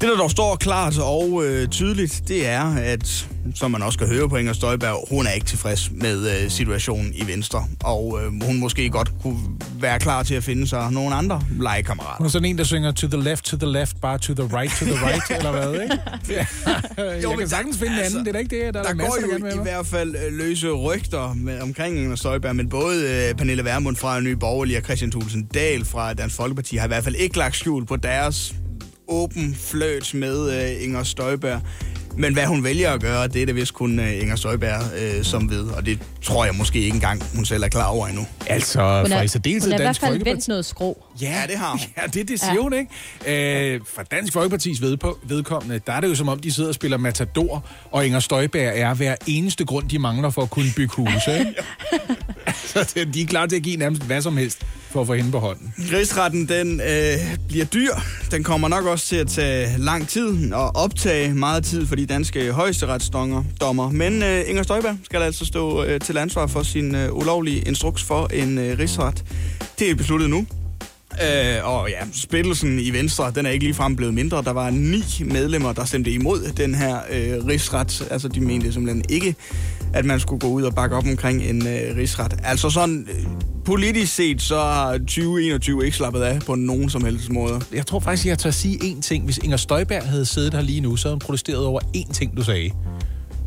[0.00, 4.08] Det, der dog står klart og øh, tydeligt, det er, at, som man også kan
[4.08, 7.64] høre på Inger Støjberg, hun er ikke tilfreds med øh, situationen i Venstre.
[7.84, 9.38] Og øh, hun måske godt kunne
[9.80, 12.16] være klar til at finde sig nogle andre legekammerater.
[12.18, 14.56] Hun er sådan en, der synger to the left, to the left, bare to the
[14.58, 15.98] right, to the right, eller hvad, ikke?
[16.30, 16.46] Ja.
[17.14, 18.94] Jeg Jo, kan sagtens finde en anden, det er da ikke det, der, Der er
[18.94, 19.62] masser, går der jo vil i med.
[19.64, 24.20] hvert fald øh, løse rygter med, omkring Inger Støjberg, men både øh, Pernille Vermund fra
[24.20, 27.56] Nye Borgerlige og Christian Thulesen Dahl fra Dansk Folkeparti har i hvert fald ikke lagt
[27.56, 28.54] skjul på deres
[29.08, 31.60] åben fløjt med øh, Inger Støjberg.
[32.18, 35.24] Men hvad hun vælger at gøre, det er det vist kun øh, Inger Støjberg øh,
[35.24, 38.26] som ved, og det tror jeg måske ikke engang, hun selv er klar over endnu.
[38.46, 40.30] Altså, Hun for er, i særdeleshed hun er i hvert Dansk fald Folkeparti...
[40.30, 41.04] vendt noget skrå.
[41.20, 41.80] Ja, det har hun.
[41.96, 42.72] Ja, det er det siger hun,
[43.26, 43.74] ikke?
[43.74, 46.74] Øh, for Dansk Folkepartis vedpå, vedkommende, der er det jo som om, de sidder og
[46.74, 50.94] spiller Matador, og Inger Støjberg er hver eneste grund, de mangler for at kunne bygge
[50.94, 51.54] huse, ikke?
[52.74, 54.58] Så det- de er klar til at give nærmest hvad som helst,
[54.90, 55.72] for at få hende på hånden.
[55.92, 57.90] Rigsretten, den øh, bliver dyr.
[58.30, 62.06] Den kommer nok også til at tage lang tid og optage meget tid for de
[62.06, 63.90] danske højesteretsdommer.
[63.90, 68.02] Men øh, Inger Støjberg skal altså stå øh, til ansvar for sin øh, ulovlige instruks
[68.02, 69.24] for en øh, rigsret.
[69.78, 70.46] Det er besluttet nu.
[71.22, 74.42] Øh, og ja, splittelsen i Venstre, den er ikke ligefrem blevet mindre.
[74.42, 78.06] Der var ni medlemmer, der stemte imod den her øh, rigsret.
[78.10, 79.34] Altså, de mente simpelthen ikke,
[79.96, 82.40] at man skulle gå ud og bakke op omkring en øh, rigsret.
[82.44, 83.26] Altså sådan, øh,
[83.64, 87.60] politisk set, så har 2021 ikke slappet af på nogen som helst måde.
[87.72, 89.24] Jeg tror faktisk, jeg tør sige én ting.
[89.24, 92.36] Hvis Inger Støjberg havde siddet her lige nu, så havde hun protesteret over én ting,
[92.36, 92.70] du sagde.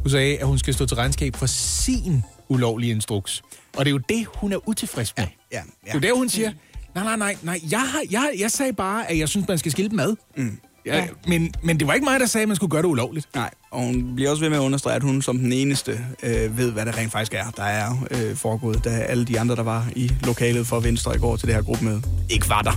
[0.04, 3.42] Du sagde, at hun skal stå til regnskab for sin ulovlige instruks.
[3.78, 5.26] Og det er jo det, hun er utilfreds med.
[5.52, 5.62] Ja, ja.
[5.86, 6.52] Det er jo det, hun siger,
[6.96, 9.72] nej, nej, nej, nej, jeg, har, jeg, jeg sagde bare, at jeg synes, man skal
[9.72, 10.16] skille dem ad.
[10.38, 10.60] Mm.
[10.86, 13.28] Ja, men, men det var ikke mig, der sagde, at man skulle gøre det ulovligt.
[13.36, 16.58] Nej, og hun bliver også ved med at understrege, at hun som den eneste øh,
[16.58, 19.64] ved, hvad det rent faktisk er, der er øh, foregået, da alle de andre, der
[19.64, 22.74] var i lokalet for Venstre i går til det her gruppemøde, ikke var der.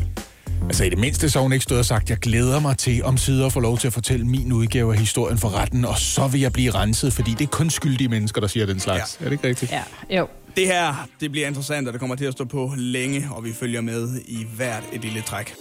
[0.66, 3.16] Altså i det mindste så hun ikke stået og sagt, jeg glæder mig til om
[3.16, 6.26] sider at få lov til at fortælle min udgave af historien for retten, og så
[6.28, 9.16] vil jeg blive renset, fordi det er kun skyldige mennesker, der siger den slags.
[9.20, 9.24] Ja.
[9.24, 9.72] Er det ikke rigtigt?
[9.72, 9.82] Ja,
[10.16, 10.26] jo.
[10.56, 13.52] Det her, det bliver interessant, og det kommer til at stå på længe, og vi
[13.52, 15.54] følger med i hvert et lille træk.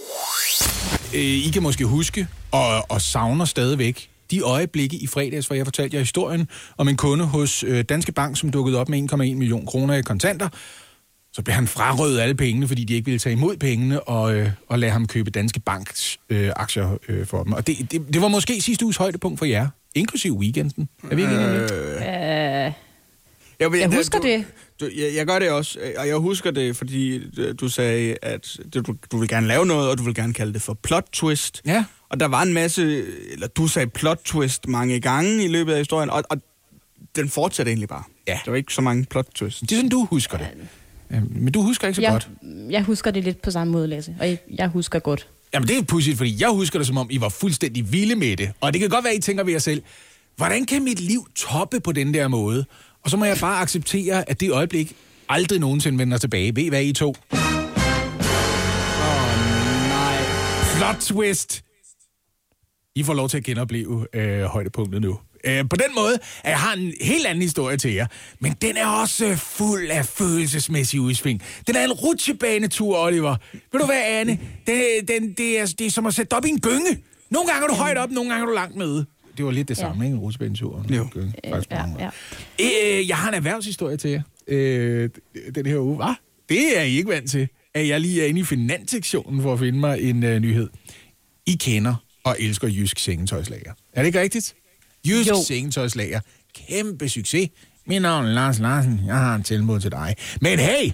[1.14, 5.66] Øh, I kan måske huske, og, og savner stadigvæk, de øjeblikke i fredags, hvor jeg
[5.66, 6.48] fortalte jer historien
[6.78, 10.02] om en kunde hos øh, Danske Bank, som dukkede op med 1,1 million kroner i
[10.02, 10.50] kontanter.
[11.34, 14.50] Så blev han frarøvet alle pengene, fordi de ikke ville tage imod pengene og, øh,
[14.68, 17.54] og lade ham købe Danske Banks øh, aktier øh, for dem.
[17.54, 20.90] Og det, det, det var måske sidste uges højdepunkt for jer, inklusive weekenden.
[21.12, 21.72] Er vi ikke enige det?
[21.72, 22.74] Øh,
[23.60, 24.46] Jeg, jeg husker du, det.
[24.82, 28.18] Du, jeg, jeg gør det også, øh, og jeg husker det, fordi øh, du sagde,
[28.22, 31.06] at du, du, vil gerne lave noget, og du vil gerne kalde det for plot
[31.14, 31.62] twist.
[31.66, 31.86] Ja.
[32.10, 35.78] Og der var en masse, eller du sagde plot twist mange gange i løbet af
[35.78, 36.38] historien, og, og
[37.16, 38.04] den fortsatte egentlig bare.
[38.28, 38.40] Ja.
[38.46, 39.60] Der var ikke så mange plot twists.
[39.60, 40.48] Det er sådan, du husker det.
[41.12, 42.30] Øh, Men du husker ikke så Jeg, godt.
[42.70, 44.16] jeg husker det lidt på samme måde, Lasse.
[44.20, 45.28] Og jeg, jeg husker godt.
[45.54, 48.38] Jamen, det er pudsigt, fordi jeg husker det, som om I var fuldstændig vilde med
[48.38, 48.52] det.
[48.62, 49.82] Og det kan godt være, I tænker ved jer selv,
[50.36, 52.66] hvordan kan mit liv toppe på den der måde?
[53.04, 54.96] Og så må jeg bare acceptere, at det øjeblik
[55.30, 56.56] aldrig nogensinde vender tilbage.
[56.56, 57.08] Ved I, hvad I to?
[57.08, 57.40] Åh,
[59.90, 60.18] nej.
[60.78, 61.64] Plot twist!
[62.96, 65.20] I får lov til at genopleve øh, højdepunktet nu.
[65.44, 66.14] Øh, på den måde,
[66.44, 68.08] at jeg har en helt anden historie til jer.
[68.40, 71.42] Men den er også fuld af følelsesmæssige udsving.
[71.68, 73.36] Den er en rutsjebanetur, Oliver.
[73.72, 74.40] Ved du hvad, Anne?
[74.68, 76.98] Det, den, det, er, det er som at sætte op i en gynge.
[77.30, 79.06] Nogle gange er du højt op, nogle gange er du langt nede.
[79.42, 80.16] Det var lidt det samme, ikke?
[80.16, 80.86] En rutsjebanetur.
[80.90, 81.08] Jo.
[81.12, 82.10] Gynge, faktisk Ja, ja.
[83.00, 84.22] Øh, jeg har en erhvervshistorie til jer.
[84.48, 85.10] Øh,
[85.56, 85.96] den her uge.
[85.96, 86.16] Hvad?
[86.50, 87.48] Det er I ikke vant til.
[87.74, 90.70] At jeg lige er inde i finanssektionen for at finde mig en øh, nyhed.
[91.46, 93.74] I kender og elsker Jysk Sengetøjslager.
[93.94, 94.54] Er det ikke rigtigt?
[95.08, 95.36] Jysk Jo.
[95.48, 96.20] Sengetøjslager.
[96.56, 97.50] Kæmpe succes.
[97.86, 99.02] Mit navn er Lars Larsen.
[99.06, 100.16] Jeg har en tilbud til dig.
[100.42, 100.92] Men hey!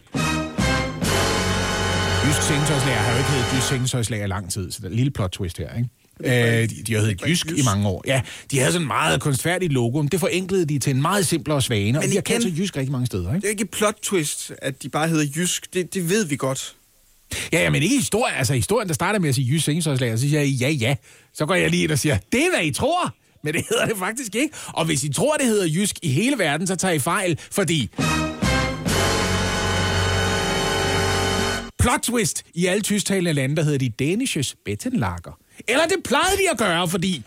[2.28, 5.12] Jysk Sengetøjslager har jo ikke heddet Jysk Sengetøjslager lang tid, så der er en lille
[5.12, 5.90] plot twist her, ikke?
[6.24, 8.04] Øh, de, de har heddet Jysk i mange år.
[8.08, 8.22] Ja,
[8.52, 11.62] de havde sådan en meget kunstfærdigt logo, men det forenklede de til en meget simplere
[11.62, 13.36] svane, og Men de har igen- sig Jysk rigtig mange steder, ikke?
[13.36, 15.74] Det er ikke et plot twist, at de bare hedder Jysk.
[15.74, 16.74] Det, det ved vi godt.
[17.52, 18.36] Ja, ja, men ikke historien.
[18.38, 20.96] Altså, historien, der starter med at sige Jysk Sengetøjslager, så siger jeg ja, ja.
[21.34, 23.14] Så går jeg lige ind og siger, det er, hvad I tror.
[23.44, 24.54] Men det hedder det faktisk ikke.
[24.68, 27.90] Og hvis I tror, det hedder Jysk i hele verden, så tager I fejl, fordi...
[31.80, 32.44] Plot twist.
[32.54, 35.38] I alle tysktalende lande, der hedder de Danisches Bettenlager.
[35.68, 37.24] Eller det plejede de at gøre, fordi...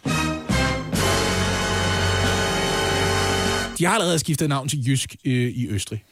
[3.78, 6.04] De har allerede skiftet navn til Jysk øh, i Østrig.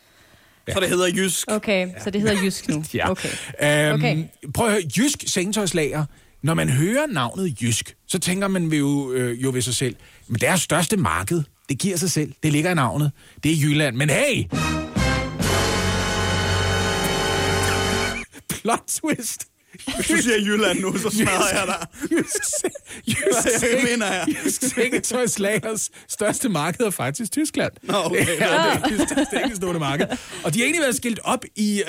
[0.72, 1.46] Så det hedder Jysk.
[1.50, 2.84] Okay, så det hedder Jysk nu.
[2.94, 3.10] Ja.
[3.10, 3.28] Okay.
[3.62, 4.24] Øhm, Okay.
[4.54, 6.04] Prøv at høre, Jysk Sengetøjslager.
[6.42, 9.96] Når man hører navnet Jysk, så tænker man jo, øh, jo ved sig selv,
[10.28, 12.32] men deres største marked, det giver sig selv.
[12.42, 13.12] Det ligger i navnet.
[13.42, 13.96] Det er Jylland.
[13.96, 14.44] Men hey!
[18.50, 19.47] Plot twist.
[19.96, 21.86] Hvis du siger Jylland nu, så smadrer jeg dig.
[22.10, 22.64] Jysk,
[23.06, 24.26] jysk, Hvad mener jeg?
[24.28, 27.72] Jysk største marked er faktisk Tyskland.
[27.82, 28.26] Nå, okay.
[28.26, 30.06] Ja, det er det største enkeltstående marked.
[30.44, 31.82] Og de har egentlig været skilt op i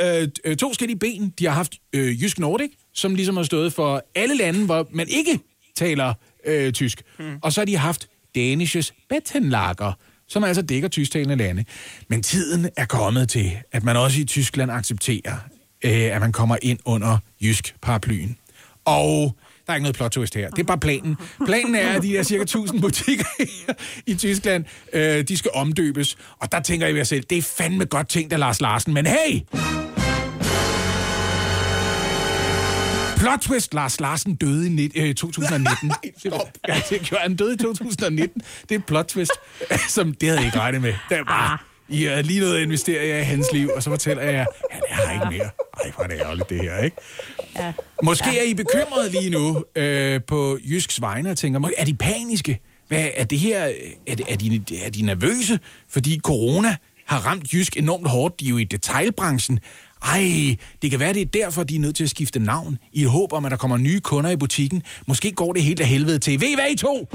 [0.45, 1.33] øh, to forskellige ben.
[1.39, 5.07] De har haft øh, Jysk Nordic, som ligesom har stået for alle lande, hvor man
[5.07, 5.39] ikke
[5.75, 6.13] taler
[6.45, 7.01] øh, tysk.
[7.19, 7.37] Hmm.
[7.41, 9.93] Og så har de haft Danisches Bettenlager,
[10.27, 11.65] som altså dækker tysktalende lande.
[12.07, 15.37] Men tiden er kommet til, at man også i Tyskland accepterer,
[15.85, 18.37] øh, at man kommer ind under jysk paraplyen.
[18.85, 19.35] Og
[19.67, 20.49] der er ikke noget plot twist her.
[20.49, 21.17] Det er bare planen.
[21.45, 23.25] Planen er, at de der cirka 1000 butikker
[24.05, 26.17] i Tyskland, øh, de skal omdøbes.
[26.39, 28.93] Og der tænker jeg ved selv, det er fandme godt tænkt af Lars Larsen.
[28.93, 29.41] Men hey!
[33.17, 35.91] Plot twist, Lars Larsen døde i øh, 2019.
[36.17, 36.41] stop.
[36.67, 38.41] Ja, det gjorde han døde i 2019.
[38.61, 39.31] Det er et plot twist,
[39.89, 40.93] som det havde jeg ikke regnet med.
[41.09, 41.57] Det er bare,
[41.89, 44.81] I er lige noget at investere jer i hans liv, og så fortæller jeg, han
[44.89, 45.49] er her ikke mere.
[45.83, 46.97] Ej, hvor er det ærgerligt, det her, ikke?
[47.55, 47.73] Ja.
[48.03, 51.93] Måske er I bekymret lige nu øh, på Jysks vegne og tænker, "Må- er de
[51.93, 52.59] paniske?
[52.87, 53.59] Hvad er det her?
[53.59, 53.71] Er,
[54.07, 55.59] er, de, er de nervøse?
[55.89, 56.75] Fordi corona
[57.05, 58.39] har ramt Jysk enormt hårdt.
[58.39, 59.59] De er jo i detailbranchen.
[60.05, 62.77] Ej, det kan være, det er derfor, de er nødt til at skifte navn.
[62.93, 64.83] I håb om, at der kommer nye kunder i butikken.
[65.07, 66.41] Måske går det helt af helvede til.
[66.41, 67.07] Ved I hvad I to?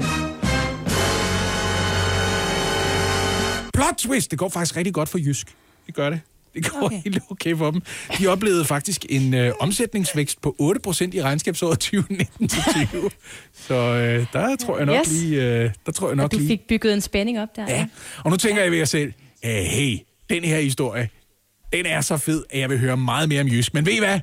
[3.75, 4.31] Plot twist!
[4.31, 5.47] Det går faktisk rigtig godt for Jysk.
[5.87, 6.21] Det gør det.
[6.53, 7.01] Det går okay.
[7.03, 7.81] helt okay for dem.
[8.19, 10.55] De oplevede faktisk en øh, omsætningsvækst på
[10.87, 13.09] 8% i regnskabsåret 2019-20.
[13.67, 15.11] Så øh, der tror jeg nok Yes.
[15.11, 15.43] lige...
[15.43, 16.47] Øh, der tror jeg nok Og du lige...
[16.47, 17.65] fik bygget en spænding op der.
[17.67, 17.87] Ja.
[18.23, 19.97] Og nu tænker jeg ved jer selv, hey,
[20.29, 21.09] den her historie,
[21.73, 23.73] den er så fed, at jeg vil høre meget mere om Jysk.
[23.73, 24.19] Men ved I hvad?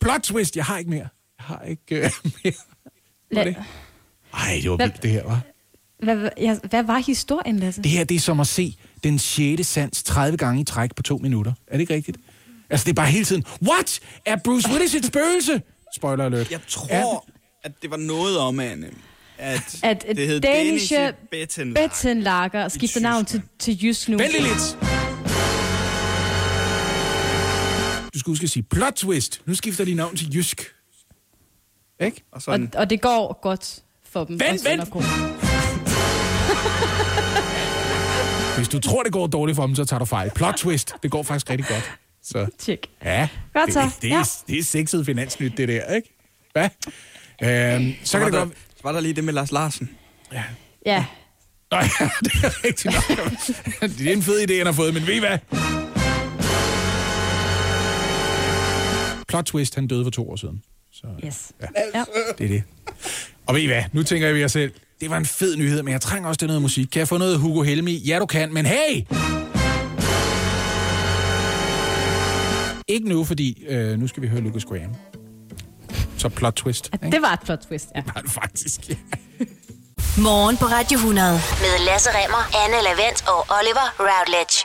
[0.00, 1.08] Plot twist, jeg har ikke mere.
[1.38, 2.10] Jeg har ikke øh,
[2.44, 2.52] mere.
[3.32, 3.56] Hvad det?
[4.34, 5.40] Ej, det var vildt det her, var.
[6.02, 7.82] Hvad, ja, hvad var historien, Lasse?
[7.82, 11.02] Det her, det er som at se den sjette sans 30 gange i træk på
[11.02, 11.52] to minutter.
[11.66, 12.18] Er det ikke rigtigt?
[12.70, 14.00] Altså, det er bare hele tiden, what?
[14.26, 15.62] Er Bruce Willis et spøgelse?
[15.96, 16.50] Spoiler alert.
[16.50, 17.26] Jeg tror,
[17.64, 18.90] at det var noget om, Anne,
[19.38, 21.74] at, At det hed Danish Danish Betten.
[21.74, 24.18] Bettenlager skifter navn til, til Jysk nu.
[24.18, 24.78] Vent lidt.
[28.14, 29.42] Du skal huske at sige plot twist.
[29.46, 30.74] Nu skifter de navn til Jysk.
[32.00, 32.24] Ikke?
[32.32, 34.40] Og Og, og det går godt for dem.
[34.40, 35.43] Vent, vent.
[38.56, 40.30] Hvis du tror, det går dårligt for dem, så tager du fejl.
[40.34, 40.94] Plot twist.
[41.02, 41.92] Det går faktisk rigtig godt.
[42.22, 42.46] Så.
[42.58, 42.78] Tjek.
[43.04, 43.90] Ja, Godt det, så.
[44.02, 44.14] det, Ja.
[44.20, 46.14] er, det er sexet finansnyt, det der, ikke?
[46.52, 46.68] Hvad?
[47.42, 48.52] Øhm, så Så kan det der, godt...
[48.76, 49.90] så var der lige det med Lars Larsen.
[50.32, 51.04] Ja.
[51.70, 51.82] Nej,
[52.24, 53.88] det er rigtigt nok.
[53.98, 55.38] det er en fed idé, han har fået, men ved I hvad?
[59.28, 60.62] Plot twist, han døde for to år siden.
[60.92, 61.52] Så, Yes.
[61.60, 62.04] ja, Ja.
[62.38, 62.62] det er det.
[63.46, 63.82] Og ved I hvad?
[63.92, 64.72] Nu tænker jeg ved jer selv,
[65.04, 66.86] det var en fed nyhed, men jeg trænger også til noget musik.
[66.92, 67.96] Kan jeg få noget Hugo Helmi?
[67.96, 69.02] Ja, du kan, men hey!
[72.88, 74.94] Ikke nu, fordi øh, nu skal vi høre Lucas Graham.
[76.18, 76.90] Så plot twist.
[76.94, 77.10] Ikke?
[77.10, 78.00] Det var et plot twist, ja.
[78.00, 78.94] Det var det faktisk, ja.
[80.18, 81.32] Morgen på Radio 100.
[81.32, 84.56] Med Lasse Remmer, Anne Lavendt og Oliver Routledge.